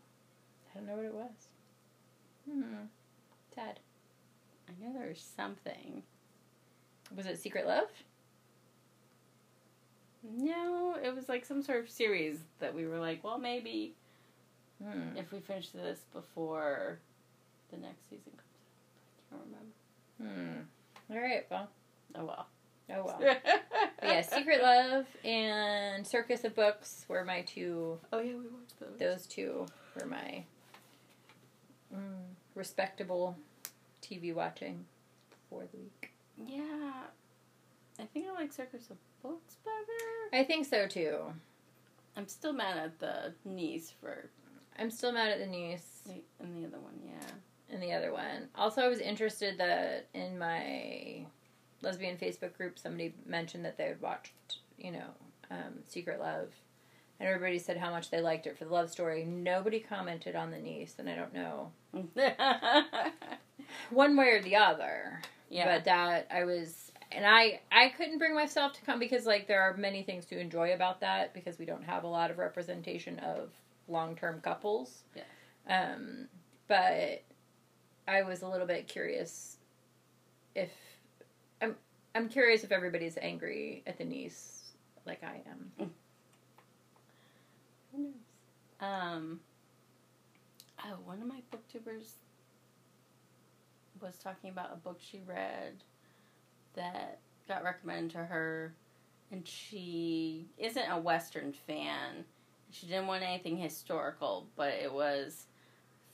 I 0.71 0.77
don't 0.77 0.87
know 0.87 0.95
what 0.95 1.05
it 1.05 1.13
was. 1.13 1.47
Hmm. 2.47 2.85
Sad. 3.55 3.79
I 4.67 4.83
know 4.83 4.93
there 4.93 5.07
was 5.07 5.25
something. 5.35 6.03
Was 7.15 7.25
it 7.25 7.39
Secret 7.39 7.65
Love? 7.67 7.87
No, 10.23 10.95
it 11.01 11.15
was 11.15 11.29
like 11.29 11.45
some 11.45 11.61
sort 11.63 11.83
of 11.83 11.89
series 11.89 12.37
that 12.59 12.73
we 12.73 12.85
were 12.85 12.99
like, 12.99 13.23
well, 13.23 13.37
maybe 13.39 13.93
Hmm. 14.83 15.17
if 15.17 15.31
we 15.33 15.39
finish 15.41 15.69
this 15.69 15.99
before 16.13 16.99
the 17.71 17.77
next 17.77 18.09
season 18.09 18.31
comes 19.29 19.41
out. 19.41 19.67
I 20.21 20.23
can't 20.23 20.31
remember. 20.31 20.65
Hmm. 21.09 21.13
All 21.13 21.19
right. 21.21 21.45
Well. 21.51 21.69
Oh 22.15 22.25
well. 22.25 22.47
Oh 22.91 23.03
well. 23.05 23.35
Yeah, 24.01 24.21
Secret 24.21 24.61
Love 24.61 25.05
and 25.25 26.07
Circus 26.07 26.45
of 26.45 26.55
Books 26.55 27.05
were 27.09 27.25
my 27.25 27.41
two 27.41 27.99
Oh 28.13 28.19
yeah, 28.19 28.33
we 28.35 28.47
watched 28.47 28.79
those. 28.79 28.97
those 28.97 29.27
two 29.27 29.65
were 29.99 30.07
my 30.07 30.45
mm, 31.93 31.99
respectable 32.55 33.37
TV 34.01 34.33
watching 34.33 34.85
for 35.49 35.63
the 35.71 35.77
week. 35.77 36.08
Yeah, 36.47 36.91
I 37.99 38.03
think 38.05 38.27
I 38.27 38.33
like 38.33 38.53
Circus 38.53 38.89
of 38.89 38.97
Books 39.21 39.57
better. 39.63 40.41
I 40.41 40.45
think 40.45 40.65
so 40.65 40.87
too. 40.87 41.17
I'm 42.15 42.27
still 42.27 42.53
mad 42.53 42.77
at 42.77 42.99
the 42.99 43.33
niece 43.45 43.93
for 43.99 44.29
I'm 44.77 44.91
still 44.91 45.11
mad 45.11 45.31
at 45.31 45.39
the 45.39 45.45
niece 45.47 46.07
and 46.39 46.55
the 46.55 46.67
other 46.67 46.79
one. 46.79 46.99
Yeah. 47.05 47.31
and 47.73 47.83
the 47.83 47.91
other 47.93 48.11
one. 48.13 48.47
Also, 48.55 48.81
I 48.81 48.87
was 48.87 48.99
interested 48.99 49.57
that 49.57 50.07
in 50.13 50.37
my 50.39 51.25
lesbian 51.81 52.17
Facebook 52.17 52.55
group, 52.55 52.79
somebody 52.79 53.13
mentioned 53.25 53.65
that 53.65 53.77
they 53.77 53.85
had 53.85 54.01
watched, 54.01 54.31
you 54.77 54.91
know, 54.91 55.07
um, 55.51 55.79
Secret 55.87 56.19
Love. 56.19 56.49
And 57.19 57.27
everybody 57.27 57.59
said 57.59 57.75
how 57.77 57.91
much 57.91 58.09
they 58.09 58.21
liked 58.21 58.47
it 58.47 58.57
for 58.57 58.63
the 58.63 58.71
love 58.73 58.89
story. 58.89 59.25
Nobody 59.25 59.81
commented 59.81 60.35
on 60.37 60.51
the 60.51 60.57
niece, 60.57 60.95
and 60.97 61.09
I 61.09 61.15
don't 61.15 61.33
know 61.33 61.71
one 63.89 64.15
way 64.15 64.29
or 64.29 64.41
the 64.41 64.55
other. 64.55 65.21
Yeah. 65.49 65.75
But 65.75 65.85
that 65.85 66.27
I 66.31 66.43
was, 66.43 66.91
and 67.11 67.25
I 67.25 67.61
I 67.71 67.89
couldn't 67.89 68.19
bring 68.19 68.35
myself 68.35 68.73
to 68.73 68.81
come 68.81 68.99
because 68.99 69.25
like 69.25 69.47
there 69.47 69.61
are 69.61 69.75
many 69.75 70.03
things 70.03 70.25
to 70.27 70.39
enjoy 70.39 70.73
about 70.73 71.01
that 71.01 71.33
because 71.33 71.57
we 71.57 71.65
don't 71.65 71.83
have 71.83 72.03
a 72.03 72.07
lot 72.07 72.31
of 72.31 72.37
representation 72.37 73.19
of 73.19 73.49
long 73.87 74.15
term 74.15 74.41
couples. 74.41 75.03
Yeah. 75.15 75.93
Um, 75.93 76.27
but 76.67 77.23
I 78.07 78.23
was 78.23 78.41
a 78.41 78.47
little 78.47 78.67
bit 78.67 78.87
curious 78.87 79.57
if 80.55 80.71
I'm 81.61 81.75
I'm 82.15 82.29
curious 82.29 82.63
if 82.63 82.71
everybody's 82.71 83.17
angry 83.21 83.83
at 83.87 83.97
the 83.97 84.05
niece 84.05 84.73
like 85.05 85.23
I 85.23 85.41
am. 85.49 85.91
Who 87.91 88.03
knows? 88.03 88.13
Um. 88.79 89.39
Oh, 90.85 90.97
one 91.03 91.21
of 91.21 91.27
my 91.27 91.41
booktubers 91.51 92.13
was 94.01 94.17
talking 94.17 94.49
about 94.49 94.71
a 94.73 94.77
book 94.77 94.99
she 94.99 95.21
read 95.25 95.83
that 96.75 97.19
got 97.47 97.63
recommended 97.63 98.11
to 98.11 98.19
her, 98.25 98.73
and 99.31 99.47
she 99.47 100.47
isn't 100.57 100.89
a 100.89 100.97
Western 100.97 101.51
fan. 101.53 102.25
She 102.71 102.85
didn't 102.87 103.07
want 103.07 103.23
anything 103.23 103.57
historical, 103.57 104.47
but 104.55 104.73
it 104.73 104.93
was 104.93 105.47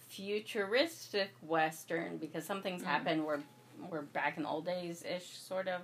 futuristic 0.10 1.32
Western 1.42 2.18
because 2.18 2.46
some 2.46 2.62
things 2.62 2.82
Mm. 2.84 2.86
happened 2.86 3.26
were 3.26 3.44
were 3.90 4.04
back 4.04 4.38
in 4.38 4.44
the 4.44 4.50
old 4.50 4.66
days 4.66 5.04
ish, 5.04 5.38
sort 5.38 5.68
of. 5.68 5.82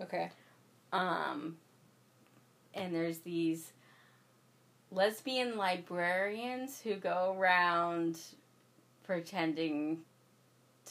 Okay. 0.00 0.30
Um, 0.92 1.58
and 2.74 2.94
there's 2.94 3.18
these 3.20 3.72
lesbian 4.92 5.56
librarians 5.56 6.80
who 6.80 6.94
go 6.94 7.34
around 7.36 8.20
pretending 9.02 10.04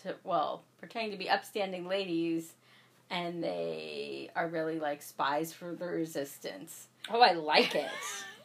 to, 0.02 0.16
well, 0.24 0.64
pretending 0.80 1.12
to 1.12 1.18
be 1.18 1.30
upstanding 1.30 1.88
ladies, 1.88 2.54
and 3.10 3.44
they 3.44 4.30
are 4.36 4.48
really 4.48 4.80
like 4.80 5.02
spies 5.02 5.54
for 5.54 5.74
the 5.74 5.86
resistance. 5.86 6.88
Oh, 7.12 7.22
I 7.22 7.34
like 7.34 7.76
it. 7.76 7.90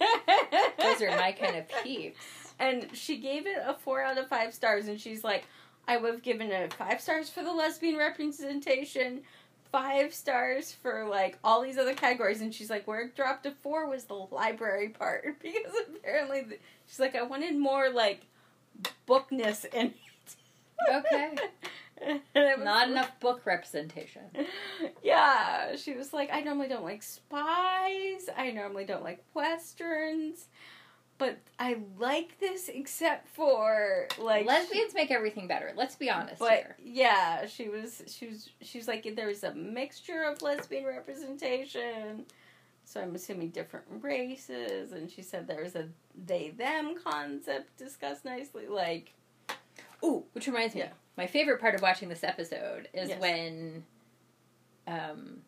Those 0.80 1.02
are 1.02 1.16
my 1.16 1.32
kind 1.32 1.56
of 1.56 1.64
peeps. 1.82 2.18
And 2.58 2.88
she 2.92 3.18
gave 3.18 3.46
it 3.46 3.58
a 3.64 3.74
four 3.74 4.02
out 4.02 4.18
of 4.18 4.28
five 4.28 4.52
stars, 4.52 4.88
and 4.88 5.00
she's 5.00 5.24
like, 5.24 5.44
I 5.86 5.96
would 5.96 6.12
have 6.12 6.22
given 6.22 6.50
it 6.50 6.74
five 6.74 7.00
stars 7.00 7.30
for 7.30 7.42
the 7.42 7.52
lesbian 7.52 7.96
representation, 7.96 9.22
five 9.72 10.12
stars 10.12 10.72
for 10.72 11.06
like 11.08 11.38
all 11.42 11.62
these 11.62 11.78
other 11.78 11.94
categories, 11.94 12.40
and 12.40 12.54
she's 12.54 12.68
like, 12.68 12.86
where 12.86 13.00
it 13.00 13.16
dropped 13.16 13.44
to 13.44 13.52
four 13.62 13.88
was 13.88 14.04
the 14.04 14.14
library 14.14 14.90
part 14.90 15.24
because 15.42 15.72
apparently 15.88 16.42
the, 16.42 16.58
she's 16.86 17.00
like, 17.00 17.14
I 17.14 17.22
wanted 17.22 17.56
more 17.56 17.90
like 17.90 18.22
bookness 19.06 19.64
in 19.72 19.94
Okay. 20.92 21.34
it. 21.36 21.50
And 22.00 22.20
it 22.34 22.58
was 22.58 22.64
Not 22.64 22.82
like- 22.82 22.88
enough 22.90 23.18
book 23.20 23.44
representation. 23.44 24.22
Yeah, 25.02 25.74
she 25.76 25.94
was 25.94 26.12
like, 26.12 26.30
I 26.32 26.40
normally 26.42 26.68
don't 26.68 26.84
like 26.84 27.02
spies. 27.02 28.28
I 28.36 28.50
normally 28.54 28.84
don't 28.84 29.02
like 29.02 29.24
westerns. 29.34 30.46
But 31.18 31.38
I 31.58 31.78
like 31.98 32.38
this 32.38 32.68
except 32.72 33.26
for 33.28 34.06
like 34.20 34.46
Lesbians 34.46 34.94
make 34.94 35.10
everything 35.10 35.48
better. 35.48 35.72
Let's 35.74 35.96
be 35.96 36.08
honest 36.08 36.38
But 36.38 36.52
here. 36.58 36.76
yeah, 36.80 37.46
she 37.46 37.68
was 37.68 38.04
she 38.06 38.28
was 38.28 38.48
she 38.62 38.78
was 38.78 38.86
like 38.86 39.08
there's 39.16 39.42
a 39.42 39.52
mixture 39.52 40.22
of 40.22 40.40
lesbian 40.42 40.84
representation. 40.84 42.24
So 42.84 43.00
I'm 43.00 43.16
assuming 43.16 43.48
different 43.50 43.86
races 44.00 44.92
and 44.92 45.10
she 45.10 45.22
said 45.22 45.48
there's 45.48 45.74
a 45.74 45.88
they 46.14 46.50
them 46.50 46.94
concept 47.02 47.76
discussed 47.76 48.24
nicely 48.24 48.68
like 48.68 49.12
Ooh, 50.04 50.24
which 50.32 50.46
reminds 50.46 50.74
me, 50.74 50.82
Yeah. 50.82 50.92
my 51.16 51.26
favorite 51.26 51.60
part 51.60 51.74
of 51.74 51.82
watching 51.82 52.08
this 52.08 52.22
episode 52.24 52.88
is 52.92 53.08
Yes. 53.08 53.20
when, 53.20 53.84
um, 54.86 55.42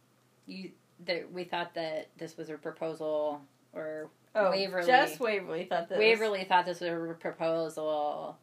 you 0.46 0.72
that 1.06 1.32
we 1.32 1.44
thought 1.44 1.72
that 1.74 2.08
this 2.18 2.36
was 2.36 2.50
a 2.50 2.58
proposal, 2.58 3.40
or 3.72 4.10
oh 4.34 4.50
Waverly. 4.50 4.86
just 4.86 5.18
Waverly 5.18 5.64
thought 5.64 5.88
this 5.88 5.98
Waverly 5.98 6.44
thought 6.44 6.66
this 6.66 6.80
was 6.80 6.90
a 7.10 7.14
proposal, 7.14 8.36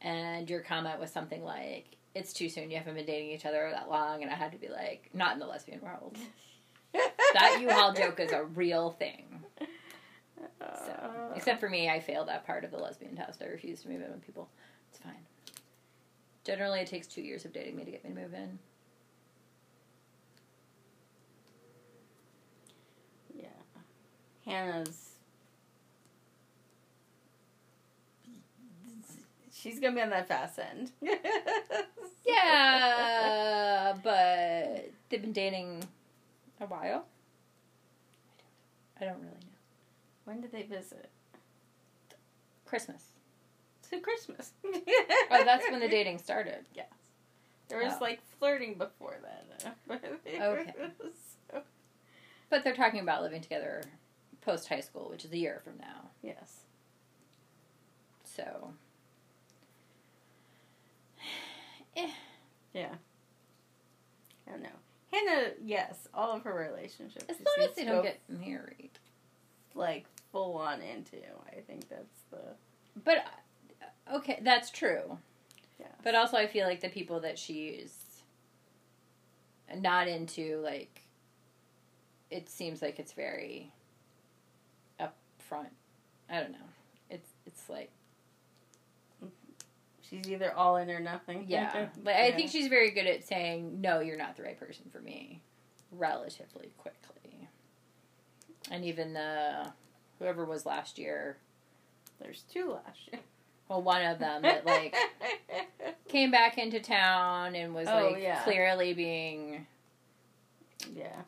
and 0.00 0.50
your 0.50 0.60
comment 0.60 0.98
was 0.98 1.12
something 1.12 1.44
like, 1.44 1.96
"It's 2.14 2.32
too 2.32 2.48
soon. 2.48 2.68
You 2.70 2.78
haven't 2.78 2.94
been 2.96 3.06
dating 3.06 3.30
each 3.30 3.46
other 3.46 3.70
that 3.70 3.88
long," 3.88 4.22
and 4.22 4.30
I 4.32 4.34
had 4.34 4.50
to 4.52 4.58
be 4.58 4.66
like, 4.68 5.10
"Not 5.14 5.34
in 5.34 5.38
the 5.38 5.46
lesbian 5.46 5.80
world. 5.82 6.18
that 6.92 7.58
U-Haul 7.60 7.92
joke 7.92 8.18
is 8.18 8.32
a 8.32 8.42
real 8.44 8.90
thing." 8.90 9.44
So, 10.60 10.92
Uh, 10.92 11.32
except 11.36 11.60
for 11.60 11.68
me, 11.68 11.88
I 11.88 12.00
failed 12.00 12.26
that 12.28 12.44
part 12.46 12.64
of 12.64 12.70
the 12.72 12.78
lesbian 12.78 13.14
test. 13.14 13.40
I 13.42 13.46
refuse 13.46 13.82
to 13.82 13.88
move 13.88 14.00
in 14.02 14.10
with 14.10 14.22
people. 14.24 14.48
It's 14.88 14.98
fine. 14.98 15.26
Generally, 16.50 16.80
it 16.80 16.88
takes 16.88 17.06
two 17.06 17.22
years 17.22 17.44
of 17.44 17.52
dating 17.52 17.76
me 17.76 17.84
to 17.84 17.92
get 17.92 18.02
me 18.02 18.10
to 18.12 18.20
move 18.22 18.34
in. 18.34 18.58
Yeah. 23.32 23.46
Hannah's. 24.44 25.10
She's 29.52 29.78
gonna 29.78 29.94
be 29.94 30.00
on 30.02 30.10
that 30.10 30.26
fast 30.26 30.58
end. 30.58 30.90
Yeah, 32.26 33.94
but 34.02 34.90
they've 35.08 35.22
been 35.22 35.32
dating 35.32 35.84
a 36.60 36.66
while. 36.66 37.04
I 39.00 39.04
don't 39.04 39.20
really 39.20 39.30
know. 39.30 39.56
When 40.24 40.40
did 40.40 40.50
they 40.52 40.62
visit? 40.62 41.10
Christmas. 42.66 43.09
To 43.90 43.98
Christmas. 44.00 44.52
Oh, 44.64 45.44
that's 45.44 45.68
when 45.70 45.80
the 45.80 45.88
dating 45.88 46.18
started. 46.18 46.64
Yes. 46.74 46.86
There 47.68 47.82
was 47.82 47.94
Oh. 47.94 47.98
like 48.00 48.20
flirting 48.38 48.74
before 48.74 49.16
that. 49.22 49.76
Okay. 50.30 50.72
So, 51.50 51.62
But 52.48 52.64
they're 52.64 52.74
talking 52.74 53.00
about 53.00 53.22
living 53.22 53.40
together 53.42 53.82
post 54.40 54.68
high 54.68 54.80
school, 54.80 55.08
which 55.10 55.24
is 55.24 55.32
a 55.32 55.36
year 55.36 55.60
from 55.64 55.74
now. 55.78 56.10
yes. 56.22 56.60
So. 58.24 58.72
Eh. 61.96 62.08
Yeah. 62.72 62.94
I 64.46 64.50
don't 64.52 64.62
know. 64.62 64.68
Hannah, 65.12 65.50
yes, 65.64 66.06
all 66.14 66.36
of 66.36 66.42
her 66.44 66.54
relationships. 66.54 67.24
As 67.28 67.36
long 67.36 67.68
as 67.68 67.74
they 67.74 67.84
don't 67.84 68.02
get 68.04 68.20
married. 68.28 68.90
like 69.74 70.06
full 70.32 70.56
on 70.56 70.80
into. 70.80 71.16
I 71.48 71.60
think 71.66 71.88
that's 71.88 72.22
the 72.30 72.38
But, 73.04 73.24
okay, 74.14 74.38
that's 74.42 74.70
true. 74.70 75.18
yeah. 75.78 75.86
But 76.02 76.14
also, 76.14 76.36
I 76.36 76.46
feel 76.46 76.66
like 76.66 76.80
the 76.80 76.88
people 76.88 77.20
that 77.20 77.38
she's 77.38 77.94
not 79.76 80.08
into, 80.08 80.60
like, 80.64 81.02
it 82.30 82.48
seems 82.48 82.80
like 82.82 82.98
it's 82.98 83.12
very 83.12 83.72
upfront. 85.00 85.70
I 86.28 86.40
don't 86.40 86.52
know. 86.52 86.58
It's 87.08 87.28
it's 87.46 87.68
like 87.68 87.90
mm-hmm. 89.22 89.28
She's 90.02 90.28
either 90.30 90.52
all 90.54 90.76
in 90.76 90.90
or 90.90 91.00
nothing. 91.00 91.44
yeah, 91.48 91.88
like 92.04 92.16
I 92.16 92.28
Yeah. 92.28 92.36
think 92.36 92.50
she's 92.50 92.68
very 92.68 92.90
good 92.92 93.06
at 93.06 93.24
saying 93.24 93.80
no, 93.80 94.00
you're 94.00 94.16
not 94.18 94.36
the 94.36 94.42
right 94.44 94.58
person 94.58 94.84
for 94.92 95.00
me, 95.00 95.42
relatively 95.90 96.70
quickly. 96.78 97.48
And 98.70 98.84
even 98.84 99.12
the 99.14 99.72
whoever 100.20 100.44
was 100.44 100.64
last 100.66 100.98
year, 100.98 101.38
There's 102.20 102.42
two 102.52 102.70
last 102.72 103.00
year. 103.12 103.20
well, 103.70 103.80
one 103.82 104.02
of 104.04 104.18
them 104.18 104.42
that 104.42 104.66
like 104.66 104.94
came 106.08 106.30
back 106.32 106.58
into 106.58 106.80
town 106.80 107.54
and 107.54 107.72
was 107.72 107.86
Oh, 107.88 108.10
like 108.12 108.22
yeah. 108.22 108.42
clearly 108.42 108.92
being 108.92 109.64
yeah. 110.94 111.22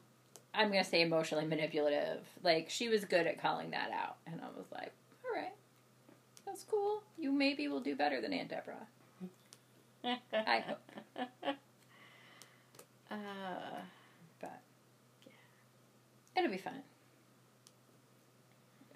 I'm 0.52 0.68
gonna 0.68 0.84
say 0.84 1.00
emotionally 1.02 1.46
manipulative. 1.46 2.18
Like 2.42 2.68
she 2.68 2.88
was 2.88 3.04
good 3.06 3.26
at 3.26 3.40
calling 3.40 3.70
that 3.70 3.90
out, 3.90 4.16
and 4.26 4.40
I 4.40 4.48
was 4.56 4.66
like, 4.72 4.92
all 5.24 5.40
right, 5.40 5.52
that's 6.44 6.64
cool. 6.64 7.02
You 7.16 7.30
maybe 7.32 7.68
will 7.68 7.80
do 7.80 7.94
better 7.96 8.20
than 8.20 8.32
Aunt 8.34 8.50
Deborah. 8.50 8.86
I 10.32 10.58
hope. 10.66 10.78
Uh, 13.10 13.16
But 14.40 14.58
yeah, 15.26 15.32
it'll 16.38 16.50
be 16.50 16.56
fine. 16.56 16.82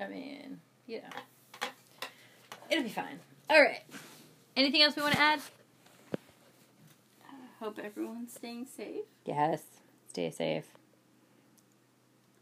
I 0.00 0.08
mean, 0.08 0.58
you 0.86 1.02
know, 1.02 1.68
it'll 2.70 2.82
be 2.84 2.88
fine. 2.88 3.18
All 3.48 3.60
right. 3.62 3.82
Anything 4.56 4.82
else 4.82 4.96
we 4.96 5.02
want 5.02 5.14
to 5.14 5.20
add? 5.20 5.40
I 7.24 7.64
hope 7.64 7.78
everyone's 7.78 8.32
staying 8.32 8.66
safe. 8.66 9.04
Yes. 9.24 9.62
Stay 10.08 10.30
safe. 10.30 10.66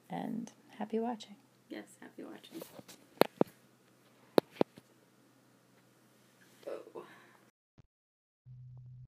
And 0.08 0.50
happy 0.78 0.98
watching. 0.98 1.36
Yes, 1.68 1.84
happy 2.00 2.22
watching. 2.22 2.62